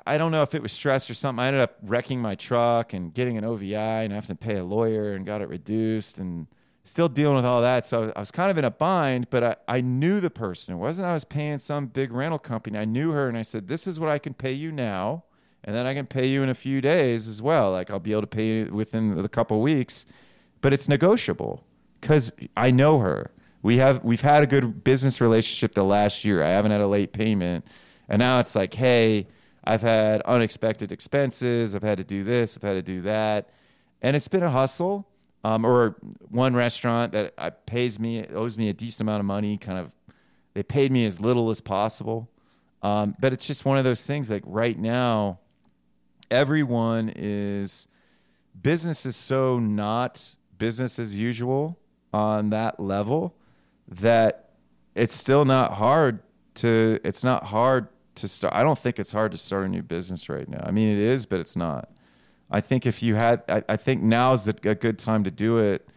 I 0.07 0.19
don't 0.19 0.31
know 0.31 0.43
if 0.43 0.55
it 0.55 0.63
was 0.63 0.73
stress 0.73 1.11
or 1.11 1.15
something. 1.15 1.43
I 1.43 1.49
ended 1.49 1.63
up 1.63 1.77
wrecking 1.83 2.21
my 2.21 2.37
truck 2.37 2.93
and 2.93 3.13
getting 3.13 3.37
an 3.37 3.45
OVI 3.45 3.75
and 3.75 4.13
having 4.13 4.29
to 4.29 4.35
pay 4.37 4.57
a 4.57 4.65
lawyer 4.65 5.15
and 5.15 5.27
got 5.27 5.43
it 5.43 5.49
reduced 5.49 6.19
and 6.19 6.47
still 6.85 7.09
dealing 7.09 7.35
with 7.35 7.45
all 7.45 7.61
that. 7.63 7.85
So 7.85 8.13
I 8.15 8.21
was 8.21 8.31
kind 8.31 8.51
of 8.51 8.57
in 8.57 8.65
a 8.65 8.71
bind, 8.71 9.29
but 9.31 9.43
I, 9.43 9.57
I 9.67 9.81
knew 9.81 10.21
the 10.21 10.31
person. 10.31 10.75
It 10.75 10.79
wasn't 10.79 11.09
I 11.09 11.15
was 11.15 11.25
paying 11.25 11.59
some 11.59 11.87
big 11.87 12.13
rental 12.13 12.39
company. 12.39 12.79
I 12.79 12.85
knew 12.85 13.11
her 13.11 13.29
and 13.29 13.37
I 13.37 13.43
said, 13.43 13.67
This 13.67 13.87
is 13.87 13.99
what 13.99 14.09
I 14.09 14.19
can 14.19 14.33
pay 14.33 14.53
you 14.53 14.71
now. 14.71 15.25
And 15.65 15.75
then 15.75 15.85
I 15.85 15.95
can 15.95 16.07
pay 16.07 16.27
you 16.27 16.45
in 16.45 16.49
a 16.49 16.55
few 16.55 16.81
days 16.81 17.27
as 17.27 17.43
well. 17.43 17.73
Like 17.73 17.91
I'll 17.91 17.99
be 17.99 18.13
able 18.13 18.21
to 18.21 18.29
pay 18.29 18.47
you 18.47 18.71
within 18.73 19.19
a 19.19 19.29
couple 19.29 19.61
weeks, 19.61 20.07
but 20.61 20.73
it's 20.73 20.89
negotiable 20.89 21.65
because 22.01 22.31
I 22.57 22.71
know 22.71 23.01
her. 23.01 23.33
We 23.63 23.79
have 23.79 24.05
we've 24.05 24.21
had 24.21 24.45
a 24.45 24.47
good 24.47 24.85
business 24.85 25.21
relationship 25.21 25.75
the 25.75 25.83
last 25.83 26.25
year. 26.25 26.45
I 26.45 26.51
haven't 26.51 26.71
had 26.71 26.81
a 26.81 26.87
late 26.87 27.13
payment, 27.13 27.67
and 28.09 28.21
now 28.21 28.39
it's 28.39 28.55
like, 28.55 28.75
hey, 28.75 29.27
I've 29.67 29.83
had 29.83 30.23
unexpected 30.23 30.93
expenses. 30.93 31.75
I've 31.75 31.83
had 31.83 31.99
to 31.99 32.05
do 32.05 32.23
this. 32.23 32.57
I've 32.57 32.63
had 32.63 32.75
to 32.75 32.83
do 32.83 33.01
that, 33.03 33.51
and 34.01 34.15
it's 34.15 34.29
been 34.29 34.43
a 34.43 34.51
hustle. 34.51 35.09
Um, 35.45 35.65
or 35.65 35.97
one 36.29 36.57
restaurant 36.57 37.13
that 37.13 37.67
pays 37.67 38.01
me 38.01 38.27
owes 38.29 38.59
me 38.59 38.69
a 38.69 38.73
decent 38.73 39.03
amount 39.03 39.21
of 39.21 39.27
money. 39.27 39.57
Kind 39.57 39.79
of, 39.79 39.93
they 40.55 40.65
paid 40.65 40.91
me 40.91 41.07
as 41.07 41.21
little 41.21 41.51
as 41.51 41.61
possible. 41.61 42.29
Um, 42.83 43.15
but 43.21 43.33
it's 43.33 43.47
just 43.47 43.65
one 43.65 43.79
of 43.79 43.85
those 43.85 44.05
things. 44.05 44.31
Like 44.31 44.43
right 44.45 44.79
now, 44.79 45.39
everyone 46.31 47.13
is 47.15 47.87
business 48.61 49.07
is 49.07 49.15
so 49.15 49.59
not 49.59 50.35
business 50.59 50.99
as 50.99 51.15
usual 51.15 51.79
on 52.13 52.51
that 52.51 52.81
level 52.81 53.35
that 53.87 54.51
it's 54.95 55.15
still 55.15 55.45
not 55.45 55.75
hard 55.75 56.21
to. 56.55 56.99
It's 57.05 57.23
not 57.23 57.45
hard 57.45 57.89
to 58.17 58.29
start. 58.29 58.55
I 58.55 58.63
don't 58.63 58.79
think 58.79 58.99
it's 58.99 59.13
hard 59.13 59.33
to 59.33 59.39
start 59.39 59.67
a 59.67 59.69
new 59.69 59.83
business 59.83 60.29
right 60.29 60.49
now. 60.49 60.63
I 60.65 60.71
mean, 60.71 60.89
it 60.89 60.99
is, 60.99 61.27
but 61.27 61.41
it's 61.41 61.57
not. 61.57 61.91
I 62.51 62.61
think 62.61 62.87
if 62.87 63.03
you 63.03 63.17
had, 63.17 63.43
I, 63.49 63.63
I 63.69 63.77
think 63.77 64.03
now 64.03 64.33
is 64.33 64.47
a 64.47 64.53
good 64.53 64.99
time 64.99 65.25
to 65.25 65.31
do 65.31 65.59
it, 65.59 65.89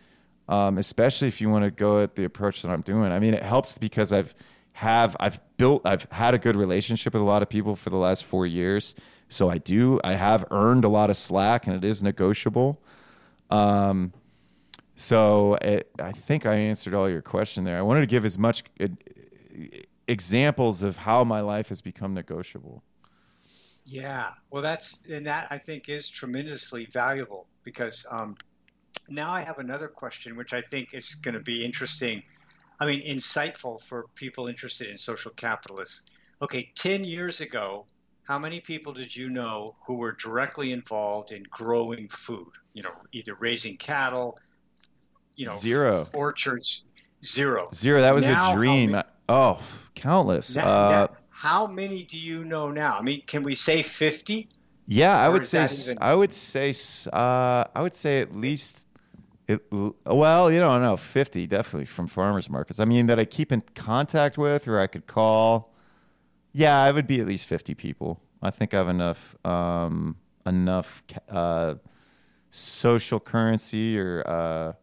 um, 0.48 0.78
especially 0.78 1.28
if 1.28 1.42
you 1.42 1.50
want 1.50 1.66
to 1.66 1.72
go 1.72 2.02
at 2.02 2.16
the 2.16 2.24
approach 2.24 2.62
that 2.64 2.72
I'm 2.72 2.82
doing. 2.82 3.12
I 3.12 3.20
mean, 3.20 3.34
it 3.34 3.44
helps 3.44 3.78
because 3.78 4.12
I've 4.12 4.34
have 4.74 5.16
I've 5.20 5.40
built 5.58 5.82
I've 5.86 6.08
had 6.12 6.34
a 6.34 6.38
good 6.38 6.56
relationship 6.56 7.14
with 7.14 7.22
a 7.22 7.26
lot 7.26 7.42
of 7.42 7.50
people 7.50 7.76
for 7.76 7.90
the 7.90 7.98
last 7.98 8.24
four 8.24 8.48
years. 8.48 8.96
So 9.28 9.50
I 9.50 9.58
do 9.58 10.00
I 10.04 10.14
have 10.14 10.46
earned 10.52 10.86
a 10.86 10.88
lot 10.90 11.10
of 11.10 11.18
slack, 11.18 11.68
and 11.68 11.76
it 11.76 11.84
is 11.84 12.02
negotiable. 12.02 12.82
Um, 13.50 14.14
so 14.96 15.56
it, 15.56 15.92
I 16.00 16.12
think 16.12 16.46
I 16.46 16.56
answered 16.56 16.94
all 16.94 17.10
your 17.10 17.22
question 17.22 17.64
there. 17.64 17.78
I 17.78 17.82
wanted 17.82 18.02
to 18.02 18.08
give 18.08 18.26
as 18.26 18.38
much 18.38 18.64
examples 20.10 20.84
of 20.84 20.98
how 20.98 21.24
my 21.24 21.42
life 21.42 21.70
has 21.70 21.82
become 21.82 22.14
negotiable. 22.14 22.84
Yeah, 23.86 24.30
well, 24.52 24.62
that's 24.62 25.00
and 25.10 25.26
that 25.28 25.48
I 25.50 25.58
think 25.58 25.90
is 25.90 26.10
tremendously 26.10 26.86
valuable 26.92 27.48
because 27.64 28.06
um, 28.12 28.36
now 29.10 29.32
I 29.32 29.42
have 29.42 29.58
another 29.60 29.88
question, 29.88 30.36
which 30.36 30.54
I 30.54 30.62
think 30.62 30.94
is 30.94 31.16
going 31.16 31.34
to 31.34 31.40
be 31.40 31.64
interesting. 31.66 32.22
I 32.80 32.86
mean, 32.86 33.02
insightful 33.06 33.82
for 33.82 34.06
people 34.16 34.48
interested 34.48 34.88
in 34.90 34.98
social 34.98 35.32
capitalists. 35.32 36.04
okay, 36.42 36.70
10 36.76 37.04
years 37.04 37.42
ago, 37.42 37.86
how 38.28 38.38
many 38.40 38.62
people 38.62 38.94
did 38.94 39.14
you 39.16 39.30
know 39.30 39.74
who 39.86 39.96
were 39.96 40.14
directly 40.14 40.72
involved 40.72 41.32
in 41.32 41.44
growing 41.50 42.08
food? 42.08 42.52
You 42.74 42.84
know, 42.84 42.92
either 43.12 43.36
raising 43.36 43.76
cattle, 43.78 44.38
you 45.36 45.46
know, 45.48 45.56
Zero. 45.56 46.06
orchards, 46.14 46.86
zero. 47.26 47.70
Zero. 47.74 48.02
That 48.02 48.14
was 48.14 48.28
Now, 48.28 48.52
a 48.54 48.56
dream. 48.56 48.92
many- 48.92 49.08
oh, 49.28 49.60
countless. 50.02 50.56
Now- 50.56 50.68
uh, 50.68 50.90
now, 50.90 51.08
how 51.30 51.68
many 51.68 52.04
do 52.04 52.18
you 52.18 52.44
know 52.46 52.72
now? 52.72 52.98
I 52.98 53.02
mean, 53.02 53.22
can 53.26 53.44
we 53.44 53.56
say 53.56 53.82
50? 53.82 54.48
Yeah, 54.88 55.16
I 55.26 55.30
would 55.30 55.44
say 55.46 55.66
even- 55.66 55.98
I 56.02 56.14
would 56.16 56.34
say 56.34 56.70
s- 56.72 57.08
uh, 57.14 57.64
I 57.78 57.82
would 57.82 57.94
say 57.96 58.20
at 58.22 58.36
least 58.36 58.86
it, 59.48 59.62
well, 60.06 60.52
you 60.52 60.60
know, 60.60 60.80
no, 60.80 60.96
50 60.98 61.48
definitely 61.48 61.86
from 61.86 62.08
farmers 62.08 62.50
markets. 62.50 62.80
I 62.80 62.86
mean 62.86 63.08
that 63.08 63.20
I 63.20 63.26
keep 63.26 63.52
in 63.52 63.62
contact 63.76 64.38
with 64.38 64.68
or 64.68 64.80
I 64.80 64.88
could 64.88 65.08
call. 65.08 65.74
Yeah, 66.54 66.76
I 66.82 66.92
would 66.92 67.08
be 67.08 67.20
at 67.20 67.28
least 67.28 67.46
50 67.46 67.74
people. 67.76 68.22
I 68.42 68.52
think 68.52 68.74
I 68.74 68.78
have 68.78 68.90
enough 68.90 69.36
um, 69.46 70.16
enough 70.46 71.04
uh, 71.30 71.76
social 72.52 73.20
currency 73.20 73.98
or 74.00 74.24
uh, 74.28 74.74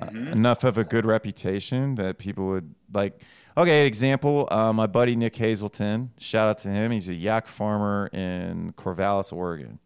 uh, 0.00 0.06
enough 0.32 0.64
of 0.64 0.76
a 0.78 0.84
good 0.84 1.04
reputation 1.06 1.94
that 1.96 2.18
people 2.18 2.46
would 2.46 2.74
like. 2.92 3.20
Okay, 3.54 3.86
example, 3.86 4.48
uh, 4.50 4.72
my 4.72 4.86
buddy 4.86 5.14
Nick 5.14 5.36
Hazelton. 5.36 6.10
Shout 6.18 6.48
out 6.48 6.58
to 6.58 6.68
him. 6.68 6.90
He's 6.90 7.10
a 7.10 7.14
yak 7.14 7.46
farmer 7.46 8.06
in 8.06 8.72
Corvallis, 8.78 9.30
Oregon. 9.30 9.78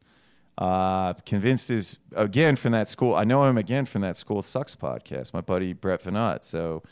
Uh, 0.56 1.14
convinced 1.14 1.68
his 1.68 1.98
again 2.14 2.54
from 2.54 2.70
that 2.72 2.88
school. 2.88 3.16
I 3.16 3.24
know 3.24 3.42
him 3.42 3.58
again 3.58 3.84
from 3.84 4.02
that 4.02 4.16
school 4.16 4.40
sucks 4.40 4.76
podcast. 4.76 5.34
My 5.34 5.40
buddy 5.40 5.72
Brett 5.72 6.04
Veinotte. 6.04 6.44
So, 6.44 6.84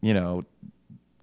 you 0.00 0.14
know, 0.14 0.44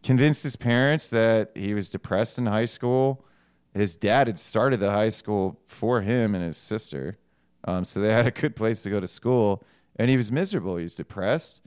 convinced 0.03 0.43
his 0.43 0.55
parents 0.55 1.07
that 1.07 1.51
he 1.55 1.73
was 1.73 1.89
depressed 1.89 2.37
in 2.37 2.45
high 2.45 2.65
school. 2.65 3.25
His 3.73 3.95
dad 3.95 4.27
had 4.27 4.37
started 4.37 4.79
the 4.79 4.91
high 4.91 5.09
school 5.09 5.59
for 5.65 6.01
him 6.01 6.35
and 6.35 6.43
his 6.43 6.55
sister, 6.55 7.17
um, 7.65 7.83
so 7.83 7.99
they 7.99 8.13
had 8.13 8.27
a 8.27 8.31
good 8.31 8.55
place 8.55 8.83
to 8.83 8.91
go 8.91 8.99
to 8.99 9.07
school. 9.07 9.63
And 9.95 10.11
he 10.11 10.17
was 10.17 10.31
miserable. 10.31 10.77
He 10.77 10.83
was 10.83 10.93
depressed. 10.93 11.61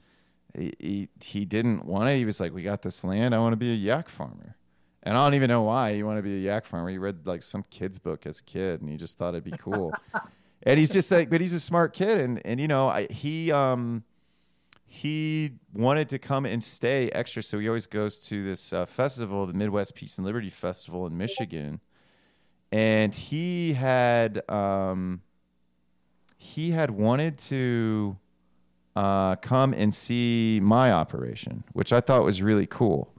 He, 0.57 0.73
he 0.79 1.09
he 1.21 1.45
didn't 1.45 1.85
want 1.85 2.09
it. 2.09 2.17
He 2.17 2.25
was 2.25 2.39
like, 2.39 2.53
"We 2.53 2.63
got 2.63 2.81
this 2.81 3.03
land. 3.03 3.33
I 3.33 3.39
want 3.39 3.53
to 3.53 3.57
be 3.57 3.71
a 3.71 3.75
yak 3.75 4.09
farmer." 4.09 4.57
And 5.03 5.17
I 5.17 5.25
don't 5.25 5.33
even 5.33 5.47
know 5.47 5.63
why 5.63 5.93
he 5.93 6.03
wanted 6.03 6.19
to 6.19 6.23
be 6.23 6.35
a 6.35 6.51
yak 6.51 6.65
farmer. 6.65 6.89
He 6.89 6.97
read 6.97 7.25
like 7.25 7.41
some 7.41 7.65
kid's 7.69 7.97
book 7.97 8.25
as 8.25 8.39
a 8.39 8.43
kid, 8.43 8.81
and 8.81 8.89
he 8.89 8.97
just 8.97 9.17
thought 9.17 9.29
it'd 9.29 9.43
be 9.43 9.51
cool. 9.51 9.91
and 10.63 10.77
he's 10.79 10.91
just 10.91 11.11
like, 11.11 11.29
but 11.29 11.41
he's 11.41 11.53
a 11.53 11.59
smart 11.59 11.93
kid, 11.93 12.19
and 12.19 12.41
and 12.45 12.59
you 12.59 12.67
know, 12.67 12.89
I, 12.89 13.07
he 13.07 13.51
um 13.51 14.03
he 14.85 15.53
wanted 15.73 16.09
to 16.09 16.19
come 16.19 16.45
and 16.45 16.63
stay 16.63 17.09
extra, 17.11 17.41
so 17.41 17.57
he 17.59 17.67
always 17.67 17.87
goes 17.87 18.19
to 18.27 18.43
this 18.43 18.73
uh, 18.73 18.85
festival, 18.85 19.45
the 19.45 19.53
Midwest 19.53 19.95
Peace 19.95 20.17
and 20.17 20.27
Liberty 20.27 20.49
Festival 20.49 21.07
in 21.07 21.17
Michigan, 21.17 21.79
and 22.71 23.15
he 23.15 23.73
had 23.73 24.47
um 24.49 25.21
he 26.37 26.71
had 26.71 26.91
wanted 26.91 27.37
to 27.37 28.17
uh, 28.95 29.35
come 29.37 29.73
and 29.73 29.93
see 29.93 30.59
my 30.61 30.91
operation, 30.91 31.63
which 31.73 31.93
I 31.93 32.01
thought 32.01 32.23
was 32.23 32.41
really 32.41 32.67
cool 32.67 33.11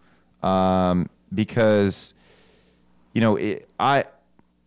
um, 0.42 1.08
because 1.34 2.14
you 3.14 3.20
know 3.20 3.36
it, 3.36 3.68
I 3.78 4.04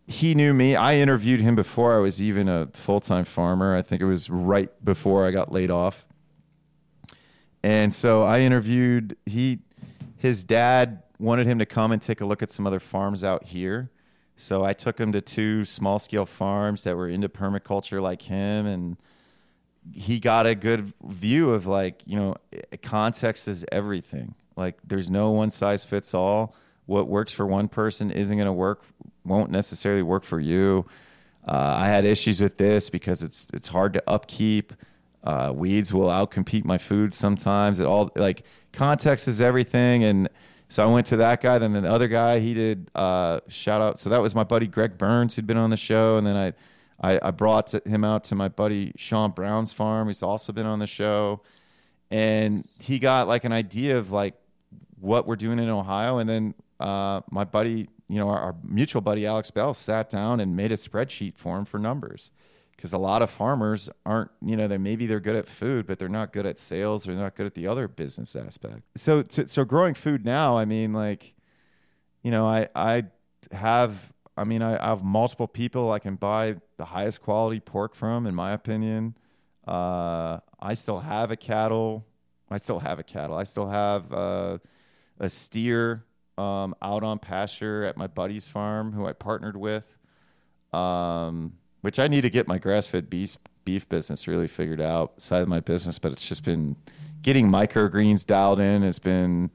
he 0.08 0.36
knew 0.36 0.54
me. 0.54 0.76
I 0.76 0.96
interviewed 0.96 1.42
him 1.42 1.56
before 1.56 1.96
I 1.96 2.00
was 2.00 2.22
even 2.22 2.48
a 2.48 2.68
full 2.68 3.00
time 3.00 3.26
farmer. 3.26 3.76
I 3.76 3.82
think 3.82 4.02
it 4.02 4.06
was 4.06 4.30
right 4.30 4.70
before 4.84 5.28
I 5.28 5.32
got 5.32 5.52
laid 5.52 5.72
off, 5.72 6.06
and 7.64 7.94
so 7.94 8.24
I 8.24 8.40
interviewed 8.40 9.18
he 9.26 9.60
his 10.18 10.44
dad 10.44 11.04
wanted 11.20 11.48
him 11.48 11.60
to 11.60 11.66
come 11.66 11.92
and 11.92 12.02
take 12.02 12.22
a 12.22 12.26
look 12.26 12.44
at 12.44 12.52
some 12.52 12.66
other 12.68 12.80
farms 12.80 13.24
out 13.24 13.46
here. 13.46 13.92
So 14.38 14.66
I 14.66 14.74
took 14.74 15.00
him 15.00 15.14
to 15.14 15.22
two 15.22 15.64
small 15.64 15.98
scale 15.98 16.26
farms 16.26 16.84
that 16.84 16.98
were 16.98 17.08
into 17.08 17.30
permaculture 17.30 18.02
like 18.02 18.24
him 18.24 18.66
and 18.66 18.98
he 19.94 20.20
got 20.20 20.46
a 20.46 20.56
good 20.56 20.94
view 21.04 21.52
of 21.52 21.68
like 21.68 22.02
you 22.06 22.18
know 22.18 22.36
context 22.82 23.48
is 23.48 23.66
everything. 23.72 24.36
Like 24.56 24.78
there's 24.86 25.10
no 25.10 25.32
one 25.32 25.50
size 25.50 25.84
fits 25.84 26.14
all. 26.14 26.56
What 26.86 27.08
works 27.08 27.34
for 27.34 27.46
one 27.46 27.68
person 27.68 28.12
isn't 28.12 28.36
going 28.36 28.46
to 28.46 28.54
work 28.54 28.84
won't 29.24 29.52
necessarily 29.52 30.04
work 30.04 30.24
for 30.24 30.40
you. 30.40 30.86
Uh, 31.48 31.76
i 31.78 31.88
had 31.88 32.06
issues 32.06 32.42
with 32.42 32.58
this 32.58 32.90
because 32.90 33.22
it's 33.22 33.48
it's 33.54 33.68
hard 33.68 33.94
to 33.94 34.04
upkeep. 34.08 34.74
Uh, 35.24 35.52
weeds 35.56 35.94
will 35.94 36.08
outcompete 36.08 36.66
my 36.66 36.78
food 36.78 37.14
sometimes. 37.14 37.80
It 37.80 37.86
all 37.86 38.12
like 38.16 38.44
context 38.72 39.28
is 39.28 39.42
everything. 39.42 40.04
And 40.04 40.30
so 40.70 40.88
i 40.88 40.92
went 40.92 41.06
to 41.08 41.18
that 41.18 41.42
guy 41.42 41.60
then 41.60 41.74
the 41.74 41.92
other 41.92 42.08
guy 42.08 42.40
he 42.40 42.54
did 42.54 42.90
uh, 42.96 43.40
shout 43.48 43.82
out. 43.82 44.00
So 44.00 44.10
that 44.10 44.22
was 44.22 44.34
my 44.34 44.44
buddy 44.44 44.68
greg 44.68 44.98
burns 44.98 45.36
who'd 45.36 45.48
been 45.48 45.58
on 45.58 45.70
the 45.70 45.78
show. 45.78 46.18
And 46.18 46.26
then 46.26 46.36
i 46.36 46.54
I, 47.02 47.20
I 47.22 47.32
brought 47.32 47.74
him 47.86 48.04
out 48.04 48.24
to 48.26 48.36
my 48.36 48.48
buddy 48.48 48.94
Sean 48.96 49.32
Brown's 49.32 49.74
farm. 49.74 50.08
He's 50.08 50.24
also 50.24 50.54
been 50.54 50.66
on 50.66 50.80
the 50.80 50.88
show, 50.88 51.42
and 52.10 52.64
he 52.80 53.00
got 53.00 53.28
like 53.28 53.44
an 53.44 53.52
idea 53.52 53.98
of 53.98 54.12
like 54.12 54.36
what 55.00 55.28
we're 55.28 55.36
doing 55.36 55.60
in 55.60 55.70
Ohio. 55.70 56.18
And 56.20 56.30
then 56.30 56.54
uh, 56.80 57.22
my 57.30 57.44
buddy, 57.44 57.90
you 58.08 58.18
know, 58.18 58.30
our, 58.30 58.40
our 58.40 58.56
mutual 58.64 59.02
buddy 59.02 59.26
Alex 59.26 59.52
Bell, 59.52 59.74
sat 59.74 60.10
down 60.10 60.40
and 60.40 60.56
made 60.56 60.72
a 60.72 60.76
spreadsheet 60.76 61.38
for 61.38 61.58
him 61.58 61.66
for 61.66 61.80
numbers. 61.80 62.32
Because 62.76 62.92
a 62.92 62.98
lot 62.98 63.22
of 63.22 63.30
farmers 63.30 63.90
aren't, 64.06 64.32
you 64.42 64.58
know, 64.58 64.68
they 64.68 64.78
maybe 64.78 65.08
they're 65.08 65.22
good 65.22 65.38
at 65.38 65.48
food, 65.48 65.88
but 65.88 65.98
they're 65.98 66.10
not 66.10 66.34
good 66.34 66.46
at 66.46 66.60
sales. 66.60 67.06
They're 67.06 67.16
not 67.16 67.34
good 67.34 67.46
at 67.46 67.54
the 67.54 67.68
other 67.68 67.88
business 67.88 68.36
aspect. 68.36 68.82
So, 68.98 69.24
to, 69.24 69.48
so 69.48 69.64
growing 69.64 69.94
food 69.94 70.26
now, 70.26 70.58
I 70.58 70.66
mean, 70.66 70.92
like, 70.92 71.36
you 72.22 72.32
know, 72.32 72.46
I 72.46 72.68
I 72.76 73.06
have 73.52 74.12
I 74.38 74.44
mean 74.44 74.62
I, 74.62 74.78
I 74.84 74.90
have 74.90 75.04
multiple 75.04 75.48
people 75.48 75.92
I 75.92 76.00
can 76.00 76.16
buy 76.16 76.58
the 76.78 76.86
highest 76.86 77.22
quality 77.22 77.60
pork 77.60 77.96
from, 77.96 78.28
in 78.28 78.36
my 78.36 78.52
opinion. 78.52 79.16
Uh, 79.68 80.40
I 80.60 80.74
still 80.74 81.00
have 81.00 81.32
a 81.32 81.36
cattle. 81.36 82.06
I 82.50 82.58
still 82.58 82.80
have 82.80 83.00
a 83.00 83.04
cattle. 83.04 83.38
I 83.38 83.44
still 83.44 83.68
have 83.68 84.14
uh, 84.14 84.58
a 85.20 85.30
steer 85.30 86.06
um, 86.38 86.76
out 86.82 87.04
on 87.04 87.20
pasture 87.20 87.84
at 87.86 87.98
my 87.98 88.08
buddy's 88.08 88.48
farm, 88.48 88.92
who 88.92 89.08
I 89.08 89.14
partnered 89.14 89.58
with. 89.58 89.98
Um, 90.74 91.54
which 91.82 92.00
I 92.00 92.08
need 92.08 92.22
to 92.22 92.30
get 92.30 92.48
my 92.48 92.58
grass-fed 92.58 93.10
beef 93.10 93.38
beef 93.64 93.88
business 93.90 94.28
really 94.28 94.48
figured 94.48 94.82
out 94.82 95.22
side 95.22 95.42
of 95.42 95.48
my 95.48 95.60
business, 95.60 96.00
but 96.00 96.12
it's 96.12 96.28
just 96.28 96.44
been 96.44 96.76
getting 97.22 97.50
microgreens 97.50 98.26
dialed 98.26 98.60
in 98.60 98.84
has 98.84 99.00
been 99.00 99.50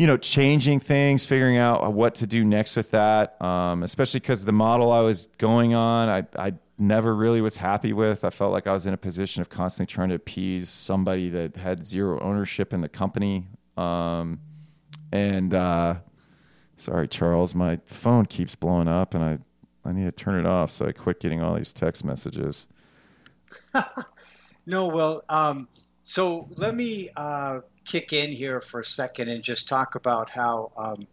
you 0.00 0.06
know, 0.06 0.16
changing 0.16 0.80
things, 0.80 1.26
figuring 1.26 1.58
out 1.58 1.92
what 1.92 2.14
to 2.14 2.26
do 2.26 2.42
next 2.42 2.74
with 2.74 2.90
that. 2.92 3.40
Um, 3.42 3.82
especially 3.82 4.20
because 4.20 4.46
the 4.46 4.52
model 4.52 4.92
I 4.92 5.00
was 5.00 5.28
going 5.36 5.74
on, 5.74 6.08
I, 6.08 6.24
I 6.42 6.54
never 6.78 7.14
really 7.14 7.42
was 7.42 7.58
happy 7.58 7.92
with. 7.92 8.24
I 8.24 8.30
felt 8.30 8.50
like 8.50 8.66
I 8.66 8.72
was 8.72 8.86
in 8.86 8.94
a 8.94 8.96
position 8.96 9.42
of 9.42 9.50
constantly 9.50 9.92
trying 9.92 10.08
to 10.08 10.14
appease 10.14 10.70
somebody 10.70 11.28
that 11.28 11.56
had 11.56 11.84
zero 11.84 12.18
ownership 12.20 12.72
in 12.72 12.80
the 12.80 12.88
company. 12.88 13.48
Um, 13.76 14.40
and 15.12 15.52
uh, 15.52 15.96
sorry, 16.78 17.06
Charles, 17.06 17.54
my 17.54 17.78
phone 17.84 18.24
keeps 18.24 18.54
blowing 18.54 18.88
up, 18.88 19.12
and 19.12 19.22
I 19.22 19.38
I 19.84 19.92
need 19.92 20.04
to 20.04 20.12
turn 20.12 20.40
it 20.40 20.46
off 20.46 20.70
so 20.70 20.86
I 20.86 20.92
quit 20.92 21.20
getting 21.20 21.42
all 21.42 21.56
these 21.56 21.74
text 21.74 22.06
messages. 22.06 22.66
No, 24.66 24.86
well, 24.86 25.22
um, 25.28 25.68
so 26.04 26.48
let 26.56 26.76
me 26.76 27.10
uh, 27.16 27.60
kick 27.84 28.12
in 28.12 28.30
here 28.30 28.60
for 28.60 28.80
a 28.80 28.84
second 28.84 29.28
and 29.28 29.42
just 29.42 29.68
talk 29.68 29.94
about 29.94 30.30
how 30.30 30.72
um, 30.76 31.06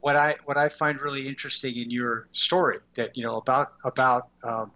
what 0.00 0.16
I 0.16 0.36
what 0.44 0.56
I 0.56 0.68
find 0.68 1.00
really 1.00 1.26
interesting 1.26 1.76
in 1.76 1.90
your 1.90 2.28
story 2.32 2.78
that 2.94 3.16
you 3.16 3.22
know 3.22 3.36
about 3.36 3.72
about 3.84 4.28
um, 4.42 4.70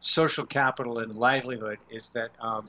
social 0.00 0.46
capital 0.46 0.98
and 0.98 1.14
livelihood 1.14 1.78
is 1.90 2.12
that 2.14 2.30
um, 2.40 2.68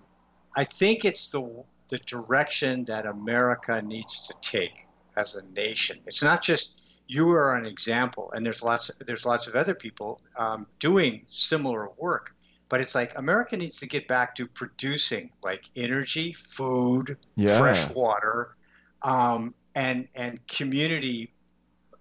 I 0.56 0.64
think 0.64 1.06
it's 1.06 1.30
the 1.30 1.64
the 1.89 1.97
direction 1.99 2.84
that 2.86 3.06
America 3.06 3.82
needs 3.82 4.28
to 4.28 4.34
take 4.41 4.88
as 5.18 5.36
a 5.36 5.43
nation. 5.54 5.99
It's 6.06 6.24
not 6.24 6.41
just 6.41 6.82
you 7.08 7.30
are 7.32 7.56
an 7.56 7.66
example, 7.66 8.32
and 8.32 8.45
there's 8.45 8.64
lots 8.64 8.91
there's 9.06 9.26
lots 9.26 9.47
of 9.47 9.56
other 9.56 9.76
people 9.76 10.22
um, 10.38 10.68
doing 10.80 11.26
similar 11.30 11.89
work. 11.97 12.36
But 12.72 12.80
it's 12.80 12.95
like 12.95 13.17
America 13.17 13.57
needs 13.57 13.82
to 13.82 13.86
get 13.86 14.07
back 14.07 14.34
to 14.36 14.47
producing 14.47 15.30
like 15.43 15.65
energy, 15.76 16.32
food, 16.32 17.17
Yeah. 17.36 17.59
fresh 17.59 17.89
water, 17.93 18.53
um, 19.01 19.53
and 19.76 20.07
and 20.15 20.39
community 20.47 21.34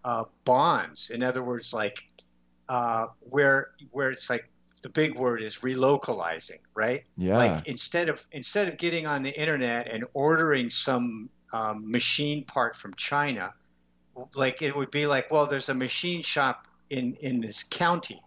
uh, 0.05 0.25
bonds. 0.45 1.11
In 1.11 1.25
other 1.25 1.43
words, 1.43 1.75
like 1.75 1.99
uh, 2.69 3.09
where 3.19 3.73
where 3.91 4.13
it's 4.13 4.31
like 4.31 4.49
the 4.83 4.89
big 4.89 5.19
word 5.19 5.43
is 5.43 5.59
relocalizing, 5.59 6.61
right? 6.77 7.03
Yeah. 7.17 7.37
Like 7.37 7.67
instead 7.67 8.09
of 8.09 8.25
instead 8.31 8.69
of 8.69 8.77
getting 8.77 9.09
on 9.09 9.25
the 9.25 9.37
internet 9.37 9.89
and 9.89 10.05
ordering 10.15 10.71
some 10.71 11.31
um, 11.53 11.91
machine 11.91 12.45
part 12.45 12.77
from 12.77 12.95
China, 12.95 13.53
like 14.37 14.63
it 14.63 14.77
would 14.77 14.93
be 14.93 15.09
like, 15.09 15.33
well, 15.33 15.47
there's 15.47 15.69
a 15.69 15.75
machine 15.75 16.23
shop 16.23 16.69
in 16.91 17.17
in 17.21 17.41
this 17.41 17.65
county 17.65 18.21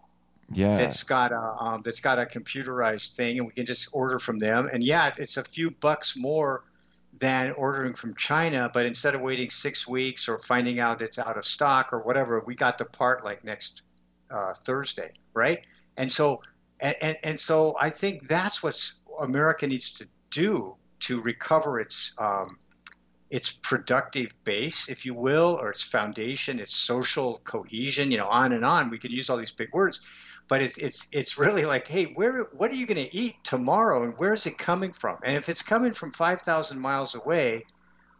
yeah. 0.52 0.74
that's 0.74 1.02
got 1.02 1.32
a 1.32 1.56
um, 1.58 1.82
that's 1.82 2.00
got 2.00 2.18
a 2.18 2.24
computerized 2.24 3.14
thing, 3.14 3.38
and 3.38 3.46
we 3.46 3.52
can 3.52 3.66
just 3.66 3.88
order 3.92 4.18
from 4.18 4.38
them. 4.38 4.68
And 4.72 4.82
yeah, 4.82 5.12
it's 5.16 5.36
a 5.36 5.44
few 5.44 5.70
bucks 5.70 6.16
more 6.16 6.64
than 7.18 7.52
ordering 7.52 7.94
from 7.94 8.14
China. 8.14 8.70
But 8.72 8.86
instead 8.86 9.14
of 9.14 9.20
waiting 9.20 9.50
six 9.50 9.86
weeks 9.86 10.28
or 10.28 10.38
finding 10.38 10.80
out 10.80 11.02
it's 11.02 11.18
out 11.18 11.36
of 11.36 11.44
stock 11.44 11.92
or 11.92 12.00
whatever, 12.00 12.42
we 12.46 12.54
got 12.54 12.78
the 12.78 12.84
part 12.84 13.24
like 13.24 13.44
next 13.44 13.82
uh, 14.30 14.52
Thursday, 14.52 15.12
right? 15.32 15.66
And 15.96 16.10
so, 16.10 16.42
and, 16.80 16.96
and, 17.00 17.16
and 17.22 17.40
so 17.40 17.76
I 17.80 17.90
think 17.90 18.26
that's 18.26 18.62
what 18.62 18.92
America 19.20 19.66
needs 19.66 19.90
to 19.90 20.08
do 20.30 20.76
to 21.00 21.20
recover 21.20 21.80
its 21.80 22.12
um, 22.18 22.58
its 23.30 23.52
productive 23.52 24.32
base, 24.44 24.88
if 24.88 25.04
you 25.04 25.14
will, 25.14 25.58
or 25.60 25.70
its 25.70 25.82
foundation, 25.82 26.60
its 26.60 26.76
social 26.76 27.40
cohesion, 27.44 28.10
you 28.10 28.16
know, 28.16 28.28
on 28.28 28.52
and 28.52 28.64
on. 28.64 28.90
We 28.90 28.98
could 28.98 29.10
use 29.10 29.28
all 29.28 29.36
these 29.36 29.52
big 29.52 29.72
words, 29.72 30.00
but 30.48 30.62
it's 30.62 30.78
it's 30.78 31.06
it's 31.12 31.38
really 31.38 31.64
like, 31.64 31.88
hey, 31.88 32.04
where 32.04 32.44
what 32.52 32.70
are 32.70 32.74
you 32.74 32.86
going 32.86 33.04
to 33.04 33.16
eat 33.16 33.36
tomorrow, 33.44 34.02
and 34.02 34.14
where's 34.18 34.46
it 34.46 34.58
coming 34.58 34.92
from? 34.92 35.18
And 35.22 35.36
if 35.36 35.48
it's 35.48 35.62
coming 35.62 35.92
from 35.92 36.10
five 36.10 36.42
thousand 36.42 36.80
miles 36.80 37.14
away, 37.14 37.64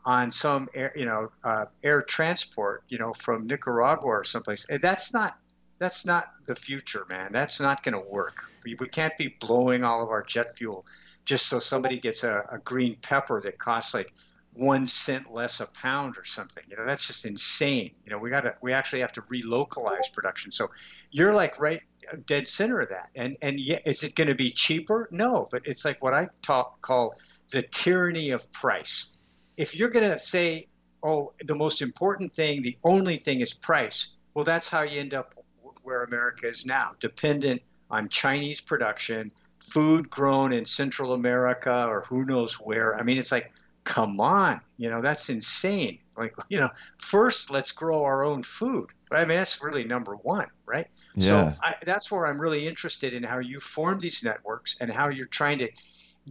on 0.05 0.31
some 0.31 0.69
air, 0.75 0.93
you 0.95 1.07
know, 1.07 1.31
uh, 1.43 1.67
air 1.83 2.03
transport, 2.03 2.85
you 2.89 2.99
know, 2.99 3.13
from 3.13 3.47
Nicaragua 3.47 4.07
or 4.07 4.25
someplace, 4.25 4.67
eh, 4.71 4.79
that's 4.81 5.13
not 5.13 5.39
that's 5.79 6.07
not 6.07 6.27
the 6.47 6.55
future, 6.55 7.05
man. 7.09 7.33
That's 7.33 7.61
not 7.61 7.83
going 7.83 7.95
to 7.95 8.09
work. 8.09 8.45
We, 8.65 8.77
we 8.79 8.89
can't 8.89 9.17
be 9.19 9.37
blowing 9.41 9.83
all 9.85 10.03
of 10.03 10.09
our 10.09 10.23
jet 10.23 10.57
fuel 10.57 10.87
just 11.25 11.47
so 11.47 11.59
somebody 11.59 11.99
gets 11.99 12.23
a, 12.23 12.45
a 12.51 12.59
green 12.59 12.97
pepper 13.03 13.41
that 13.41 13.59
costs 13.59 13.95
like 13.95 14.13
one 14.53 14.87
cent 14.87 15.33
less 15.33 15.61
a 15.61 15.67
pound 15.67 16.17
or 16.17 16.25
something. 16.25 16.63
You 16.69 16.77
know, 16.77 16.87
that's 16.87 17.07
just 17.07 17.27
insane. 17.27 17.91
You 18.05 18.11
know, 18.11 18.19
we 18.19 18.31
got 18.31 18.43
to 18.43 18.55
we 18.61 18.73
actually 18.73 19.01
have 19.01 19.13
to 19.13 19.23
relocalize 19.23 20.13
production. 20.13 20.53
So 20.53 20.69
you're 21.11 21.33
like 21.33 21.59
right 21.59 21.83
dead 22.27 22.49
center 22.49 22.81
of 22.81 22.89
that. 22.91 23.11
And 23.15 23.37
and 23.43 23.59
yeah, 23.59 23.79
is 23.85 24.03
it 24.03 24.15
going 24.15 24.29
to 24.29 24.35
be 24.35 24.51
cheaper? 24.51 25.09
No, 25.11 25.49
but 25.51 25.63
it's 25.67 25.85
like 25.85 26.03
what 26.03 26.15
I 26.15 26.29
talk 26.43 26.81
call 26.81 27.15
the 27.51 27.63
tyranny 27.63 28.31
of 28.31 28.51
price. 28.53 29.11
If 29.57 29.77
you're 29.77 29.91
going 29.91 30.11
to 30.11 30.19
say, 30.19 30.69
oh, 31.03 31.33
the 31.45 31.55
most 31.55 31.83
important 31.83 32.33
thing, 32.33 32.63
the 32.63 32.77
only 32.83 33.17
thing 33.17 33.41
is 33.41 33.55
price, 33.55 34.09
well, 34.35 34.45
that's 34.45 34.69
how 34.69 34.83
you 34.83 35.01
end 35.01 35.15
up 35.15 35.35
where 35.83 36.03
America 36.03 36.49
is 36.49 36.65
now, 36.65 36.93
dependent 36.99 37.63
on 37.91 38.09
Chinese 38.09 38.61
production, 38.61 39.31
food 39.59 40.11
grown 40.11 40.53
in 40.53 40.65
Central 40.65 41.13
America 41.13 41.87
or 41.87 42.01
who 42.01 42.25
knows 42.25 42.55
where. 42.55 42.97
I 42.97 43.03
mean, 43.03 43.19
it's 43.19 43.31
like 43.31 43.53
come 43.85 44.19
on, 44.19 44.61
you 44.79 44.91
know, 44.91 45.03
that's 45.03 45.29
insane. 45.29 45.99
Like, 46.17 46.35
you 46.49 46.59
know, 46.59 46.71
first 46.97 47.51
let's 47.51 47.71
grow 47.71 48.03
our 48.03 48.25
own 48.25 48.43
food. 48.43 48.91
I 49.13 49.21
mean, 49.27 49.37
that's 49.39 49.63
really 49.63 49.85
number 49.85 50.17
one, 50.17 50.49
right? 50.67 50.87
Yeah. 51.15 51.29
So 51.29 51.55
I, 51.63 51.75
that's 51.85 52.11
where 52.11 52.27
I'm 52.27 52.41
really 52.41 52.67
interested 52.67 53.13
in 53.13 53.23
how 53.23 53.39
you 53.39 53.61
form 53.61 53.99
these 53.99 54.25
networks 54.25 54.77
and 54.81 54.91
how 54.91 55.09
you're 55.09 55.27
trying 55.27 55.59
to 55.59 55.71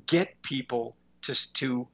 get 0.07 0.41
people 0.41 0.95
to, 1.21 1.53
to 1.53 1.87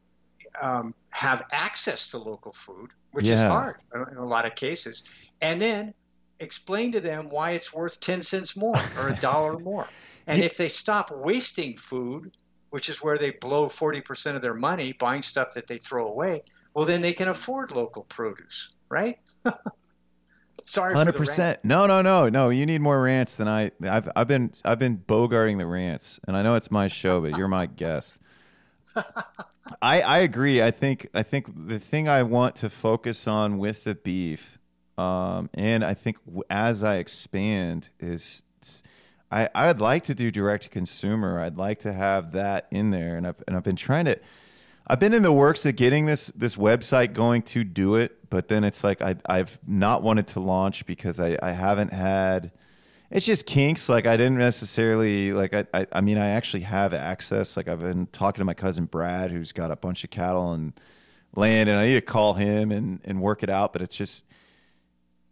um, 0.61 0.93
have 1.11 1.43
access 1.51 2.09
to 2.11 2.17
local 2.17 2.53
food, 2.53 2.91
which 3.11 3.27
yeah. 3.27 3.33
is 3.33 3.41
hard 3.41 3.75
in 3.93 4.17
a 4.17 4.25
lot 4.25 4.45
of 4.45 4.55
cases, 4.55 5.03
and 5.41 5.61
then 5.61 5.93
explain 6.39 6.93
to 6.93 7.01
them 7.01 7.29
why 7.29 7.51
it's 7.51 7.73
worth 7.73 7.99
10 7.99 8.21
cents 8.21 8.55
more 8.55 8.79
or 8.97 9.09
a 9.09 9.15
dollar 9.19 9.59
more. 9.59 9.87
And 10.25 10.41
if 10.41 10.57
they 10.57 10.69
stop 10.69 11.11
wasting 11.11 11.75
food, 11.75 12.31
which 12.69 12.89
is 12.89 13.01
where 13.03 13.17
they 13.17 13.31
blow 13.31 13.67
40% 13.67 14.35
of 14.35 14.41
their 14.41 14.53
money 14.53 14.93
buying 14.93 15.21
stuff 15.21 15.53
that 15.55 15.67
they 15.67 15.77
throw 15.77 16.07
away, 16.07 16.43
well, 16.73 16.85
then 16.85 17.01
they 17.01 17.13
can 17.13 17.27
afford 17.27 17.71
local 17.71 18.03
produce, 18.03 18.69
right? 18.89 19.19
Sorry, 20.65 20.93
hundred 20.93 21.15
percent. 21.15 21.59
No, 21.63 21.87
no, 21.87 22.03
no, 22.03 22.29
no. 22.29 22.49
You 22.51 22.63
need 22.67 22.79
more 22.79 23.01
rants 23.01 23.35
than 23.37 23.47
I. 23.47 23.71
I've 23.81 24.07
I've 24.15 24.27
been 24.27 24.51
I've 24.63 24.77
been 24.77 24.99
bogarting 24.99 25.57
the 25.57 25.65
rants, 25.65 26.19
and 26.27 26.37
I 26.37 26.43
know 26.43 26.53
it's 26.53 26.69
my 26.69 26.87
show, 26.87 27.21
but 27.21 27.35
you're 27.35 27.47
my 27.47 27.65
guest. 27.65 28.17
I 29.81 30.01
I 30.01 30.19
agree. 30.19 30.61
I 30.61 30.69
think 30.69 31.09
I 31.15 31.23
think 31.23 31.67
the 31.67 31.79
thing 31.79 32.07
I 32.07 32.21
want 32.21 32.55
to 32.57 32.69
focus 32.69 33.27
on 33.27 33.57
with 33.57 33.83
the 33.83 33.95
beef, 33.95 34.59
um, 34.95 35.49
and 35.55 35.83
I 35.83 35.95
think 35.95 36.17
as 36.51 36.83
I 36.83 36.97
expand 36.97 37.89
is 37.99 38.43
I, 39.31 39.49
I'd 39.53 39.79
like 39.79 40.03
to 40.03 40.15
do 40.15 40.31
direct 40.31 40.63
to 40.63 40.69
consumer. 40.69 41.39
I'd 41.39 41.57
like 41.57 41.79
to 41.79 41.93
have 41.93 42.31
that 42.31 42.67
in 42.71 42.91
there, 42.91 43.15
and 43.15 43.27
I've 43.27 43.41
and 43.47 43.55
I've 43.55 43.63
been 43.63 43.75
trying 43.75 44.05
to. 44.05 44.19
I've 44.87 44.99
been 44.99 45.13
in 45.13 45.21
the 45.21 45.31
works 45.31 45.65
of 45.67 45.75
getting 45.75 46.05
this 46.07 46.27
this 46.35 46.55
website 46.55 47.13
going 47.13 47.43
to 47.43 47.63
do 47.63 47.95
it, 47.95 48.29
but 48.29 48.47
then 48.47 48.63
it's 48.63 48.83
like 48.83 49.01
I 49.01 49.15
I've 49.27 49.59
not 49.67 50.01
wanted 50.01 50.27
to 50.29 50.39
launch 50.39 50.85
because 50.85 51.19
I 51.19 51.37
I 51.41 51.51
haven't 51.51 51.93
had. 51.93 52.51
It's 53.11 53.25
just 53.25 53.45
kinks. 53.45 53.87
Like 53.87 54.07
I 54.07 54.17
didn't 54.17 54.37
necessarily 54.37 55.31
like. 55.31 55.53
I, 55.53 55.65
I 55.73 55.87
I 55.91 56.01
mean 56.01 56.17
I 56.17 56.29
actually 56.29 56.63
have 56.63 56.93
access. 56.93 57.55
Like 57.55 57.67
I've 57.67 57.81
been 57.81 58.07
talking 58.07 58.41
to 58.41 58.45
my 58.45 58.55
cousin 58.55 58.85
Brad, 58.85 59.29
who's 59.29 59.51
got 59.51 59.69
a 59.69 59.75
bunch 59.75 60.03
of 60.03 60.09
cattle 60.09 60.53
and 60.53 60.73
land, 61.35 61.69
and 61.69 61.79
I 61.79 61.85
need 61.85 61.93
to 61.95 62.01
call 62.01 62.33
him 62.33 62.71
and 62.71 62.99
and 63.05 63.21
work 63.21 63.43
it 63.43 63.49
out. 63.49 63.73
But 63.73 63.83
it's 63.83 63.95
just 63.95 64.25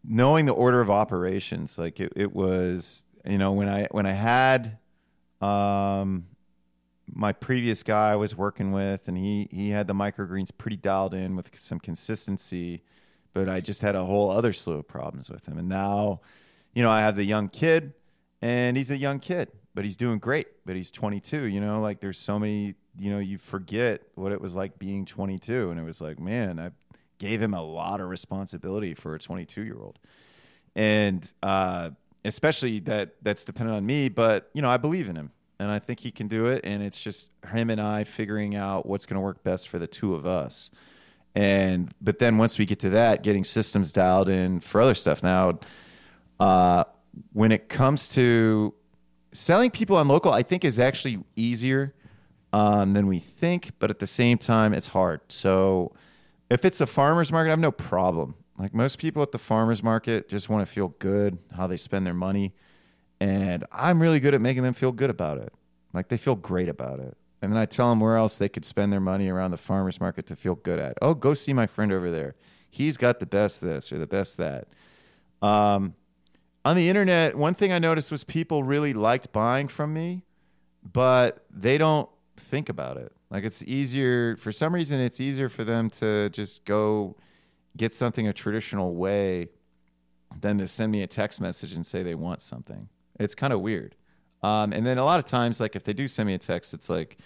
knowing 0.03 0.45
the 0.45 0.53
order 0.53 0.81
of 0.81 0.91
operations. 0.91 1.79
Like 1.79 1.99
it, 1.99 2.13
it 2.15 2.35
was 2.35 3.03
you 3.27 3.37
know 3.37 3.51
when 3.51 3.69
I 3.69 3.87
when 3.91 4.05
I 4.05 4.13
had 4.13 4.77
um, 5.41 6.27
my 7.13 7.31
previous 7.31 7.83
guy 7.83 8.11
I 8.11 8.15
was 8.15 8.35
working 8.35 8.71
with, 8.71 9.07
and 9.07 9.17
he 9.17 9.47
he 9.51 9.69
had 9.69 9.87
the 9.87 9.93
microgreens 9.93 10.49
pretty 10.55 10.77
dialed 10.77 11.13
in 11.13 11.35
with 11.35 11.57
some 11.59 11.79
consistency, 11.79 12.83
but 13.33 13.49
I 13.49 13.59
just 13.59 13.81
had 13.81 13.95
a 13.95 14.05
whole 14.05 14.29
other 14.29 14.53
slew 14.53 14.75
of 14.75 14.87
problems 14.87 15.29
with 15.29 15.47
him. 15.47 15.57
And 15.57 15.69
now, 15.69 16.21
you 16.73 16.83
know, 16.83 16.89
I 16.89 17.01
have 17.01 17.15
the 17.15 17.23
young 17.25 17.49
kid, 17.49 17.93
and 18.41 18.77
he's 18.77 18.91
a 18.91 18.97
young 18.97 19.19
kid, 19.19 19.51
but 19.73 19.83
he's 19.83 19.97
doing 19.97 20.19
great. 20.19 20.47
But 20.65 20.75
he's 20.75 20.91
22. 20.91 21.47
You 21.47 21.61
know, 21.61 21.79
like 21.81 21.99
there's 21.99 22.19
so 22.19 22.39
many. 22.39 22.75
You 22.99 23.11
know, 23.11 23.19
you 23.19 23.37
forget 23.37 24.01
what 24.15 24.31
it 24.31 24.41
was 24.41 24.55
like 24.55 24.79
being 24.79 25.05
22, 25.05 25.69
and 25.69 25.79
it 25.79 25.83
was 25.83 26.01
like, 26.01 26.19
man, 26.19 26.59
I 26.59 26.71
gave 27.19 27.41
him 27.41 27.53
a 27.53 27.61
lot 27.61 28.01
of 28.01 28.09
responsibility 28.09 28.95
for 28.95 29.13
a 29.13 29.19
22 29.19 29.63
year 29.63 29.77
old, 29.79 29.99
and 30.75 31.31
uh, 31.43 31.91
especially 32.27 32.79
that 32.81 33.15
that's 33.21 33.45
dependent 33.45 33.77
on 33.77 33.85
me. 33.85 34.09
But 34.09 34.49
you 34.53 34.61
know, 34.61 34.69
I 34.69 34.77
believe 34.77 35.09
in 35.09 35.15
him, 35.15 35.31
and 35.59 35.71
I 35.71 35.79
think 35.79 35.99
he 35.99 36.11
can 36.11 36.27
do 36.27 36.47
it. 36.47 36.61
And 36.63 36.83
it's 36.83 37.01
just 37.01 37.31
him 37.51 37.69
and 37.69 37.81
I 37.81 38.03
figuring 38.03 38.55
out 38.55 38.85
what's 38.85 39.05
going 39.05 39.15
to 39.15 39.21
work 39.21 39.43
best 39.43 39.69
for 39.69 39.79
the 39.79 39.87
two 39.87 40.15
of 40.15 40.25
us. 40.25 40.71
And 41.35 41.93
but 42.01 42.19
then 42.19 42.37
once 42.37 42.57
we 42.57 42.65
get 42.65 42.79
to 42.79 42.89
that, 42.91 43.23
getting 43.23 43.43
systems 43.43 43.91
dialed 43.91 44.29
in 44.29 44.59
for 44.59 44.81
other 44.81 44.95
stuff. 44.95 45.21
Now, 45.23 45.59
uh, 46.39 46.85
when 47.33 47.51
it 47.51 47.69
comes 47.69 48.09
to 48.09 48.73
selling 49.31 49.71
people 49.71 49.97
on 49.97 50.07
local, 50.07 50.31
I 50.31 50.43
think 50.43 50.65
is 50.65 50.79
actually 50.79 51.23
easier 51.35 51.93
um, 52.53 52.93
than 52.93 53.07
we 53.07 53.19
think. 53.19 53.71
But 53.79 53.89
at 53.89 53.99
the 53.99 54.07
same 54.07 54.37
time, 54.37 54.73
it's 54.73 54.87
hard. 54.87 55.21
So 55.29 55.93
if 56.49 56.65
it's 56.65 56.81
a 56.81 56.87
farmer's 56.87 57.31
market, 57.31 57.49
I 57.49 57.51
have 57.51 57.59
no 57.59 57.71
problem 57.71 58.35
like 58.57 58.73
most 58.73 58.97
people 58.97 59.21
at 59.21 59.31
the 59.31 59.37
farmers 59.37 59.83
market 59.83 60.29
just 60.29 60.49
want 60.49 60.65
to 60.65 60.71
feel 60.71 60.89
good 60.99 61.37
how 61.55 61.67
they 61.67 61.77
spend 61.77 62.05
their 62.05 62.13
money. 62.13 62.53
And 63.19 63.63
I'm 63.71 64.01
really 64.01 64.19
good 64.19 64.33
at 64.33 64.41
making 64.41 64.63
them 64.63 64.73
feel 64.73 64.91
good 64.91 65.09
about 65.09 65.37
it. 65.37 65.53
Like 65.93 66.09
they 66.09 66.17
feel 66.17 66.35
great 66.35 66.69
about 66.69 66.99
it. 66.99 67.17
And 67.41 67.51
then 67.51 67.59
I 67.59 67.65
tell 67.65 67.89
them 67.89 67.99
where 67.99 68.17
else 68.17 68.37
they 68.37 68.49
could 68.49 68.65
spend 68.65 68.91
their 68.91 68.99
money 68.99 69.29
around 69.29 69.51
the 69.51 69.57
farmers 69.57 69.99
market 69.99 70.25
to 70.27 70.35
feel 70.35 70.55
good 70.55 70.79
at. 70.79 70.97
Oh, 71.01 71.13
go 71.13 71.33
see 71.33 71.53
my 71.53 71.67
friend 71.67 71.91
over 71.91 72.09
there. 72.09 72.35
He's 72.69 72.97
got 72.97 73.19
the 73.19 73.25
best 73.25 73.61
this 73.61 73.91
or 73.91 73.99
the 73.99 74.07
best 74.07 74.37
that. 74.37 74.67
Um, 75.41 75.93
on 76.65 76.75
the 76.75 76.89
internet, 76.89 77.35
one 77.35 77.53
thing 77.53 77.71
I 77.71 77.79
noticed 77.79 78.11
was 78.11 78.23
people 78.23 78.63
really 78.63 78.93
liked 78.93 79.31
buying 79.31 79.67
from 79.67 79.93
me, 79.93 80.25
but 80.83 81.45
they 81.51 81.77
don't 81.77 82.09
think 82.35 82.69
about 82.69 82.97
it. 82.97 83.11
Like 83.29 83.43
it's 83.43 83.63
easier 83.63 84.35
for 84.37 84.51
some 84.51 84.73
reason 84.73 84.99
it's 84.99 85.19
easier 85.19 85.49
for 85.49 85.63
them 85.63 85.89
to 85.91 86.29
just 86.29 86.65
go 86.65 87.15
get 87.77 87.93
something 87.93 88.27
a 88.27 88.33
traditional 88.33 88.95
way 88.95 89.49
than 90.39 90.57
to 90.57 90.67
send 90.67 90.91
me 90.91 91.03
a 91.03 91.07
text 91.07 91.39
message 91.39 91.73
and 91.73 91.85
say 91.85 92.03
they 92.03 92.15
want 92.15 92.41
something. 92.41 92.89
It's 93.19 93.35
kind 93.35 93.53
of 93.53 93.61
weird. 93.61 93.95
Um, 94.43 94.73
and 94.73 94.85
then 94.85 94.97
a 94.97 95.03
lot 95.03 95.19
of 95.19 95.25
times, 95.25 95.59
like 95.59 95.75
if 95.75 95.83
they 95.83 95.93
do 95.93 96.07
send 96.07 96.27
me 96.27 96.33
a 96.33 96.39
text, 96.39 96.73
it's 96.73 96.89
like 96.89 97.17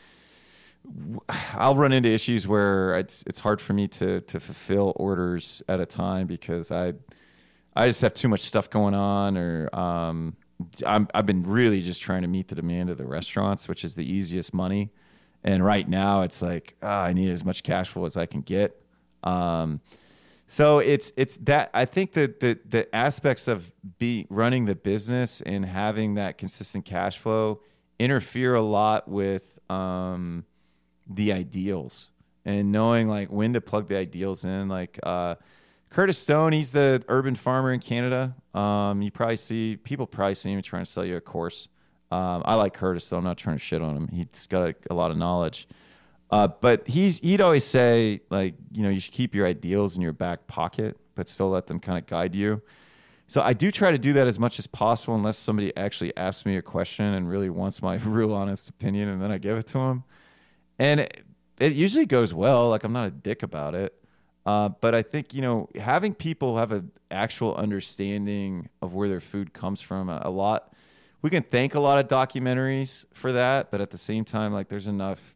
I'll 1.53 1.75
run 1.75 1.91
into 1.91 2.09
issues 2.09 2.47
where 2.47 2.97
it's 2.97 3.23
it's 3.27 3.39
hard 3.39 3.61
for 3.61 3.73
me 3.73 3.87
to 3.89 4.21
to 4.21 4.39
fulfill 4.39 4.93
orders 4.95 5.61
at 5.67 5.79
a 5.79 5.85
time 5.85 6.27
because 6.27 6.71
I 6.71 6.93
I 7.75 7.87
just 7.87 8.01
have 8.01 8.13
too 8.13 8.27
much 8.27 8.41
stuff 8.41 8.69
going 8.69 8.93
on, 8.93 9.37
or 9.37 9.73
um, 9.73 10.35
i 10.85 11.05
have 11.15 11.25
been 11.25 11.43
really 11.43 11.81
just 11.81 12.01
trying 12.01 12.21
to 12.21 12.27
meet 12.27 12.47
the 12.47 12.55
demand 12.55 12.89
of 12.89 12.97
the 12.97 13.05
restaurants, 13.05 13.67
which 13.67 13.83
is 13.83 13.95
the 13.95 14.09
easiest 14.09 14.53
money. 14.53 14.91
And 15.43 15.65
right 15.65 15.87
now, 15.87 16.21
it's 16.21 16.41
like 16.41 16.75
oh, 16.81 16.87
I 16.87 17.13
need 17.13 17.31
as 17.31 17.43
much 17.43 17.63
cash 17.63 17.89
flow 17.89 18.05
as 18.05 18.17
I 18.17 18.25
can 18.25 18.41
get. 18.41 18.81
Um, 19.23 19.81
so 20.51 20.79
it's 20.79 21.13
it's 21.15 21.37
that 21.37 21.69
I 21.73 21.85
think 21.85 22.11
that 22.11 22.41
the 22.41 22.59
the 22.67 22.93
aspects 22.93 23.47
of 23.47 23.71
be 23.99 24.27
running 24.29 24.65
the 24.65 24.75
business 24.75 25.39
and 25.39 25.63
having 25.63 26.15
that 26.15 26.37
consistent 26.37 26.83
cash 26.83 27.17
flow 27.17 27.61
interfere 27.99 28.55
a 28.55 28.61
lot 28.61 29.07
with 29.07 29.57
um, 29.69 30.43
the 31.07 31.31
ideals 31.31 32.09
and 32.43 32.69
knowing 32.69 33.07
like 33.07 33.31
when 33.31 33.53
to 33.53 33.61
plug 33.61 33.87
the 33.87 33.95
ideals 33.95 34.43
in. 34.43 34.67
Like 34.67 34.99
uh, 35.03 35.35
Curtis 35.89 36.17
Stone, 36.17 36.51
he's 36.51 36.73
the 36.73 37.01
urban 37.07 37.35
farmer 37.35 37.71
in 37.71 37.79
Canada. 37.79 38.35
Um, 38.53 39.01
you 39.01 39.09
probably 39.09 39.37
see 39.37 39.77
people 39.77 40.05
probably 40.05 40.35
see 40.35 40.51
him 40.51 40.61
trying 40.61 40.83
to 40.83 40.91
sell 40.91 41.05
you 41.05 41.15
a 41.15 41.21
course. 41.21 41.69
Um, 42.11 42.41
I 42.43 42.55
like 42.55 42.73
Curtis, 42.73 43.05
so 43.05 43.15
I'm 43.15 43.23
not 43.23 43.37
trying 43.37 43.55
to 43.55 43.63
shit 43.63 43.81
on 43.81 43.95
him. 43.95 44.09
He's 44.09 44.47
got 44.47 44.63
a, 44.67 44.75
a 44.89 44.93
lot 44.95 45.11
of 45.11 45.17
knowledge. 45.17 45.65
Uh, 46.31 46.47
but 46.47 46.87
he's 46.87 47.19
he'd 47.19 47.41
always 47.41 47.65
say 47.65 48.21
like 48.29 48.55
you 48.71 48.83
know 48.83 48.89
you 48.89 48.99
should 48.99 49.13
keep 49.13 49.35
your 49.35 49.45
ideals 49.45 49.95
in 49.95 50.01
your 50.01 50.13
back 50.13 50.47
pocket, 50.47 50.97
but 51.15 51.27
still 51.27 51.49
let 51.49 51.67
them 51.67 51.79
kind 51.79 51.97
of 51.97 52.07
guide 52.07 52.33
you. 52.33 52.61
So 53.27 53.41
I 53.41 53.53
do 53.53 53.71
try 53.71 53.91
to 53.91 53.97
do 53.97 54.13
that 54.13 54.27
as 54.27 54.39
much 54.39 54.59
as 54.59 54.67
possible, 54.67 55.15
unless 55.15 55.37
somebody 55.37 55.75
actually 55.75 56.15
asks 56.17 56.45
me 56.45 56.57
a 56.57 56.61
question 56.61 57.05
and 57.05 57.29
really 57.29 57.49
wants 57.49 57.81
my 57.81 57.95
real 58.05 58.33
honest 58.33 58.69
opinion, 58.69 59.09
and 59.09 59.21
then 59.21 59.31
I 59.31 59.37
give 59.37 59.57
it 59.57 59.67
to 59.67 59.77
them. 59.77 60.03
And 60.79 61.01
it, 61.01 61.25
it 61.59 61.73
usually 61.73 62.05
goes 62.05 62.33
well. 62.33 62.69
Like 62.69 62.83
I'm 62.83 62.93
not 62.93 63.07
a 63.07 63.11
dick 63.11 63.43
about 63.43 63.75
it. 63.75 63.93
Uh, 64.45 64.69
but 64.69 64.95
I 64.95 65.01
think 65.01 65.33
you 65.33 65.41
know 65.41 65.69
having 65.75 66.13
people 66.15 66.57
have 66.57 66.71
an 66.71 66.91
actual 67.11 67.55
understanding 67.55 68.69
of 68.81 68.93
where 68.93 69.07
their 69.07 69.19
food 69.19 69.53
comes 69.53 69.81
from 69.81 70.09
a, 70.09 70.21
a, 70.25 70.31
lot. 70.31 70.73
We 71.21 71.29
can 71.29 71.43
thank 71.43 71.75
a 71.75 71.79
lot 71.79 71.99
of 71.99 72.07
documentaries 72.07 73.05
for 73.13 73.33
that, 73.33 73.69
but 73.69 73.81
at 73.81 73.91
the 73.91 73.97
same 73.97 74.25
time, 74.25 74.53
like 74.53 74.69
there's 74.69 74.87
enough 74.87 75.35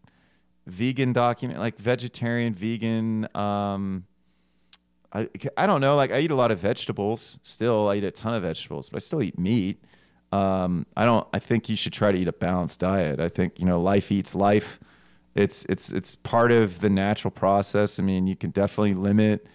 vegan 0.67 1.13
document, 1.13 1.59
like 1.59 1.77
vegetarian, 1.77 2.53
vegan. 2.53 3.27
Um, 3.35 4.05
I 5.13 5.29
I 5.57 5.67
don't 5.67 5.81
know. 5.81 5.95
Like 5.95 6.11
I 6.11 6.19
eat 6.19 6.31
a 6.31 6.35
lot 6.35 6.51
of 6.51 6.59
vegetables. 6.59 7.37
Still, 7.41 7.89
I 7.89 7.95
eat 7.95 8.03
a 8.03 8.11
ton 8.11 8.33
of 8.33 8.43
vegetables, 8.43 8.89
but 8.89 8.97
I 8.97 8.99
still 8.99 9.21
eat 9.21 9.37
meat. 9.39 9.83
Um, 10.31 10.85
I 10.97 11.05
don't. 11.05 11.27
I 11.33 11.39
think 11.39 11.69
you 11.69 11.75
should 11.75 11.93
try 11.93 12.11
to 12.11 12.17
eat 12.17 12.27
a 12.27 12.33
balanced 12.33 12.79
diet. 12.79 13.19
I 13.19 13.29
think 13.29 13.59
you 13.59 13.65
know 13.65 13.81
life 13.81 14.11
eats 14.11 14.35
life 14.35 14.79
it's 15.35 15.65
it's 15.67 15.91
it's 15.91 16.15
part 16.15 16.51
of 16.51 16.79
the 16.79 16.89
natural 16.89 17.29
process. 17.29 17.99
I 17.99 18.03
mean, 18.03 18.25
you 18.25 18.35
can 18.35 18.51
definitely 18.51 18.93
limit 18.93 19.45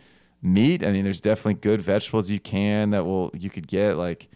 meat. 0.43 0.85
I 0.85 0.93
mean, 0.93 1.05
there's 1.05 1.23
definitely 1.23 1.55
good 1.55 1.81
vegetables 1.81 2.31
you 2.31 2.39
can 2.39 2.91
that 2.91 3.05
will 3.05 3.31
you 3.35 3.49
could 3.51 3.67
get 3.67 3.97
like, 3.97 4.29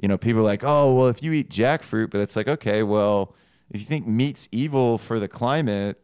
you 0.00 0.08
know, 0.08 0.18
people 0.18 0.42
are 0.42 0.44
like, 0.44 0.62
oh 0.62 0.94
well, 0.94 1.08
if 1.08 1.22
you 1.22 1.32
eat 1.32 1.48
jackfruit, 1.48 2.10
but 2.10 2.20
it's 2.20 2.36
like, 2.36 2.48
okay, 2.48 2.82
well, 2.82 3.34
if 3.70 3.80
you 3.80 3.86
think 3.86 4.06
meat's 4.06 4.46
evil 4.52 4.98
for 4.98 5.18
the 5.18 5.28
climate, 5.28 5.98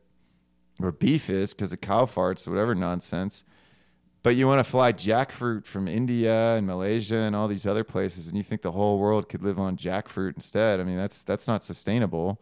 or 0.81 0.93
beef 0.93 1.31
is 1.31 1.55
because 1.55 1.73
of 1.73 1.81
cow 1.81 2.05
farts 2.05 2.47
whatever 2.47 2.75
nonsense, 2.75 3.45
but 4.23 4.37
you 4.37 4.47
want 4.47 4.59
to 4.59 4.65
fly 4.65 4.93
jackfruit 4.93 5.67
from 5.67 5.87
India 5.87 6.57
and 6.57 6.67
Malaysia 6.67 7.17
and 7.17 7.37
all 7.37 7.49
these 7.49 7.67
other 7.67 7.85
places, 7.85 8.27
and 8.29 8.37
you 8.37 8.43
think 8.43 8.63
the 8.63 8.73
whole 8.73 8.99
world 8.99 9.29
could 9.29 9.43
live 9.43 9.59
on 9.59 9.77
jackfruit 9.77 10.35
instead. 10.35 10.81
I 10.81 10.85
mean, 10.85 10.97
that's 10.97 11.23
that's 11.23 11.47
not 11.47 11.63
sustainable. 11.63 12.41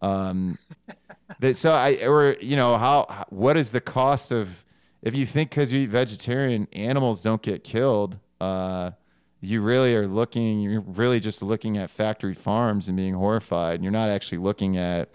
Um, 0.00 0.56
that, 1.40 1.56
so 1.56 1.72
I 1.72 2.06
or 2.06 2.36
you 2.40 2.56
know 2.56 2.76
how 2.78 3.26
what 3.30 3.56
is 3.56 3.72
the 3.72 3.80
cost 3.80 4.30
of 4.30 4.64
if 5.02 5.14
you 5.14 5.26
think 5.26 5.50
because 5.50 5.72
you 5.72 5.80
eat 5.80 5.90
vegetarian 5.90 6.68
animals 6.72 7.22
don't 7.22 7.42
get 7.42 7.64
killed. 7.64 8.18
Uh, 8.40 8.92
you 9.40 9.60
really 9.60 9.94
are 9.94 10.06
looking. 10.06 10.60
You're 10.60 10.80
really 10.80 11.20
just 11.20 11.42
looking 11.42 11.76
at 11.76 11.90
factory 11.90 12.34
farms 12.34 12.88
and 12.88 12.96
being 12.96 13.14
horrified. 13.14 13.76
And 13.76 13.84
You're 13.84 13.92
not 13.92 14.08
actually 14.08 14.38
looking 14.38 14.76
at 14.76 15.10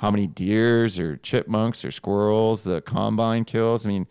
how 0.00 0.10
many 0.10 0.26
deers 0.26 0.98
or 0.98 1.18
chipmunks 1.18 1.84
or 1.84 1.90
squirrels 1.90 2.64
the 2.64 2.80
combine 2.80 3.44
kills. 3.44 3.84
I 3.84 3.90
mean, 3.90 4.06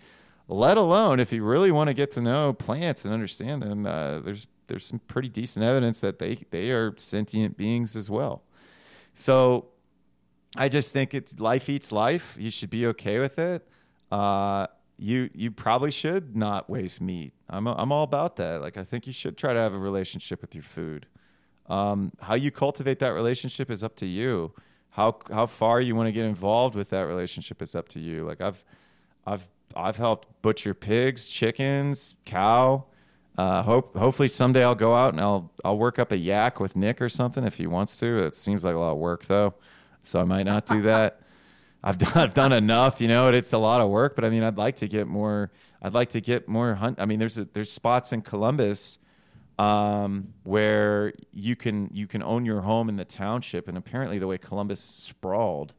let 0.48 0.78
alone 0.78 1.20
if 1.20 1.34
you 1.34 1.44
really 1.44 1.72
want 1.72 1.88
to 1.88 1.96
get 1.96 2.12
to 2.12 2.22
know 2.22 2.54
plants 2.54 3.06
and 3.06 3.14
understand 3.14 3.64
them, 3.64 3.88
uh, 3.88 4.20
there's 4.20 4.46
there's 4.68 4.86
some 4.86 5.00
pretty 5.08 5.30
decent 5.30 5.66
evidence 5.66 6.00
that 6.02 6.20
they 6.20 6.36
they 6.52 6.70
are 6.70 6.94
sentient 6.98 7.58
beings 7.58 7.96
as 7.96 8.08
well. 8.08 8.44
So 9.16 9.70
I 10.56 10.70
just 10.70 10.94
think 10.94 11.16
it's 11.16 11.40
life 11.40 11.68
eats 11.70 11.92
life. 11.92 12.38
You 12.40 12.52
should 12.52 12.70
be 12.70 12.86
okay 12.88 13.18
with 13.18 13.40
it. 13.40 13.68
Uh, 14.12 14.68
you 15.00 15.32
you 15.34 15.50
probably 15.50 15.90
should 15.90 16.36
not 16.36 16.70
waste 16.70 17.02
meat. 17.02 17.34
I'm 17.50 17.66
I'm 17.66 17.92
all 17.92 18.04
about 18.04 18.36
that. 18.36 18.62
Like 18.62 18.78
I 18.78 18.84
think 18.84 19.08
you 19.08 19.14
should 19.14 19.40
try 19.40 19.54
to 19.54 19.60
have 19.60 19.74
a 19.74 19.80
relationship 19.80 20.42
with 20.42 20.54
your 20.54 20.64
food. 20.64 21.08
Um, 21.66 22.12
how 22.22 22.36
you 22.36 22.52
cultivate 22.52 23.00
that 23.00 23.16
relationship 23.16 23.72
is 23.72 23.84
up 23.84 23.96
to 23.96 24.06
you. 24.06 24.54
How 24.92 25.20
how 25.32 25.46
far 25.46 25.80
you 25.80 25.96
want 25.96 26.08
to 26.08 26.12
get 26.12 26.26
involved 26.26 26.76
with 26.76 26.90
that 26.90 27.02
relationship 27.02 27.62
is 27.62 27.76
up 27.76 27.88
to 27.90 28.00
you. 28.00 28.26
Like 28.26 28.42
I've 28.42 28.64
I've 29.26 29.48
I've 29.76 29.98
helped 29.98 30.28
butcher 30.42 30.74
pigs, 30.74 31.28
chickens, 31.28 32.16
cow. 32.26 32.86
Uh, 33.38 33.64
hope 33.64 33.96
hopefully 33.96 34.28
someday 34.28 34.64
I'll 34.64 34.76
go 34.76 34.96
out 34.96 35.14
and 35.14 35.22
I'll 35.22 35.52
I'll 35.64 35.78
work 35.78 36.00
up 36.00 36.12
a 36.12 36.18
yak 36.18 36.60
with 36.60 36.76
Nick 36.76 37.02
or 37.02 37.10
something 37.10 37.44
if 37.44 37.56
he 37.56 37.68
wants 37.68 37.98
to. 38.00 38.20
It 38.24 38.36
seems 38.36 38.64
like 38.64 38.76
a 38.76 38.80
lot 38.80 38.92
of 38.92 38.98
work 38.98 39.26
though 39.26 39.54
so 40.04 40.20
I 40.20 40.24
might 40.24 40.44
not 40.44 40.66
do 40.66 40.82
that. 40.84 41.22
I've 41.82 41.98
done, 41.98 42.12
I've 42.16 42.34
done 42.34 42.52
enough, 42.52 43.00
you 43.00 43.08
know. 43.08 43.30
It's 43.30 43.54
a 43.54 43.58
lot 43.58 43.80
of 43.80 43.90
work, 43.90 44.16
but 44.16 44.26
I 44.26 44.30
mean, 44.30 44.44
I'd 44.44 44.58
like 44.58 44.78
to 44.78 44.88
get 44.88 45.08
more. 45.08 45.52
I'd 45.82 45.94
like 45.94 46.10
to 46.10 46.22
get 46.22 46.50
more 46.50 46.76
hunt. 46.76 47.00
I 47.00 47.06
mean, 47.06 47.20
there's 47.20 47.38
a, 47.38 47.46
there's 47.46 47.72
spots 47.72 48.12
in 48.12 48.22
Columbus 48.22 49.00
um, 49.60 50.34
where 50.44 51.14
you 51.34 51.56
can 51.56 51.90
you 51.94 52.08
can 52.08 52.24
own 52.24 52.46
your 52.46 52.62
home 52.62 52.88
in 52.88 52.96
the 52.96 53.06
township, 53.06 53.68
and 53.68 53.78
apparently 53.78 54.18
the 54.18 54.26
way 54.26 54.38
Columbus 54.38 54.80
sprawled, 54.80 55.74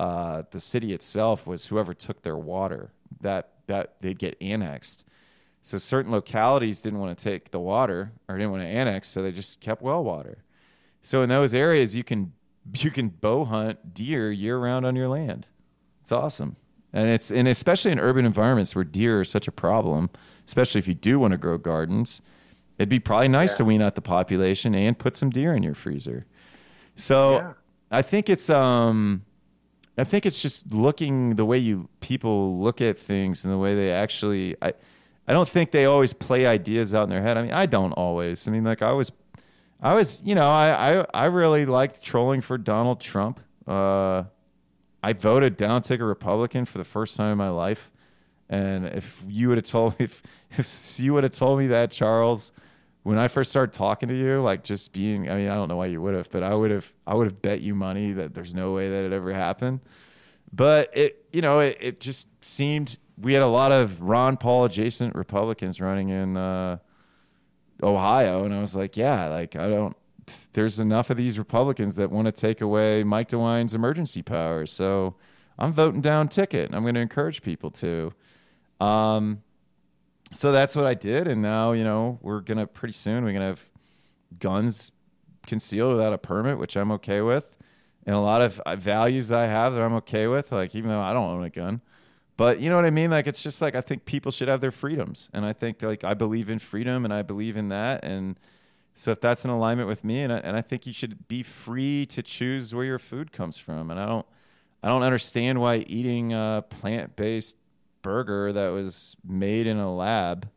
uh, 0.00 0.42
the 0.50 0.58
city 0.58 0.92
itself 0.92 1.46
was 1.46 1.66
whoever 1.66 1.94
took 1.94 2.22
their 2.22 2.36
water 2.36 2.90
that 3.20 3.52
that 3.68 4.00
they'd 4.00 4.18
get 4.18 4.36
annexed. 4.40 5.04
So 5.62 5.78
certain 5.78 6.10
localities 6.10 6.80
didn't 6.80 6.98
want 6.98 7.16
to 7.16 7.24
take 7.24 7.52
the 7.52 7.60
water 7.60 8.12
or 8.28 8.36
didn't 8.36 8.50
want 8.50 8.64
to 8.64 8.68
annex, 8.68 9.08
so 9.08 9.22
they 9.22 9.32
just 9.32 9.60
kept 9.60 9.82
well 9.82 10.02
water. 10.02 10.44
So 11.00 11.22
in 11.22 11.28
those 11.28 11.54
areas, 11.54 11.94
you 11.94 12.02
can 12.02 12.32
you 12.74 12.90
can 12.90 13.08
bow 13.08 13.44
hunt 13.44 13.94
deer 13.94 14.32
year 14.32 14.58
round 14.58 14.84
on 14.84 14.96
your 14.96 15.08
land. 15.08 15.46
It's 16.00 16.10
awesome. 16.10 16.56
And 16.92 17.08
it's 17.08 17.30
and 17.30 17.46
especially 17.46 17.92
in 17.92 18.00
urban 18.00 18.24
environments 18.24 18.74
where 18.74 18.84
deer 18.84 19.20
are 19.20 19.24
such 19.24 19.46
a 19.46 19.52
problem, 19.52 20.10
especially 20.44 20.80
if 20.80 20.88
you 20.88 20.94
do 20.94 21.20
want 21.20 21.32
to 21.32 21.38
grow 21.38 21.56
gardens, 21.56 22.20
it'd 22.78 22.88
be 22.88 23.00
probably 23.00 23.28
nice 23.28 23.52
yeah. 23.52 23.58
to 23.58 23.64
wean 23.64 23.82
out 23.82 23.94
the 23.94 24.02
population 24.02 24.74
and 24.74 24.98
put 24.98 25.16
some 25.16 25.30
deer 25.30 25.54
in 25.54 25.62
your 25.62 25.74
freezer. 25.74 26.26
So 26.94 27.36
yeah. 27.36 27.52
I 27.90 28.02
think 28.02 28.28
it's 28.28 28.50
um 28.50 29.24
I 29.98 30.04
think 30.04 30.26
it's 30.26 30.42
just 30.42 30.72
looking 30.72 31.36
the 31.36 31.44
way 31.44 31.58
you 31.58 31.88
people 32.00 32.58
look 32.58 32.80
at 32.80 32.98
things 32.98 33.44
and 33.44 33.52
the 33.52 33.58
way 33.58 33.74
they 33.74 33.90
actually 33.90 34.56
I 34.60 34.72
I 35.28 35.32
don't 35.32 35.48
think 35.48 35.72
they 35.72 35.86
always 35.86 36.12
play 36.12 36.46
ideas 36.46 36.94
out 36.94 37.04
in 37.04 37.10
their 37.10 37.22
head. 37.22 37.36
I 37.36 37.42
mean, 37.42 37.52
I 37.52 37.66
don't 37.66 37.92
always. 37.92 38.46
I 38.46 38.52
mean, 38.52 38.62
like 38.62 38.80
I 38.80 38.92
was 38.92 39.10
I 39.80 39.94
was, 39.94 40.22
you 40.24 40.34
know, 40.34 40.48
I, 40.48 41.00
I, 41.00 41.06
I 41.12 41.24
really 41.26 41.66
liked 41.66 42.02
trolling 42.02 42.40
for 42.40 42.56
Donald 42.56 43.00
Trump. 43.00 43.40
Uh, 43.66 44.24
I 45.02 45.12
voted 45.12 45.56
down 45.56 45.82
take 45.82 46.00
a 46.00 46.04
Republican 46.04 46.64
for 46.64 46.78
the 46.78 46.84
first 46.84 47.16
time 47.16 47.32
in 47.32 47.38
my 47.38 47.50
life. 47.50 47.90
And 48.48 48.86
if 48.86 49.22
you 49.28 49.48
would 49.48 49.58
have 49.58 49.66
told 49.66 49.98
me, 49.98 50.04
if, 50.04 50.22
if 50.52 51.00
you 51.00 51.12
would 51.14 51.24
have 51.24 51.34
told 51.34 51.58
me 51.58 51.66
that, 51.68 51.90
Charles, 51.90 52.52
when 53.06 53.18
I 53.18 53.28
first 53.28 53.50
started 53.50 53.72
talking 53.72 54.08
to 54.08 54.16
you, 54.16 54.42
like 54.42 54.64
just 54.64 54.92
being, 54.92 55.30
I 55.30 55.36
mean, 55.36 55.48
I 55.48 55.54
don't 55.54 55.68
know 55.68 55.76
why 55.76 55.86
you 55.86 56.02
would 56.02 56.14
have, 56.14 56.28
but 56.28 56.42
I 56.42 56.52
would 56.52 56.72
have, 56.72 56.92
I 57.06 57.14
would 57.14 57.28
have 57.28 57.40
bet 57.40 57.60
you 57.60 57.72
money 57.72 58.10
that 58.10 58.34
there's 58.34 58.52
no 58.52 58.72
way 58.72 58.88
that 58.88 59.04
it 59.04 59.12
ever 59.12 59.32
happened. 59.32 59.78
But 60.52 60.90
it, 60.92 61.24
you 61.32 61.40
know, 61.40 61.60
it, 61.60 61.76
it 61.80 62.00
just 62.00 62.26
seemed 62.44 62.98
we 63.16 63.32
had 63.32 63.42
a 63.42 63.46
lot 63.46 63.70
of 63.70 64.02
Ron 64.02 64.36
Paul 64.36 64.64
adjacent 64.64 65.14
Republicans 65.14 65.80
running 65.80 66.08
in, 66.08 66.36
uh, 66.36 66.78
Ohio, 67.80 68.44
and 68.44 68.52
I 68.52 68.60
was 68.60 68.74
like, 68.74 68.96
yeah, 68.96 69.28
like 69.28 69.54
I 69.54 69.68
don't. 69.68 69.96
There's 70.54 70.80
enough 70.80 71.08
of 71.08 71.16
these 71.16 71.38
Republicans 71.38 71.94
that 71.96 72.10
want 72.10 72.26
to 72.26 72.32
take 72.32 72.60
away 72.60 73.04
Mike 73.04 73.28
DeWine's 73.28 73.74
emergency 73.74 74.22
powers, 74.22 74.72
so 74.72 75.14
I'm 75.60 75.72
voting 75.72 76.00
down 76.00 76.26
ticket. 76.28 76.74
I'm 76.74 76.82
going 76.82 76.94
to 76.94 77.00
encourage 77.00 77.42
people 77.42 77.70
to. 77.72 78.12
Um, 78.80 79.42
so 80.32 80.52
that's 80.52 80.74
what 80.74 80.86
I 80.86 80.94
did, 80.94 81.26
and 81.28 81.40
now 81.42 81.72
you 81.72 81.84
know 81.84 82.18
we're 82.22 82.40
gonna 82.40 82.66
pretty 82.66 82.94
soon 82.94 83.24
we're 83.24 83.32
gonna 83.32 83.46
have 83.46 83.68
guns 84.38 84.92
concealed 85.46 85.92
without 85.92 86.12
a 86.12 86.18
permit, 86.18 86.58
which 86.58 86.76
I'm 86.76 86.90
okay 86.92 87.20
with, 87.20 87.56
and 88.04 88.14
a 88.14 88.20
lot 88.20 88.42
of 88.42 88.60
uh, 88.60 88.76
values 88.76 89.30
I 89.30 89.46
have 89.46 89.74
that 89.74 89.82
I'm 89.82 89.94
okay 89.94 90.26
with. 90.26 90.52
Like 90.52 90.74
even 90.74 90.90
though 90.90 91.00
I 91.00 91.12
don't 91.12 91.30
own 91.30 91.44
a 91.44 91.50
gun, 91.50 91.80
but 92.36 92.60
you 92.60 92.68
know 92.70 92.76
what 92.76 92.84
I 92.84 92.90
mean? 92.90 93.10
Like 93.10 93.26
it's 93.26 93.42
just 93.42 93.62
like 93.62 93.74
I 93.74 93.80
think 93.80 94.04
people 94.04 94.32
should 94.32 94.48
have 94.48 94.60
their 94.60 94.72
freedoms, 94.72 95.28
and 95.32 95.44
I 95.44 95.52
think 95.52 95.82
like 95.82 96.04
I 96.04 96.14
believe 96.14 96.50
in 96.50 96.58
freedom, 96.58 97.04
and 97.04 97.14
I 97.14 97.22
believe 97.22 97.56
in 97.56 97.68
that, 97.68 98.04
and 98.04 98.38
so 98.94 99.10
if 99.10 99.20
that's 99.20 99.44
in 99.44 99.50
alignment 99.50 99.88
with 99.88 100.04
me, 100.04 100.22
and 100.22 100.32
I, 100.32 100.38
and 100.38 100.56
I 100.56 100.62
think 100.62 100.86
you 100.86 100.92
should 100.94 101.28
be 101.28 101.42
free 101.42 102.06
to 102.06 102.22
choose 102.22 102.74
where 102.74 102.84
your 102.84 102.98
food 102.98 103.30
comes 103.30 103.58
from, 103.58 103.90
and 103.90 104.00
I 104.00 104.06
don't 104.06 104.26
I 104.82 104.88
don't 104.88 105.02
understand 105.02 105.60
why 105.60 105.76
eating 105.86 106.32
a 106.32 106.64
plant 106.68 107.14
based 107.14 107.56
burger 108.06 108.52
that 108.52 108.68
was 108.68 109.16
made 109.26 109.66
in 109.66 109.78
a 109.78 109.92
lab 109.92 110.48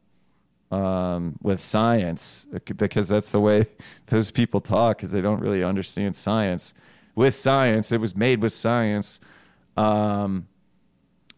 um, 0.69 1.35
with 1.41 1.59
science, 1.59 2.45
because 2.77 3.07
that's 3.07 3.31
the 3.31 3.39
way 3.39 3.65
those 4.05 4.29
people 4.29 4.61
talk, 4.61 4.97
because 4.97 5.11
they 5.11 5.19
don't 5.19 5.39
really 5.39 5.63
understand 5.63 6.15
science. 6.15 6.75
With 7.15 7.33
science, 7.33 7.91
it 7.91 7.99
was 7.99 8.15
made 8.15 8.43
with 8.43 8.53
science. 8.53 9.19
Um, 9.75 10.47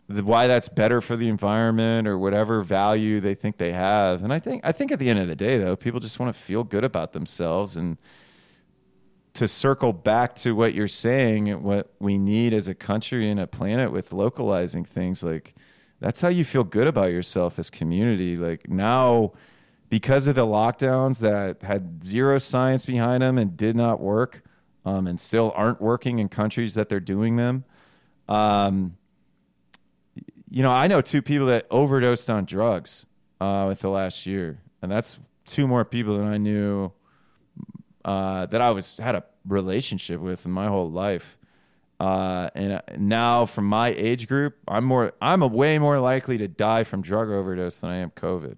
the, 0.09 0.21
why 0.21 0.47
that's 0.47 0.67
better 0.67 0.99
for 0.99 1.15
the 1.15 1.29
environment 1.29 2.09
or 2.09 2.17
whatever 2.17 2.61
value 2.61 3.21
they 3.21 3.33
think 3.33 3.55
they 3.55 3.71
have. 3.71 4.21
And 4.21 4.33
I 4.33 4.39
think 4.39 4.65
I 4.65 4.73
think 4.73 4.91
at 4.91 4.99
the 4.99 5.09
end 5.09 5.19
of 5.19 5.29
the 5.29 5.35
day 5.35 5.57
though, 5.57 5.77
people 5.77 6.01
just 6.01 6.19
want 6.19 6.35
to 6.35 6.41
feel 6.41 6.65
good 6.65 6.83
about 6.83 7.13
themselves 7.13 7.77
and 7.77 7.97
to 9.35 9.47
circle 9.47 9.93
back 9.93 10.35
to 10.35 10.51
what 10.51 10.73
you're 10.73 10.89
saying, 10.89 11.63
what 11.63 11.93
we 11.99 12.17
need 12.17 12.53
as 12.53 12.67
a 12.67 12.75
country 12.75 13.31
and 13.31 13.39
a 13.39 13.47
planet 13.47 13.93
with 13.93 14.11
localizing 14.11 14.83
things 14.83 15.23
like 15.23 15.55
that's 16.01 16.19
how 16.19 16.27
you 16.27 16.43
feel 16.43 16.65
good 16.65 16.87
about 16.87 17.11
yourself 17.11 17.57
as 17.57 17.69
community. 17.69 18.35
Like 18.35 18.67
now 18.69 19.31
because 19.89 20.25
of 20.25 20.35
the 20.35 20.45
lockdowns 20.45 21.19
that 21.19 21.61
had 21.61 22.03
zero 22.03 22.37
science 22.39 22.85
behind 22.85 23.21
them 23.21 23.37
and 23.37 23.55
did 23.55 23.75
not 23.75 23.99
work 23.99 24.41
um, 24.85 25.05
and 25.05 25.19
still 25.19 25.51
aren't 25.55 25.81
working 25.81 26.19
in 26.19 26.29
countries 26.29 26.75
that 26.75 26.89
they're 26.89 26.99
doing 26.99 27.35
them. 27.35 27.65
Um, 28.27 28.97
you 30.49 30.63
know, 30.63 30.71
I 30.71 30.87
know 30.87 31.01
two 31.01 31.21
people 31.21 31.47
that 31.47 31.67
overdosed 31.69 32.29
on 32.29 32.45
drugs 32.45 33.05
uh, 33.39 33.65
with 33.67 33.79
the 33.79 33.89
last 33.89 34.25
year, 34.25 34.59
and 34.81 34.91
that's 34.91 35.19
two 35.45 35.67
more 35.67 35.83
people 35.85 36.17
than 36.17 36.27
I 36.27 36.37
knew 36.37 36.91
uh, 38.05 38.45
that 38.47 38.61
I 38.61 38.71
was 38.71 38.97
had 38.97 39.15
a 39.15 39.23
relationship 39.45 40.21
with 40.21 40.45
in 40.45 40.51
my 40.51 40.67
whole 40.67 40.89
life. 40.89 41.37
Uh, 42.01 42.49
and 42.55 42.73
uh, 42.73 42.81
now, 42.97 43.45
from 43.45 43.65
my 43.65 43.89
age 43.89 44.27
group, 44.27 44.57
I'm 44.67 44.85
more 44.85 45.13
I'm 45.21 45.43
a 45.43 45.47
way 45.47 45.77
more 45.77 45.99
likely 45.99 46.35
to 46.39 46.47
die 46.47 46.83
from 46.83 47.03
drug 47.03 47.29
overdose 47.29 47.79
than 47.79 47.91
I 47.91 47.97
am 47.97 48.09
COVID. 48.09 48.57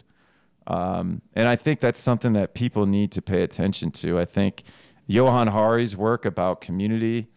Um, 0.65 1.21
and 1.35 1.49
I 1.49 1.57
think 1.57 1.81
that's 1.81 1.99
something 1.99 2.31
that 2.33 2.53
people 2.53 2.85
need 2.85 3.11
to 3.11 3.21
pay 3.21 3.43
attention 3.43 3.91
to. 3.91 4.17
I 4.17 4.23
think 4.23 4.63
Johan 5.07 5.47
Hari's 5.47 5.97
work 5.97 6.23
about 6.23 6.61
community 6.61 7.27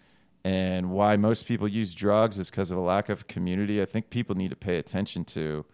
and 0.44 0.90
why 0.90 1.16
most 1.16 1.44
people 1.44 1.66
use 1.66 1.92
drugs 1.92 2.38
is 2.38 2.50
because 2.50 2.70
of 2.70 2.78
a 2.78 2.82
lack 2.82 3.08
of 3.08 3.26
community. 3.26 3.82
I 3.82 3.84
think 3.84 4.08
people 4.08 4.36
need 4.36 4.50
to 4.50 4.56
pay 4.56 4.78
attention 4.78 5.24
to. 5.24 5.64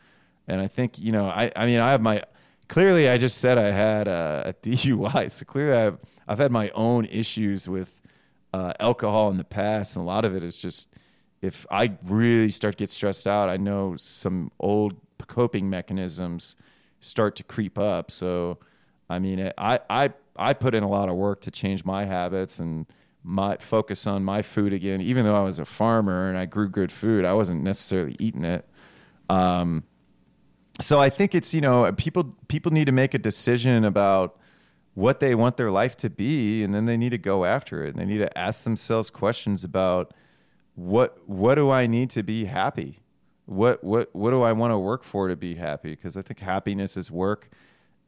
And 0.48 0.62
I 0.62 0.66
think, 0.66 0.98
you 0.98 1.12
know, 1.12 1.26
I, 1.26 1.52
I 1.54 1.66
mean, 1.66 1.78
I 1.78 1.90
have 1.90 2.00
my, 2.00 2.22
clearly 2.68 3.06
I 3.10 3.18
just 3.18 3.36
said 3.36 3.58
I 3.58 3.70
had 3.70 4.08
a, 4.08 4.44
a 4.46 4.52
DUI. 4.66 5.30
So 5.30 5.44
clearly 5.44 5.76
I've, 5.76 5.98
I've 6.26 6.38
had 6.38 6.50
my 6.50 6.70
own 6.70 7.04
issues 7.04 7.68
with 7.68 8.00
uh, 8.52 8.72
alcohol 8.80 9.30
in 9.30 9.36
the 9.36 9.44
past. 9.44 9.96
And 9.96 10.02
a 10.02 10.06
lot 10.06 10.24
of 10.24 10.34
it 10.34 10.42
is 10.42 10.58
just, 10.58 10.88
if 11.40 11.66
I 11.70 11.92
really 12.04 12.50
start 12.50 12.76
to 12.78 12.82
get 12.82 12.90
stressed 12.90 13.26
out, 13.26 13.48
I 13.48 13.56
know 13.56 13.96
some 13.96 14.50
old 14.60 14.94
coping 15.26 15.70
mechanisms 15.70 16.56
start 17.00 17.36
to 17.36 17.44
creep 17.44 17.78
up. 17.78 18.10
So, 18.10 18.58
I 19.08 19.18
mean, 19.18 19.52
I, 19.58 19.80
I, 19.88 20.12
I 20.36 20.52
put 20.52 20.74
in 20.74 20.82
a 20.82 20.88
lot 20.88 21.08
of 21.08 21.16
work 21.16 21.40
to 21.42 21.50
change 21.50 21.84
my 21.84 22.04
habits 22.04 22.58
and, 22.58 22.86
my 23.24 23.56
focus 23.58 24.06
on 24.06 24.24
my 24.24 24.42
food 24.42 24.72
again. 24.72 25.00
Even 25.00 25.24
though 25.24 25.36
I 25.36 25.42
was 25.42 25.58
a 25.58 25.64
farmer 25.64 26.28
and 26.28 26.36
I 26.36 26.46
grew 26.46 26.68
good 26.68 26.90
food, 26.90 27.24
I 27.24 27.32
wasn't 27.34 27.62
necessarily 27.62 28.16
eating 28.18 28.44
it. 28.44 28.68
Um, 29.28 29.84
so 30.80 31.00
I 31.00 31.10
think 31.10 31.34
it's 31.34 31.54
you 31.54 31.60
know 31.60 31.90
people 31.92 32.36
people 32.48 32.72
need 32.72 32.86
to 32.86 32.92
make 32.92 33.14
a 33.14 33.18
decision 33.18 33.84
about 33.84 34.38
what 34.94 35.20
they 35.20 35.34
want 35.34 35.56
their 35.56 35.70
life 35.70 35.96
to 35.98 36.10
be, 36.10 36.62
and 36.62 36.74
then 36.74 36.84
they 36.86 36.96
need 36.96 37.10
to 37.10 37.18
go 37.18 37.44
after 37.44 37.84
it. 37.84 37.94
And 37.94 37.98
they 37.98 38.04
need 38.04 38.18
to 38.18 38.38
ask 38.38 38.64
themselves 38.64 39.10
questions 39.10 39.64
about 39.64 40.12
what 40.74 41.18
what 41.28 41.56
do 41.56 41.70
I 41.70 41.86
need 41.86 42.10
to 42.10 42.22
be 42.22 42.46
happy? 42.46 43.00
What 43.46 43.82
what 43.82 44.14
what 44.14 44.30
do 44.30 44.42
I 44.42 44.52
want 44.52 44.72
to 44.72 44.78
work 44.78 45.04
for 45.04 45.28
to 45.28 45.36
be 45.36 45.56
happy? 45.56 45.90
Because 45.90 46.16
I 46.16 46.22
think 46.22 46.40
happiness 46.40 46.96
is 46.96 47.10
work 47.10 47.50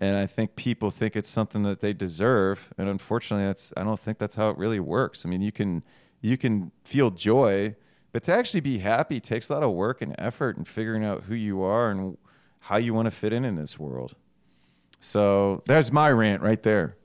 and 0.01 0.17
I 0.17 0.27
think 0.27 0.57
people 0.57 0.91
think 0.91 1.15
it's 1.17 1.29
something 1.29 1.63
that 1.63 1.81
they 1.81 1.93
deserve, 1.93 2.73
and 2.77 2.89
unfortunately, 2.89 3.47
that's 3.47 3.73
I 3.77 3.85
don't 3.85 3.99
think 3.99 4.19
that's 4.19 4.35
how 4.35 4.51
it 4.51 4.59
really 4.59 4.81
works. 4.81 5.25
I 5.25 5.29
mean, 5.29 5.41
you 5.41 5.53
can 5.53 5.85
you 6.21 6.37
can 6.37 6.73
feel 6.83 7.11
joy, 7.11 7.77
but 8.13 8.23
to 8.25 8.33
actually 8.33 8.61
be 8.61 8.79
happy 8.79 9.21
takes 9.21 9.49
a 9.49 9.55
lot 9.55 9.63
of 9.63 9.73
work 9.73 10.03
and 10.03 10.15
effort 10.19 10.57
and 10.57 10.67
figuring 10.67 11.05
out 11.05 11.25
who 11.25 11.35
you 11.35 11.63
are 11.63 11.91
and 11.91 12.19
how 12.61 12.77
you 12.77 12.93
want 12.93 13.07
to 13.07 13.11
fit 13.11 13.33
in 13.33 13.45
in 13.45 13.57
this 13.57 13.79
world. 13.79 14.17
So 15.05 15.63
there's 15.67 15.93
my 15.93 16.11
rant 16.11 16.41
right 16.41 16.63
there. 16.63 16.97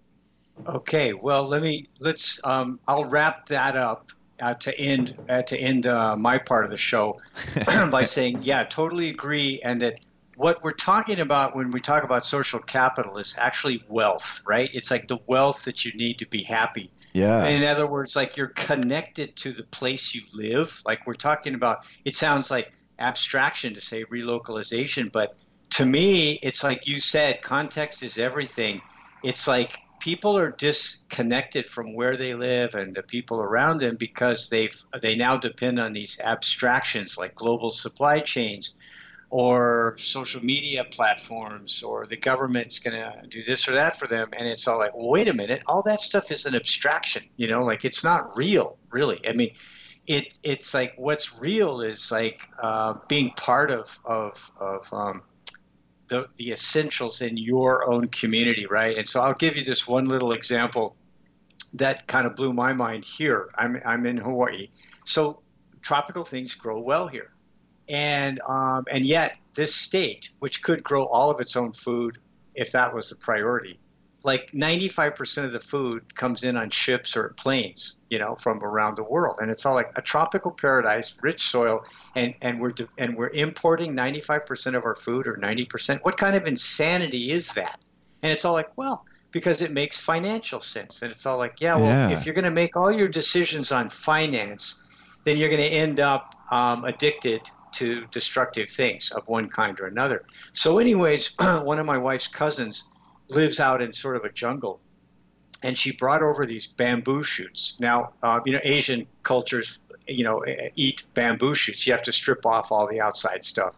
Okay, 0.66 1.12
well, 1.14 1.43
let 1.45 1.62
me 1.62 1.86
let's. 2.00 2.39
Um, 2.45 2.80
I'll 2.88 3.04
wrap 3.04 3.47
that 3.47 3.76
up 3.76 4.10
uh, 4.39 4.54
to 4.56 4.80
end 4.80 5.18
uh, 5.28 5.41
to 5.43 5.58
end 5.58 5.86
uh, 5.86 6.16
my 6.16 6.38
part 6.38 6.64
of 6.64 6.72
the 6.72 6.78
show 6.78 7.20
by 7.91 8.06
saying, 8.06 8.43
yeah, 8.43 8.64
totally 8.64 9.10
agree, 9.10 9.60
and 9.66 9.82
that 9.82 10.00
what 10.38 10.64
we're 10.64 10.72
talking 10.72 11.20
about 11.20 11.58
when 11.58 11.72
we 11.72 11.82
talk 11.82 12.04
about 12.04 12.26
social 12.26 12.60
capital 12.60 13.18
is 13.18 13.36
actually 13.38 13.84
wealth, 13.89 14.41
right? 14.47 14.70
It's 14.74 14.89
like 14.89 15.10
the 15.10 15.20
wealth 15.28 15.66
that 15.66 15.84
you 15.84 15.91
need 15.91 16.20
to 16.20 16.26
be 16.26 16.41
happy. 16.41 16.91
Yeah. 17.12 17.47
In 17.47 17.66
other 17.66 17.86
words, 17.86 18.16
like 18.16 18.38
you're 18.38 18.47
connected 18.47 19.36
to 19.38 19.52
the 19.52 19.64
place 19.64 20.16
you 20.16 20.22
live. 20.34 20.82
Like 20.86 21.06
we're 21.06 21.16
talking 21.16 21.56
about, 21.56 21.86
it 22.06 22.16
sounds 22.16 22.50
like 22.50 22.72
abstraction 23.00 23.74
to 23.74 23.82
say 23.82 24.06
relocalization, 24.06 25.12
but 25.12 25.36
to 25.72 25.86
me, 25.86 26.39
it's 26.41 26.63
like 26.63 26.88
you 26.88 26.99
said, 26.99 27.41
context 27.41 28.03
is 28.03 28.17
everything. 28.17 28.82
It's 29.24 29.47
like 29.47 29.78
people 29.99 30.38
are 30.38 30.51
disconnected 30.51 31.65
from 31.65 31.93
where 31.93 32.17
they 32.17 32.34
live 32.34 32.76
and 32.76 32.95
the 32.95 33.03
people 33.03 33.39
around 33.39 33.80
them 33.80 33.97
because 33.97 34.49
they've 34.49 34.84
they 35.01 35.15
now 35.15 35.38
depend 35.38 35.80
on 35.80 35.93
these 35.93 36.20
abstractions 36.24 37.17
like 37.17 37.36
global 37.36 37.70
supply 37.70 38.20
chains 38.20 38.74
or 39.30 39.93
social 39.97 40.43
media 40.43 40.86
platforms 40.86 41.84
or 41.84 42.05
the 42.07 42.17
government's 42.17 42.80
going 42.80 42.95
to 42.95 43.28
do 43.28 43.43
this 43.43 43.67
or 43.67 43.74
that 43.74 43.99
for 43.99 44.07
them 44.07 44.30
and 44.34 44.47
it's 44.47 44.67
all 44.67 44.80
like 44.80 44.95
well 44.95 45.09
wait 45.09 45.28
a 45.28 45.34
minute 45.34 45.61
all 45.67 45.84
that 45.84 45.99
stuff 45.99 46.32
is 46.32 46.45
an 46.45 46.55
abstraction 46.55 47.22
you 47.36 47.47
know 47.47 47.63
like 47.63 47.86
it's 47.86 48.03
not 48.03 48.36
real 48.36 48.78
really 48.91 49.20
i 49.28 49.34
mean 49.34 49.49
it 50.07 50.34
it's 50.43 50.74
like 50.74 50.93
what's 50.97 51.39
real 51.39 51.82
is 51.82 52.11
like 52.11 52.41
uh, 52.61 52.95
being 53.07 53.32
part 53.38 53.70
of 53.70 53.99
of 54.05 54.51
of 54.59 54.91
um, 54.91 55.22
the 56.10 56.28
the 56.36 56.51
essentials 56.51 57.22
in 57.22 57.38
your 57.38 57.89
own 57.89 58.07
community 58.07 58.66
right? 58.66 58.97
And 58.97 59.07
so 59.07 59.22
i'll 59.22 59.34
give 59.34 59.55
you 59.55 59.64
this 59.64 59.88
one 59.88 60.05
little 60.05 60.34
example 60.34 60.95
that 61.74 62.07
kind 62.07 62.26
of 62.26 62.36
blew 62.36 62.53
my 62.53 62.74
mind 62.74 63.05
here. 63.05 63.49
I'm 63.57 63.82
i'm 63.86 64.05
in 64.05 64.18
hawaii. 64.18 64.70
So 65.05 65.41
tropical 65.82 66.24
things 66.24 66.55
grow 66.55 66.80
well 66.80 67.07
here. 67.07 67.32
And 67.88 68.39
um, 68.47 68.86
and 68.91 69.05
yet 69.05 69.38
this 69.55 69.76
state, 69.76 70.32
which 70.39 70.62
could 70.62 70.84
grow 70.84 71.05
all 71.05 71.30
of 71.30 71.41
its 71.41 71.55
own 71.55 71.72
food 71.72 72.18
if 72.55 72.72
that 72.72 72.93
was 72.93 73.12
a 73.12 73.16
priority, 73.16 73.80
like 74.24 74.51
95% 74.51 75.45
of 75.45 75.53
the 75.53 75.60
food 75.60 76.16
comes 76.16 76.43
in 76.43 76.57
on 76.57 76.70
ships 76.70 77.16
or 77.16 77.30
planes, 77.30 77.95
you 78.10 78.20
know, 78.20 78.36
from 78.36 78.64
around 78.64 78.95
the 78.95 79.03
world, 79.03 79.38
and 79.39 79.51
it's 79.51 79.66
all 79.66 79.76
like 79.76 79.91
a 79.95 80.01
tropical 80.01 80.51
paradise, 80.51 81.18
rich 81.22 81.43
soil, 81.49 81.82
and 82.16 82.34
and 82.41 82.60
we're 82.60 82.74
and 82.97 83.16
we're 83.16 83.30
importing 83.30 83.93
95% 83.93 84.76
of 84.76 84.86
our 84.86 84.95
food 84.95 85.28
or 85.28 85.36
90%. 85.36 85.99
What 86.03 86.18
kind 86.18 86.36
of 86.36 86.45
insanity 86.45 87.32
is 87.32 87.53
that? 87.53 87.80
And 88.22 88.32
it's 88.32 88.45
all 88.45 88.53
like, 88.53 88.76
well, 88.78 89.05
because 89.32 89.62
it 89.62 89.72
makes 89.72 89.99
financial 89.99 90.60
sense, 90.60 91.01
and 91.01 91.12
it's 91.12 91.26
all 91.26 91.38
like, 91.38 91.62
yeah, 91.62 91.76
well, 91.76 91.86
yeah. 91.86 92.10
if 92.10 92.26
you're 92.26 92.36
going 92.36 92.45
to 92.45 92.51
make 92.51 92.76
all 92.76 92.91
your 92.91 93.07
decisions 93.07 93.72
on 93.72 93.89
finance, 93.89 94.82
then 95.24 95.38
you're 95.38 95.49
going 95.49 95.62
to 95.62 95.68
end 95.68 95.99
up 95.99 96.34
um, 96.51 96.84
addicted 96.86 97.49
to 97.74 98.05
destructive 98.07 98.70
things 98.70 99.12
of 99.12 99.28
one 99.28 99.47
kind 99.47 99.80
or 99.80 99.86
another. 99.86 100.26
So, 100.53 100.80
anyways, 100.80 101.36
one 101.62 101.80
of 101.80 101.86
my 101.86 101.97
wife's 101.97 102.28
cousins 102.28 102.86
lives 103.30 103.60
out 103.60 103.82
in 103.82 103.93
sort 103.93 104.16
of 104.16 104.24
a 104.24 104.32
jungle, 104.32 104.80
and 105.64 105.78
she 105.78 105.91
brought 105.91 106.24
over 106.24 106.45
these 106.45 106.68
bamboo 106.68 107.24
shoots. 107.24 107.76
Now, 107.80 108.14
uh, 108.24 108.39
you 108.45 108.53
know, 108.53 108.60
Asian 108.64 109.05
cultures, 109.24 109.80
you 110.07 110.24
know, 110.24 110.43
eat 110.76 111.03
bamboo 111.14 111.53
shoots. 111.53 111.86
You 111.86 111.93
have 111.93 112.03
to 112.03 112.12
strip 112.12 112.45
off 112.45 112.72
all 112.72 112.88
the 112.88 113.01
outside 113.01 113.45
stuff 113.45 113.78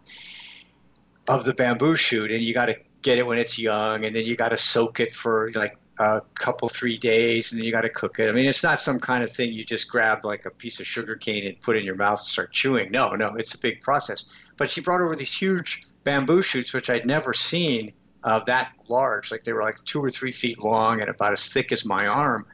of 1.27 1.45
the 1.45 1.53
bamboo 1.53 1.95
shoot, 1.95 2.31
and 2.31 2.41
you 2.41 2.53
got 2.53 2.67
to 2.67 2.77
get 3.01 3.17
it 3.17 3.25
when 3.25 3.37
it's 3.37 3.57
young, 3.57 4.05
and 4.05 4.15
then 4.15 4.25
you 4.25 4.35
got 4.35 4.49
to 4.49 4.57
soak 4.57 4.99
it 4.99 5.13
for 5.13 5.49
like 5.55 5.77
a 5.99 6.21
couple 6.35 6.67
three 6.67 6.97
days 6.97 7.51
and 7.51 7.59
then 7.59 7.65
you 7.65 7.71
got 7.71 7.81
to 7.81 7.89
cook 7.89 8.17
it 8.19 8.29
i 8.29 8.31
mean 8.31 8.47
it's 8.47 8.63
not 8.63 8.79
some 8.79 8.97
kind 8.97 9.23
of 9.23 9.29
thing 9.29 9.51
you 9.51 9.63
just 9.63 9.89
grab 9.89 10.25
like 10.25 10.45
a 10.45 10.49
piece 10.49 10.79
of 10.79 10.87
sugar 10.87 11.15
cane 11.15 11.45
and 11.45 11.59
put 11.61 11.77
in 11.77 11.83
your 11.83 11.95
mouth 11.95 12.19
and 12.19 12.27
start 12.27 12.51
chewing 12.51 12.89
no 12.91 13.13
no 13.13 13.35
it's 13.35 13.53
a 13.53 13.57
big 13.57 13.81
process 13.81 14.25
but 14.57 14.69
she 14.69 14.81
brought 14.81 15.01
over 15.01 15.15
these 15.15 15.33
huge 15.33 15.83
bamboo 16.03 16.41
shoots 16.41 16.73
which 16.73 16.89
i'd 16.89 17.05
never 17.05 17.33
seen 17.33 17.91
uh, 18.23 18.39
that 18.45 18.71
large 18.87 19.31
like 19.31 19.43
they 19.43 19.53
were 19.53 19.63
like 19.63 19.75
two 19.83 20.03
or 20.03 20.09
three 20.09 20.31
feet 20.31 20.59
long 20.59 21.01
and 21.01 21.09
about 21.09 21.33
as 21.33 21.51
thick 21.51 21.71
as 21.71 21.85
my 21.85 22.07
arm 22.07 22.45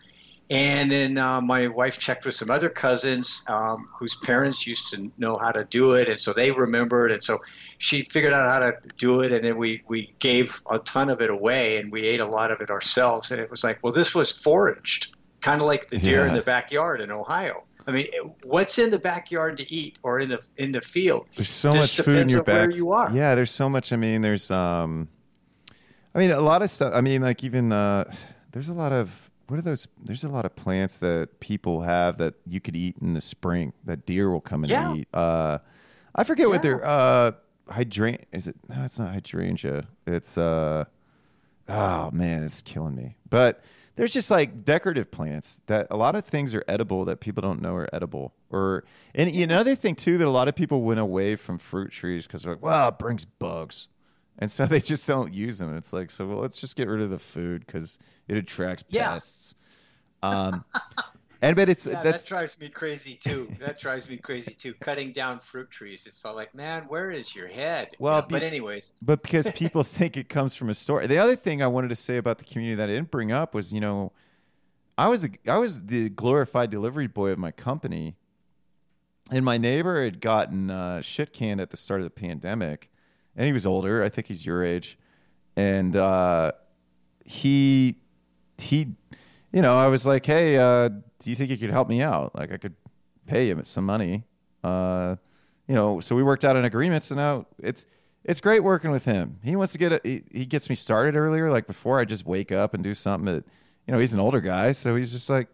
and 0.50 0.92
then 0.92 1.18
uh, 1.18 1.42
my 1.42 1.68
wife 1.68 2.00
checked 2.00 2.26
with 2.26 2.34
some 2.34 2.50
other 2.50 2.70
cousins 2.70 3.44
um, 3.48 3.90
whose 3.94 4.16
parents 4.16 4.66
used 4.66 4.90
to 4.94 5.12
know 5.18 5.36
how 5.36 5.52
to 5.52 5.66
do 5.66 5.94
it, 5.94 6.08
and 6.08 6.20
so 6.20 6.32
they 6.32 6.52
remembered. 6.52 7.12
And 7.12 7.22
so 7.22 7.40
she 7.80 8.04
figured 8.04 8.34
out 8.34 8.50
how 8.50 8.60
to 8.60 8.78
do 8.98 9.22
it, 9.22 9.34
and 9.34 9.44
then 9.44 9.58
we, 9.58 9.84
we 9.88 10.14
gave 10.20 10.62
a 10.70 10.80
ton 10.80 11.10
of 11.10 11.22
it 11.22 11.30
away, 11.30 11.78
and 11.78 11.92
we 11.92 12.04
ate 12.04 12.22
a 12.22 12.26
lot 12.26 12.52
of 12.52 12.62
it 12.62 12.70
ourselves. 12.70 13.32
And 13.32 13.42
it 13.42 13.52
was 13.52 13.64
like, 13.64 13.80
well, 13.84 13.92
this 13.92 14.16
was 14.16 14.32
foraged, 14.32 15.16
kind 15.42 15.60
of 15.62 15.68
like 15.68 15.88
the 15.88 15.98
deer 15.98 16.22
yeah. 16.22 16.30
in 16.30 16.34
the 16.34 16.42
backyard 16.42 17.02
in 17.02 17.12
Ohio. 17.12 17.64
I 17.86 17.92
mean, 17.92 18.08
what's 18.44 18.80
in 18.80 18.90
the 18.90 19.00
backyard 19.00 19.58
to 19.58 19.74
eat 19.74 19.98
or 20.04 20.20
in 20.20 20.30
the 20.30 20.46
in 20.58 20.74
the 20.74 20.82
field? 20.82 21.28
There's 21.36 21.50
so 21.50 21.72
much 21.72 21.98
food 21.98 22.18
in 22.18 22.30
your 22.30 22.44
back. 22.44 22.74
you 22.74 22.92
are. 22.92 23.10
Yeah, 23.12 23.36
there's 23.36 23.52
so 23.52 23.70
much. 23.70 23.94
I 23.94 23.96
mean, 23.96 24.22
there's 24.22 24.52
um, 24.52 25.08
I 26.18 26.20
mean, 26.20 26.32
a 26.32 26.42
lot 26.42 26.64
of 26.64 26.72
stuff. 26.72 26.94
I 26.96 27.02
mean, 27.02 27.22
like 27.22 27.44
even 27.44 27.72
uh, 27.72 28.12
there's 28.52 28.70
a 28.70 28.74
lot 28.74 28.92
of 28.92 29.30
what 29.48 29.60
are 29.60 29.62
those? 29.62 29.88
There's 30.04 30.24
a 30.24 30.30
lot 30.30 30.46
of 30.46 30.56
plants 30.56 30.98
that 30.98 31.40
people 31.40 31.84
have 31.84 32.18
that 32.18 32.34
you 32.44 32.60
could 32.60 32.76
eat 32.76 32.96
in 33.00 33.14
the 33.14 33.22
spring 33.22 33.72
that 33.86 34.08
deer 34.08 34.32
will 34.32 34.42
come 34.42 34.64
and 34.64 34.72
yeah. 34.72 34.96
eat. 34.96 35.08
Uh, 35.14 35.60
I 36.16 36.24
forget 36.24 36.48
yeah. 36.48 36.54
what 36.54 36.64
they're 36.64 36.84
uh, 36.84 37.34
hydrant. 37.70 38.26
Is 38.32 38.48
it? 38.48 38.56
No, 38.68 38.84
it's 38.84 38.98
not 38.98 39.14
hydrangea. 39.14 39.88
It's 40.08 40.40
uh, 40.40 40.86
oh 41.70 42.10
man, 42.12 42.42
it's 42.42 42.64
killing 42.64 42.96
me. 42.96 43.18
But 43.30 43.64
there's 43.96 44.12
just 44.12 44.32
like 44.32 44.66
decorative 44.66 45.12
plants 45.12 45.62
that 45.68 45.86
a 45.92 45.98
lot 45.98 46.16
of 46.16 46.26
things 46.26 46.56
are 46.56 46.64
edible 46.68 47.06
that 47.06 47.20
people 47.20 47.42
don't 47.42 47.62
know 47.62 47.76
are 47.76 47.90
edible. 47.94 48.34
Or 48.50 48.86
and 49.14 49.30
another 49.30 49.76
thing 49.76 49.94
too 49.94 50.18
that 50.18 50.28
a 50.28 50.32
lot 50.32 50.48
of 50.48 50.56
people 50.56 50.82
went 50.82 51.00
away 51.00 51.36
from 51.36 51.60
fruit 51.60 51.92
trees 51.92 52.26
because 52.26 52.42
they're 52.42 52.54
like, 52.54 52.64
well, 52.64 52.88
it 52.88 52.98
brings 52.98 53.24
bugs 53.24 53.88
and 54.38 54.52
so 54.52 54.66
they 54.68 54.82
just 54.82 55.08
don't 55.08 55.34
use 55.34 55.60
them. 55.60 55.76
It's 55.76 55.94
like, 55.94 56.12
so 56.12 56.28
well, 56.28 56.40
let's 56.40 56.60
just 56.60 56.76
get 56.76 56.88
rid 56.88 57.02
of 57.02 57.10
the 57.10 57.20
food 57.20 57.66
because 57.66 58.00
it 58.28 58.38
attracts 58.38 58.84
yeah. 58.90 59.14
pests. 59.14 59.56
Um, 60.24 60.64
And 61.42 61.56
but 61.56 61.70
it's 61.70 61.86
Yeah, 61.86 62.02
that's 62.02 62.24
that 62.24 62.30
drives 62.30 62.60
me 62.60 62.70
crazy 62.70 63.16
too. 63.16 63.52
That 63.60 63.80
drives 63.80 64.10
me 64.10 64.18
crazy 64.18 64.54
too. 64.54 64.74
Cutting 64.76 65.12
down 65.12 65.40
fruit 65.40 65.70
trees. 65.70 66.08
It's 66.08 66.26
all 66.26 66.36
like, 66.36 66.54
man, 66.56 66.84
where 66.88 67.12
is 67.12 67.36
your 67.36 67.48
head? 67.48 67.90
Well, 68.00 68.22
know, 68.22 68.28
but 68.30 68.44
anyways, 68.44 68.94
but 69.04 69.22
because 69.22 69.52
people 69.56 69.84
think 69.84 70.18
it 70.18 70.30
comes 70.30 70.56
from 70.56 70.70
a 70.70 70.74
store. 70.74 71.06
The 71.06 71.18
other 71.18 71.36
thing 71.36 71.62
I 71.62 71.68
wanted 71.68 71.90
to 71.90 71.96
say 71.96 72.18
about 72.18 72.40
the 72.40 72.44
community 72.44 72.76
that 72.76 72.90
I 72.90 72.94
didn't 72.94 73.12
bring 73.12 73.32
up 73.32 73.54
was, 73.54 73.72
you 73.72 73.80
know, 73.80 74.12
I 74.98 75.10
was 75.10 75.26
a, 75.26 75.30
I 75.48 75.58
was 75.58 75.86
the 75.86 76.10
glorified 76.10 76.72
delivery 76.72 77.08
boy 77.08 77.30
of 77.30 77.38
my 77.38 77.52
company, 77.52 78.16
and 79.30 79.46
my 79.46 79.58
neighbor 79.58 80.04
had 80.04 80.22
gotten 80.22 80.72
uh, 80.72 81.02
shit 81.02 81.34
canned 81.34 81.62
at 81.62 81.70
the 81.70 81.78
start 81.78 82.02
of 82.02 82.06
the 82.06 82.10
pandemic, 82.10 82.90
and 83.38 83.46
he 83.46 83.54
was 83.54 83.66
older. 83.66 84.04
I 84.04 84.10
think 84.10 84.28
he's 84.28 84.46
your 84.46 84.64
age, 84.64 84.98
and 85.56 85.96
uh, 85.96 86.52
he 87.24 87.96
he, 88.58 88.96
you 89.52 89.62
know, 89.62 89.78
I 89.78 89.88
was 89.88 90.06
like, 90.06 90.26
hey, 90.26 90.58
uh, 90.58 90.90
do 90.90 91.30
you 91.30 91.36
think 91.36 91.52
you 91.52 91.58
could 91.58 91.70
help 91.70 91.88
me 91.88 92.02
out? 92.02 92.36
Like, 92.36 92.52
I 92.52 92.58
could 92.58 92.76
pay 93.28 93.50
him 93.50 93.64
some 93.64 93.86
money. 93.86 94.24
Uh, 94.64 95.18
you 95.68 95.76
know, 95.76 96.00
so 96.00 96.16
we 96.16 96.24
worked 96.24 96.44
out 96.44 96.56
an 96.56 96.66
agreement. 96.66 97.04
So 97.04 97.16
now 97.16 97.46
it's 97.60 97.86
it's 98.24 98.42
great 98.42 98.64
working 98.64 98.92
with 98.92 99.06
him. 99.06 99.40
He 99.44 99.56
wants 99.56 99.72
to 99.74 99.78
get 99.78 99.92
a, 99.92 100.02
he, 100.04 100.24
he 100.32 100.46
gets 100.46 100.70
me 100.70 100.76
started 100.76 101.16
earlier. 101.16 101.52
Like 101.52 101.68
before, 101.68 102.00
I 102.00 102.06
just 102.06 102.26
wake 102.26 102.52
up 102.52 102.74
and 102.74 102.84
do 102.84 102.94
something. 102.94 103.32
That 103.32 103.46
you 103.86 103.94
know, 103.94 104.00
he's 104.00 104.14
an 104.14 104.20
older 104.20 104.42
guy, 104.42 104.72
so 104.72 104.96
he's 104.96 105.12
just 105.12 105.30
like, 105.30 105.48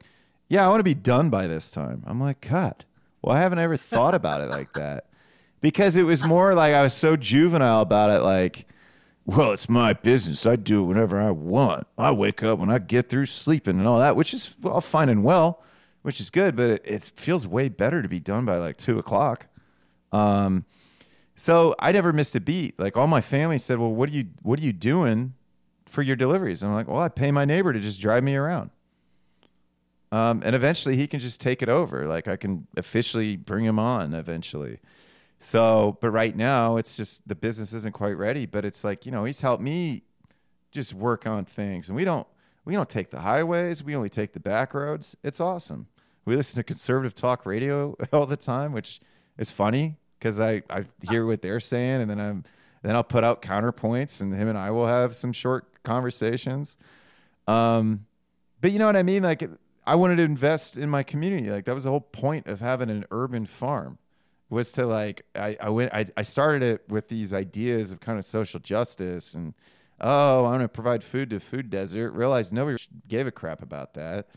yeah, 0.47 0.65
I 0.65 0.69
want 0.69 0.79
to 0.79 0.83
be 0.83 0.93
done 0.95 1.29
by 1.29 1.47
this 1.47 1.69
time. 1.69 2.03
I'm 2.07 2.21
like, 2.21 2.47
God, 2.49 2.85
well, 3.21 3.35
I 3.35 3.41
haven't 3.41 3.59
ever 3.59 3.77
thought 3.77 4.15
about 4.15 4.41
it 4.41 4.49
like 4.49 4.71
that 4.73 5.05
because 5.63 5.95
it 5.95 6.03
was 6.03 6.25
more 6.25 6.53
like 6.53 6.73
I 6.73 6.81
was 6.81 6.93
so 6.93 7.15
juvenile 7.15 7.81
about 7.81 8.11
it. 8.11 8.21
Like, 8.21 8.67
well, 9.25 9.53
it's 9.53 9.69
my 9.69 9.93
business. 9.93 10.45
I 10.45 10.57
do 10.57 10.83
it 10.83 10.87
whenever 10.87 11.19
I 11.19 11.31
want. 11.31 11.87
I 11.97 12.11
wake 12.11 12.43
up 12.43 12.59
when 12.59 12.69
I 12.69 12.79
get 12.79 13.07
through 13.07 13.27
sleeping 13.27 13.79
and 13.79 13.87
all 13.87 13.97
that, 13.99 14.17
which 14.17 14.33
is 14.33 14.55
well 14.61 14.81
fine 14.81 15.07
and 15.07 15.23
well, 15.23 15.63
which 16.01 16.19
is 16.19 16.29
good. 16.29 16.57
But 16.57 16.69
it, 16.69 16.81
it 16.83 17.03
feels 17.15 17.47
way 17.47 17.69
better 17.69 18.01
to 18.01 18.09
be 18.09 18.19
done 18.19 18.45
by 18.45 18.57
like 18.57 18.75
two 18.75 18.99
o'clock. 18.99 19.47
Um, 20.11 20.65
so 21.37 21.73
I 21.79 21.93
never 21.93 22.11
missed 22.11 22.35
a 22.35 22.41
beat. 22.41 22.77
Like 22.77 22.97
all 22.97 23.07
my 23.07 23.21
family 23.21 23.57
said, 23.57 23.79
"Well, 23.79 23.93
what 23.93 24.09
are 24.09 24.13
you 24.13 24.25
what 24.41 24.59
are 24.59 24.63
you 24.63 24.73
doing 24.73 25.33
for 25.85 26.01
your 26.01 26.17
deliveries?" 26.17 26.61
And 26.61 26.71
I'm 26.71 26.75
like, 26.75 26.89
"Well, 26.89 26.99
I 26.99 27.07
pay 27.07 27.31
my 27.31 27.45
neighbor 27.45 27.71
to 27.71 27.79
just 27.79 28.01
drive 28.01 28.25
me 28.25 28.35
around." 28.35 28.69
Um, 30.11 30.41
and 30.43 30.57
eventually 30.57 30.97
he 30.97 31.07
can 31.07 31.21
just 31.21 31.39
take 31.39 31.61
it 31.61 31.69
over. 31.69 32.05
Like 32.05 32.27
I 32.27 32.35
can 32.35 32.67
officially 32.75 33.37
bring 33.37 33.63
him 33.63 33.79
on 33.79 34.13
eventually. 34.13 34.79
So, 35.43 35.97
but 35.99 36.11
right 36.11 36.33
now 36.33 36.77
it's 36.77 36.95
just 36.95 37.27
the 37.27 37.35
business 37.35 37.73
isn't 37.73 37.93
quite 37.93 38.17
ready. 38.17 38.45
But 38.45 38.63
it's 38.63 38.83
like 38.85 39.05
you 39.05 39.11
know 39.11 39.25
he's 39.25 39.41
helped 39.41 39.61
me 39.61 40.03
just 40.71 40.93
work 40.93 41.27
on 41.27 41.43
things, 41.43 41.89
and 41.89 41.97
we 41.97 42.05
don't 42.05 42.25
we 42.63 42.73
don't 42.73 42.89
take 42.89 43.09
the 43.09 43.19
highways. 43.19 43.83
We 43.83 43.93
only 43.93 44.07
take 44.07 44.31
the 44.31 44.39
back 44.39 44.73
roads. 44.73 45.17
It's 45.21 45.41
awesome. 45.41 45.87
We 46.23 46.37
listen 46.37 46.55
to 46.55 46.63
conservative 46.63 47.13
talk 47.13 47.45
radio 47.45 47.97
all 48.13 48.25
the 48.25 48.37
time, 48.37 48.71
which 48.71 49.01
is 49.37 49.51
funny 49.51 49.97
because 50.17 50.39
I 50.39 50.63
I 50.69 50.85
hear 51.09 51.25
what 51.25 51.41
they're 51.41 51.59
saying, 51.59 52.01
and 52.01 52.09
then 52.09 52.21
I'm 52.21 52.45
then 52.81 52.95
I'll 52.95 53.03
put 53.03 53.25
out 53.25 53.41
counterpoints, 53.41 54.21
and 54.21 54.33
him 54.33 54.47
and 54.47 54.57
I 54.57 54.71
will 54.71 54.87
have 54.87 55.13
some 55.13 55.33
short 55.33 55.83
conversations. 55.83 56.77
Um, 57.49 58.05
but 58.61 58.71
you 58.71 58.79
know 58.79 58.85
what 58.85 58.95
I 58.95 59.03
mean? 59.03 59.23
Like 59.23 59.43
I 59.85 59.95
wanted 59.95 60.15
to 60.15 60.23
invest 60.23 60.77
in 60.77 60.89
my 60.89 61.03
community. 61.03 61.49
Like 61.49 61.65
that 61.65 61.75
was 61.75 61.83
the 61.83 61.89
whole 61.89 61.99
point 61.99 62.47
of 62.47 62.61
having 62.61 62.89
an 62.89 63.03
urban 63.11 63.45
farm 63.45 63.97
was 64.53 64.71
to 64.73 64.85
like 64.85 65.25
I, 65.35 65.57
I 65.59 65.69
went 65.69 65.93
I, 65.93 66.05
I 66.15 66.21
started 66.21 66.63
it 66.63 66.83
with 66.87 67.09
these 67.09 67.33
ideas 67.33 67.91
of 67.91 67.99
kind 67.99 68.17
of 68.17 68.25
social 68.25 68.59
justice 68.59 69.33
and 69.33 69.53
oh 69.99 70.45
I'm 70.45 70.53
gonna 70.53 70.67
provide 70.67 71.03
food 71.03 71.29
to 71.31 71.39
food 71.39 71.69
desert. 71.69 72.11
Realized 72.11 72.53
nobody 72.53 72.81
gave 73.07 73.27
a 73.27 73.31
crap 73.31 73.61
about 73.61 73.93
that. 73.95 74.27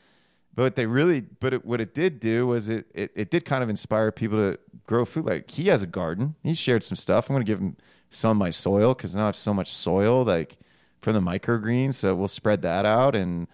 But 0.54 0.74
they 0.74 0.86
really 0.86 1.20
but 1.20 1.52
it, 1.54 1.64
what 1.64 1.80
it 1.80 1.94
did 1.94 2.18
do 2.18 2.46
was 2.46 2.68
it, 2.68 2.86
it 2.94 3.12
it 3.14 3.30
did 3.30 3.44
kind 3.44 3.62
of 3.62 3.68
inspire 3.68 4.10
people 4.10 4.38
to 4.38 4.58
grow 4.86 5.04
food. 5.04 5.26
Like 5.26 5.50
he 5.50 5.68
has 5.68 5.82
a 5.82 5.86
garden. 5.86 6.34
He 6.42 6.54
shared 6.54 6.82
some 6.82 6.96
stuff. 6.96 7.28
I'm 7.28 7.34
gonna 7.34 7.44
give 7.44 7.60
him 7.60 7.76
some 8.10 8.32
of 8.32 8.36
my 8.38 8.50
soil 8.50 8.94
because 8.94 9.14
now 9.14 9.24
I 9.24 9.26
have 9.26 9.36
so 9.36 9.52
much 9.52 9.72
soil 9.72 10.24
like 10.24 10.56
from 11.02 11.12
the 11.14 11.20
microgreens. 11.20 11.94
So 11.94 12.14
we'll 12.14 12.28
spread 12.28 12.62
that 12.62 12.86
out 12.86 13.14
and 13.14 13.46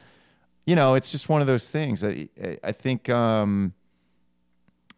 you 0.64 0.76
know, 0.76 0.94
it's 0.94 1.10
just 1.10 1.28
one 1.28 1.40
of 1.40 1.46
those 1.46 1.70
things. 1.70 2.04
I, 2.04 2.28
I 2.62 2.72
think 2.72 3.08
um, 3.08 3.74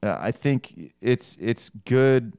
uh, 0.04 0.18
I 0.20 0.32
think 0.32 0.92
it's 1.00 1.36
it's 1.40 1.70
good. 1.70 2.36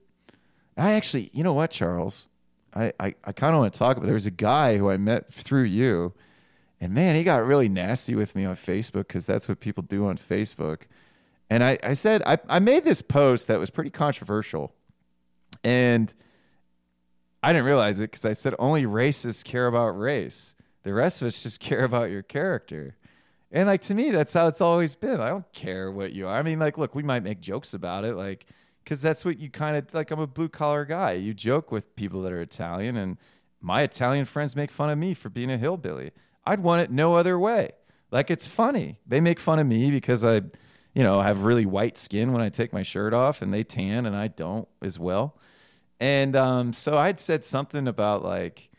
I 0.77 0.91
actually, 0.93 1.31
you 1.33 1.43
know 1.43 1.53
what, 1.53 1.71
Charles, 1.71 2.27
I 2.75 2.93
I, 2.99 3.15
I 3.23 3.31
kind 3.31 3.55
of 3.55 3.61
want 3.61 3.73
to 3.73 3.79
talk 3.79 3.97
about. 3.97 4.05
There 4.05 4.13
was 4.13 4.27
a 4.27 4.31
guy 4.31 4.77
who 4.77 4.89
I 4.89 4.97
met 4.97 5.33
through 5.33 5.63
you, 5.63 6.13
and 6.79 6.93
man, 6.93 7.15
he 7.15 7.23
got 7.23 7.43
really 7.45 7.69
nasty 7.69 8.13
with 8.13 8.35
me 8.35 8.45
on 8.45 8.55
Facebook 8.55 9.07
because 9.07 9.25
that's 9.25 9.49
what 9.49 9.59
people 9.59 9.83
do 9.83 10.05
on 10.05 10.17
Facebook. 10.17 10.83
And 11.49 11.63
I 11.63 11.79
I 11.81 11.93
said 11.93 12.21
I 12.25 12.37
I 12.47 12.59
made 12.59 12.85
this 12.85 13.01
post 13.01 13.47
that 13.47 13.59
was 13.59 13.71
pretty 13.71 13.89
controversial, 13.89 14.73
and 15.63 16.13
I 17.41 17.51
didn't 17.51 17.65
realize 17.65 17.99
it 17.99 18.11
because 18.11 18.25
I 18.25 18.33
said 18.33 18.53
only 18.59 18.83
racists 18.83 19.43
care 19.43 19.65
about 19.65 19.97
race. 19.97 20.55
The 20.83 20.93
rest 20.93 21.21
of 21.21 21.27
us 21.27 21.41
just 21.41 21.59
care 21.59 21.83
about 21.83 22.11
your 22.11 22.21
character. 22.21 22.95
And 23.55 23.67
like 23.67 23.83
to 23.83 23.95
me, 23.95 24.11
that's 24.11 24.33
how 24.33 24.47
it's 24.47 24.59
always 24.59 24.95
been. 24.95 25.21
I 25.21 25.29
don't 25.29 25.49
care 25.53 25.89
what 25.89 26.11
you 26.11 26.27
are. 26.27 26.37
I 26.37 26.41
mean, 26.41 26.59
like, 26.59 26.77
look, 26.77 26.93
we 26.93 27.03
might 27.03 27.23
make 27.23 27.39
jokes 27.39 27.73
about 27.73 28.03
it, 28.03 28.15
like, 28.15 28.45
because 28.83 29.01
that's 29.01 29.23
what 29.23 29.39
you 29.39 29.49
kind 29.49 29.77
of 29.77 29.93
like. 29.93 30.11
I'm 30.11 30.19
a 30.19 30.27
blue 30.27 30.49
collar 30.49 30.83
guy. 30.83 31.13
You 31.13 31.33
joke 31.33 31.71
with 31.71 31.95
people 31.95 32.21
that 32.23 32.33
are 32.33 32.41
Italian, 32.41 32.97
and 32.97 33.17
my 33.61 33.83
Italian 33.83 34.25
friends 34.25 34.57
make 34.57 34.71
fun 34.71 34.89
of 34.89 34.97
me 34.97 35.13
for 35.13 35.29
being 35.29 35.49
a 35.49 35.57
hillbilly. 35.57 36.11
I'd 36.45 36.59
want 36.59 36.81
it 36.81 36.91
no 36.91 37.15
other 37.15 37.39
way. 37.39 37.71
Like, 38.11 38.29
it's 38.29 38.45
funny. 38.45 38.99
They 39.07 39.21
make 39.21 39.39
fun 39.39 39.57
of 39.57 39.65
me 39.65 39.89
because 39.89 40.25
I, 40.25 40.41
you 40.93 41.03
know, 41.03 41.21
have 41.21 41.45
really 41.45 41.65
white 41.65 41.95
skin 41.95 42.33
when 42.33 42.41
I 42.41 42.49
take 42.49 42.73
my 42.73 42.83
shirt 42.83 43.13
off, 43.13 43.41
and 43.41 43.53
they 43.53 43.63
tan, 43.63 44.05
and 44.05 44.17
I 44.17 44.27
don't 44.27 44.67
as 44.81 44.99
well. 44.99 45.39
And 46.01 46.35
um, 46.35 46.73
so 46.73 46.97
I'd 46.97 47.21
said 47.21 47.45
something 47.45 47.87
about 47.87 48.21
like, 48.21 48.69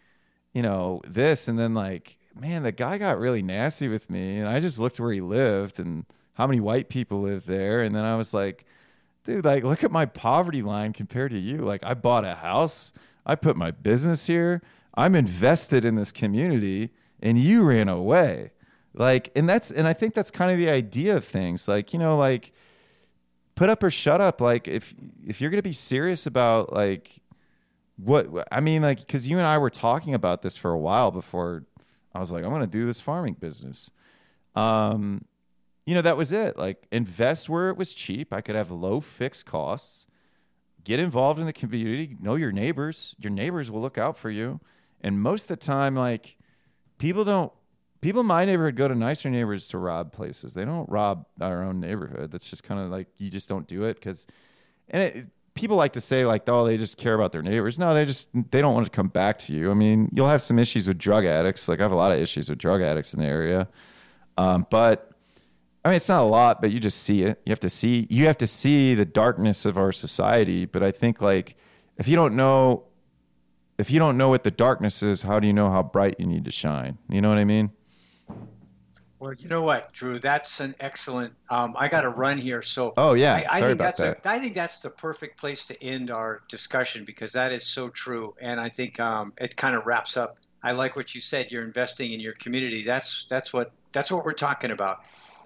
you 0.53 0.61
know, 0.61 1.01
this, 1.07 1.49
and 1.49 1.59
then 1.59 1.73
like, 1.73 2.19
man, 2.39 2.63
the 2.63 2.73
guy 2.73 2.99
got 2.99 3.19
really 3.19 3.43
nasty 3.43 3.89
with 3.89 4.11
me, 4.11 4.39
and 4.39 4.49
I 4.49 4.61
just 4.61 4.79
looked 4.79 5.01
where 5.01 5.13
he 5.13 5.21
lived 5.21 5.79
and 5.79 6.05
how 6.35 6.47
many 6.47 6.61
white 6.61 6.89
people 6.89 7.23
live 7.23 7.47
there, 7.47 7.83
and 7.83 7.95
then 7.95 8.05
I 8.05 8.17
was 8.17 8.35
like, 8.35 8.65
dude, 9.25 9.45
like, 9.45 9.65
look 9.65 9.83
at 9.83 9.91
my 9.91 10.07
poverty 10.07 10.63
line 10.63 10.93
compared 10.93 11.33
to 11.33 11.39
you. 11.39 11.59
Like, 11.59 11.83
I 11.83 11.95
bought 11.95 12.25
a 12.25 12.35
house, 12.35 12.93
I 13.25 13.35
put 13.35 13.57
my 13.57 13.71
business 13.71 14.27
here, 14.27 14.63
I'm 14.95 15.15
invested 15.15 15.85
in 15.85 15.95
this 15.95 16.13
community, 16.13 16.91
and 17.21 17.39
you 17.39 17.63
ran 17.63 17.89
away. 17.89 18.53
Like, 18.95 19.31
and 19.35 19.49
that's, 19.49 19.71
and 19.71 19.87
I 19.87 19.93
think 19.93 20.15
that's 20.15 20.31
kind 20.31 20.51
of 20.51 20.59
the 20.59 20.71
idea 20.71 21.17
of 21.17 21.25
things. 21.25 21.69
Like, 21.69 21.93
you 21.93 21.99
know, 21.99 22.17
like, 22.17 22.53
put 23.57 23.69
up 23.69 23.83
or 23.83 23.91
shut 23.91 24.21
up. 24.21 24.41
Like, 24.41 24.69
if 24.69 24.95
if 25.27 25.41
you're 25.41 25.51
gonna 25.51 25.63
be 25.63 25.73
serious 25.73 26.27
about 26.27 26.73
like 26.73 27.19
what 27.97 28.47
I 28.53 28.61
mean, 28.61 28.83
like, 28.83 29.01
because 29.01 29.27
you 29.27 29.39
and 29.39 29.47
I 29.47 29.59
were 29.59 29.71
talking 29.71 30.15
about 30.15 30.43
this 30.43 30.57
for 30.57 30.71
a 30.71 30.79
while 30.79 31.11
before 31.11 31.65
I 32.17 32.19
was 32.19 32.31
like, 32.31 32.45
I'm 32.45 32.51
going 32.51 32.63
to 32.63 32.67
do 32.67 32.87
this 32.87 32.99
farming 32.99 33.35
business. 33.35 33.91
Um, 34.55 35.27
you 35.85 35.95
know, 35.95 36.03
that 36.03 36.17
was 36.17 36.33
it. 36.33 36.57
Like, 36.57 36.87
invest 36.91 37.49
where 37.49 37.69
it 37.69 37.77
was 37.77 37.93
cheap. 37.93 38.33
I 38.33 38.41
could 38.41 38.57
have 38.57 38.71
low 38.71 39.01
fixed 39.01 39.45
costs. 39.45 40.07
Get 40.83 40.99
involved 40.99 41.39
in 41.39 41.47
the 41.47 41.53
community. 41.53 42.17
Know 42.21 42.37
your 42.37 42.53
neighbors. 42.53 43.15
Your 43.19 43.31
neighbors 43.31 43.71
will 43.71 43.81
look 43.81 43.99
out 43.99 44.17
for 44.17 44.31
you. 44.31 44.61
And 45.03 45.21
most 45.21 45.43
of 45.43 45.49
the 45.49 45.57
time, 45.57 45.95
like, 45.95 46.39
people 46.99 47.25
don't. 47.25 47.53
People 48.01 48.21
in 48.21 48.27
my 48.27 48.45
neighborhood 48.45 48.77
go 48.77 48.89
to 48.89 48.95
nicer 48.95 49.29
neighbors 49.31 49.69
to 49.69 49.79
rob 49.79 50.13
places. 50.13 50.55
They 50.55 50.65
don't 50.65 50.89
rob 50.89 51.27
our 51.41 51.63
own 51.63 51.81
neighborhood. 51.81 52.31
That's 52.31 52.49
just 52.49 52.63
kind 52.63 52.81
of 52.81 52.91
like 52.91 53.09
you 53.19 53.31
just 53.31 53.49
don't 53.49 53.67
do 53.67 53.85
it 53.85 53.95
because, 53.95 54.27
and 54.89 55.03
it, 55.03 55.27
people 55.57 55.77
like 55.77 55.95
to 55.95 56.01
say 56.01 56.25
like 56.25 56.49
oh 56.49 56.65
they 56.65 56.77
just 56.77 56.97
care 56.97 57.15
about 57.15 57.33
their 57.33 57.43
neighbors. 57.43 57.79
No 57.79 57.93
they 57.95 58.05
just 58.05 58.29
they 58.51 58.61
don't 58.61 58.75
want 58.75 58.87
to 58.87 58.91
come 58.91 59.09
back 59.09 59.39
to 59.41 59.53
you. 59.53 59.71
I 59.71 59.75
mean 59.75 60.09
you'll 60.13 60.29
have 60.29 60.43
some 60.43 60.59
issues 60.59 60.87
with 60.87 60.99
drug 60.99 61.25
addicts. 61.25 61.69
Like 61.69 61.81
i 61.81 61.83
have 61.83 61.93
a 61.93 61.97
lot 61.97 62.13
of 62.13 62.19
issues 62.19 62.49
with 62.49 62.59
drug 62.59 62.83
addicts 62.83 63.13
in 63.15 63.21
the 63.21 63.27
area. 63.27 63.69
Um, 64.39 64.67
but 64.71 65.11
i 65.85 65.89
mean 65.89 65.97
it's 65.97 66.09
not 66.09 66.23
a 66.23 66.27
lot 66.27 66.61
but 66.61 66.71
you 66.71 66.79
just 66.79 67.03
see 67.03 67.23
it. 67.23 67.41
You 67.45 67.51
have 67.51 67.61
to 67.61 67.71
see 67.71 68.07
you 68.09 68.27
have 68.27 68.39
to 68.39 68.47
see 68.47 68.95
the 68.95 69.07
darkness 69.07 69.65
of 69.65 69.77
our 69.77 69.91
society. 69.91 70.67
But 70.67 70.83
i 70.85 70.93
think 70.93 71.21
like 71.21 71.57
if 71.97 72.07
you 72.07 72.15
don't 72.15 72.37
know 72.37 72.85
if 73.79 73.91
you 73.91 73.99
don't 73.99 74.17
know 74.17 74.29
what 74.29 74.45
the 74.45 74.51
darkness 74.51 75.03
is 75.03 75.23
how 75.23 75.41
do 75.41 75.47
you 75.47 75.53
know 75.53 75.71
how 75.71 75.83
bright 75.83 76.17
you 76.21 76.27
need 76.27 76.45
to 76.45 76.53
shine? 76.53 76.99
You 77.09 77.21
know 77.21 77.29
what 77.31 77.39
i 77.39 77.45
mean 77.45 77.73
Well, 79.27 79.35
you 79.37 79.49
know 79.49 79.63
what, 79.63 79.93
Drew? 79.93 80.21
That's 80.21 80.61
an 80.61 80.77
excellent. 80.79 81.35
Um, 81.51 81.75
I 81.77 81.89
got 81.89 82.03
to 82.03 82.11
run 82.11 82.39
here, 82.39 82.63
so 82.63 82.95
oh 82.97 83.15
yeah 83.15 83.35
I, 83.35 83.39
I 83.39 83.59
sorry 83.59 83.61
think 83.71 83.81
about 83.81 83.85
that's 83.97 84.23
that 84.23 84.25
A, 84.25 84.29
I 84.29 84.39
think 84.39 84.55
that's 84.55 84.83
the 84.83 84.91
perfect 84.91 85.41
place 85.41 85.67
to 85.67 85.83
end 85.83 86.13
our 86.13 86.43
discussion 86.49 87.05
because 87.05 87.33
that 87.33 87.51
is 87.51 87.67
so 87.67 87.89
true, 87.89 88.37
and 88.41 88.61
I 88.61 88.69
think 88.69 89.01
um, 89.01 89.33
it 89.37 89.57
kind 89.57 89.75
of 89.75 89.85
wraps 89.85 90.17
up. 90.17 90.39
I 90.63 90.73
like 90.73 90.95
what 90.95 91.13
you 91.13 91.21
said. 91.21 91.51
You're 91.51 91.65
investing 91.65 92.13
in 92.13 92.21
your 92.21 92.35
community. 92.35 92.85
That's 92.85 93.27
that's 93.29 93.53
what 93.53 93.73
that's 93.91 94.13
what 94.13 94.25
we're 94.25 94.33
talking 94.33 94.71
about, 94.71 95.01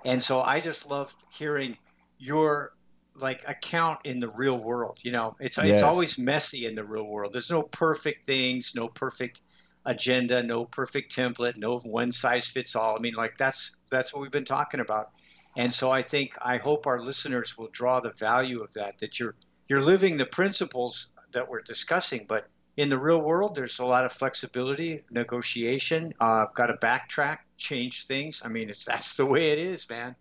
and 0.05 0.23
so 0.23 0.43
I 0.43 0.61
just 0.61 0.91
love 0.91 1.17
hearing 1.31 1.79
your 2.19 2.75
like 3.15 3.49
account 3.49 4.01
in 4.05 4.21
the 4.21 4.29
real 4.29 4.59
world. 4.59 4.99
You 5.03 5.13
know, 5.13 5.37
it's 5.41 5.57
Yes. 5.57 5.67
it's 5.69 5.83
always 5.83 6.19
messy 6.19 6.67
in 6.67 6.75
the 6.75 6.85
real 6.85 7.07
world. 7.07 7.33
There's 7.33 7.51
no 7.51 7.63
perfect 7.63 8.27
things, 8.27 8.75
no 8.75 8.89
perfect 8.89 9.41
agenda, 9.85 10.43
no 10.43 10.65
perfect 10.65 11.15
template, 11.15 11.57
no 11.57 11.79
one 11.79 12.13
size 12.13 12.47
fits 12.47 12.77
all. 12.77 12.97
I 12.97 13.01
mean, 13.01 13.15
like 13.15 13.37
that's 13.37 13.73
that's 13.91 14.13
what 14.13 14.23
we've 14.23 14.31
been 14.31 14.45
talking 14.45 14.81
about. 14.81 15.11
And 15.57 15.73
so 15.73 15.91
I 15.91 16.03
think 16.03 16.37
I 16.41 16.59
hope 16.59 16.87
our 16.87 17.03
listeners 17.03 17.59
will 17.59 17.69
draw 17.73 18.01
the 18.01 18.13
value 18.13 18.63
of 18.63 18.73
that. 18.75 18.99
That 18.99 19.19
you're 19.19 19.35
you're 19.69 19.81
living 19.81 20.17
the 20.17 20.27
principles 20.27 21.09
that 21.33 21.49
we're 21.49 21.63
discussing, 21.63 22.27
but 22.29 22.49
in 22.77 22.89
the 22.89 22.99
real 22.99 23.21
world, 23.21 23.55
there's 23.55 23.79
a 23.79 23.85
lot 23.85 24.05
of 24.05 24.13
flexibility, 24.13 25.01
negotiation. 25.11 26.13
Uh, 26.21 26.47
I've 26.49 26.55
got 26.55 26.67
to 26.67 26.75
backtrack, 26.75 27.39
change 27.57 28.07
things. 28.07 28.43
I 28.45 28.49
mean, 28.49 28.71
it's 28.71 28.85
that's 28.85 29.17
the 29.17 29.27
way 29.27 29.51
it 29.51 29.59
is, 29.59 29.89
man. 29.89 30.15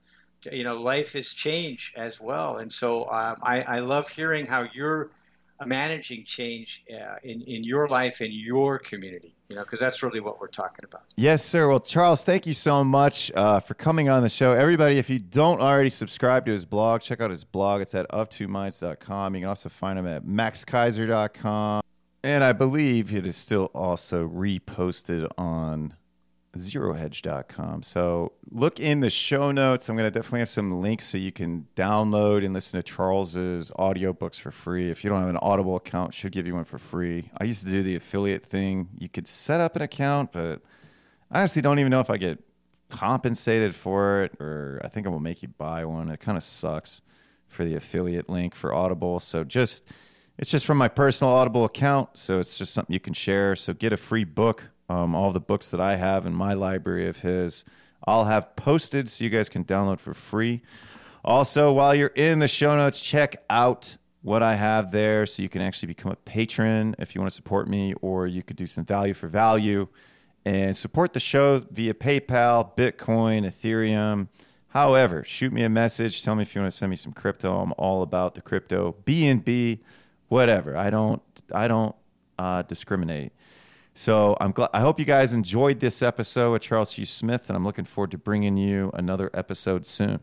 You 0.51 0.63
know, 0.63 0.81
life 0.81 1.15
is 1.15 1.33
change 1.33 1.93
as 1.97 2.19
well, 2.19 2.57
and 2.57 2.71
so 2.71 3.03
um, 3.09 3.37
I, 3.43 3.61
I 3.61 3.79
love 3.79 4.09
hearing 4.09 4.45
how 4.45 4.67
you're 4.71 5.11
managing 5.65 6.23
change 6.25 6.83
uh, 6.91 7.15
in 7.23 7.41
in 7.41 7.63
your 7.63 7.87
life 7.87 8.21
in 8.21 8.31
your 8.31 8.79
community. 8.79 9.35
You 9.49 9.55
know, 9.55 9.63
because 9.63 9.79
that's 9.79 10.03
really 10.03 10.19
what 10.19 10.39
we're 10.39 10.47
talking 10.47 10.85
about. 10.85 11.01
Yes, 11.15 11.43
sir. 11.43 11.67
Well, 11.67 11.79
Charles, 11.79 12.23
thank 12.23 12.45
you 12.45 12.53
so 12.53 12.83
much 12.83 13.31
uh, 13.33 13.59
for 13.59 13.73
coming 13.73 14.07
on 14.07 14.21
the 14.21 14.29
show. 14.29 14.53
Everybody, 14.53 14.99
if 14.99 15.09
you 15.09 15.17
don't 15.17 15.59
already 15.59 15.89
subscribe 15.89 16.45
to 16.45 16.51
his 16.51 16.65
blog, 16.65 17.01
check 17.01 17.19
out 17.19 17.31
his 17.31 17.43
blog. 17.43 17.81
It's 17.81 17.95
at 17.95 18.07
of2minds.com. 18.11 19.33
You 19.33 19.41
can 19.41 19.49
also 19.49 19.69
find 19.69 19.97
him 19.97 20.05
at 20.05 20.23
maxkeiser.com. 20.23 21.81
And 22.23 22.43
I 22.43 22.51
believe 22.51 23.13
it 23.13 23.25
is 23.25 23.37
still 23.37 23.71
also 23.73 24.27
reposted 24.27 25.27
on 25.35 25.95
zerohedge.com. 26.57 27.83
So 27.83 28.33
look 28.49 28.79
in 28.79 29.01
the 29.01 29.09
show 29.09 29.51
notes. 29.51 29.87
I'm 29.87 29.95
going 29.95 30.11
to 30.11 30.11
definitely 30.11 30.39
have 30.39 30.49
some 30.49 30.81
links 30.81 31.05
so 31.05 31.17
you 31.17 31.31
can 31.31 31.67
download 31.75 32.43
and 32.43 32.53
listen 32.53 32.79
to 32.79 32.83
Charles's 32.83 33.71
audiobooks 33.71 34.39
for 34.39 34.51
free. 34.51 34.89
If 34.89 35.03
you 35.03 35.09
don't 35.09 35.19
have 35.19 35.29
an 35.29 35.37
Audible 35.37 35.75
account, 35.75 36.13
should 36.13 36.31
give 36.31 36.47
you 36.47 36.55
one 36.55 36.63
for 36.63 36.77
free. 36.77 37.29
I 37.37 37.43
used 37.43 37.63
to 37.65 37.71
do 37.71 37.83
the 37.83 37.95
affiliate 37.95 38.45
thing. 38.45 38.89
You 38.97 39.09
could 39.09 39.27
set 39.27 39.59
up 39.59 39.75
an 39.75 39.81
account, 39.81 40.31
but 40.31 40.61
I 41.31 41.39
honestly 41.39 41.61
don't 41.61 41.79
even 41.79 41.91
know 41.91 41.99
if 41.99 42.09
I 42.09 42.17
get 42.17 42.39
compensated 42.89 43.75
for 43.75 44.23
it 44.23 44.33
or 44.41 44.81
I 44.83 44.87
think 44.87 45.05
I 45.05 45.11
will 45.11 45.19
make 45.19 45.43
you 45.43 45.49
buy 45.49 45.85
one. 45.85 46.09
It 46.09 46.19
kind 46.19 46.37
of 46.37 46.43
sucks 46.43 47.01
for 47.47 47.63
the 47.63 47.75
affiliate 47.75 48.29
link 48.29 48.55
for 48.55 48.73
Audible. 48.73 49.19
So 49.19 49.43
just 49.43 49.85
it's 50.39 50.49
just 50.49 50.65
from 50.65 50.77
my 50.77 50.87
personal 50.87 51.33
Audible 51.33 51.65
account, 51.65 52.11
so 52.13 52.39
it's 52.39 52.57
just 52.57 52.73
something 52.73 52.93
you 52.93 52.99
can 52.99 53.13
share. 53.13 53.55
So 53.57 53.73
get 53.73 53.91
a 53.91 53.97
free 53.97 54.23
book. 54.23 54.63
Um, 54.89 55.15
all 55.15 55.31
the 55.31 55.39
books 55.39 55.71
that 55.71 55.79
I 55.79 55.95
have 55.95 56.25
in 56.25 56.33
my 56.33 56.53
library 56.53 57.07
of 57.07 57.17
his, 57.17 57.63
I'll 58.07 58.25
have 58.25 58.55
posted 58.55 59.07
so 59.07 59.23
you 59.23 59.29
guys 59.29 59.47
can 59.47 59.63
download 59.63 59.99
for 59.99 60.13
free. 60.13 60.61
Also, 61.23 61.71
while 61.71 61.93
you're 61.93 62.07
in 62.07 62.39
the 62.39 62.47
show 62.47 62.75
notes, 62.75 62.99
check 62.99 63.43
out 63.49 63.97
what 64.21 64.41
I 64.41 64.55
have 64.55 64.91
there 64.91 65.25
so 65.25 65.43
you 65.43 65.49
can 65.49 65.61
actually 65.61 65.87
become 65.87 66.11
a 66.11 66.15
patron 66.15 66.95
if 66.97 67.13
you 67.13 67.21
want 67.21 67.31
to 67.31 67.35
support 67.35 67.67
me, 67.67 67.93
or 68.01 68.25
you 68.25 68.41
could 68.41 68.57
do 68.57 68.67
some 68.67 68.85
value 68.85 69.13
for 69.13 69.27
value 69.27 69.87
and 70.45 70.75
support 70.75 71.13
the 71.13 71.19
show 71.19 71.59
via 71.71 71.93
PayPal, 71.93 72.75
Bitcoin, 72.75 73.45
Ethereum. 73.45 74.27
However, 74.69 75.23
shoot 75.23 75.53
me 75.53 75.63
a 75.63 75.69
message. 75.69 76.23
Tell 76.23 76.35
me 76.35 76.41
if 76.41 76.55
you 76.55 76.61
want 76.61 76.71
to 76.71 76.77
send 76.77 76.89
me 76.89 76.95
some 76.95 77.13
crypto. 77.13 77.59
I'm 77.59 77.73
all 77.77 78.01
about 78.01 78.35
the 78.35 78.41
crypto. 78.41 78.95
BNB 79.05 79.79
whatever. 80.29 80.77
I 80.77 80.89
don't 80.89 81.21
I 81.53 81.67
don't 81.67 81.95
uh, 82.37 82.61
discriminate. 82.61 83.33
So 83.99 84.37
I'm 84.39 84.53
glad. 84.53 84.69
I 84.73 84.79
hope 84.79 84.97
you 84.97 85.03
guys 85.03 85.33
enjoyed 85.33 85.81
this 85.81 86.01
episode 86.01 86.53
with 86.53 86.61
Charles 86.61 86.93
Hugh 86.93 87.05
Smith, 87.05 87.49
and 87.49 87.57
I'm 87.57 87.65
looking 87.65 87.83
forward 87.83 88.11
to 88.11 88.17
bringing 88.17 88.55
you 88.55 88.91
another 88.93 89.29
episode 89.33 89.85
soon. 89.85 90.21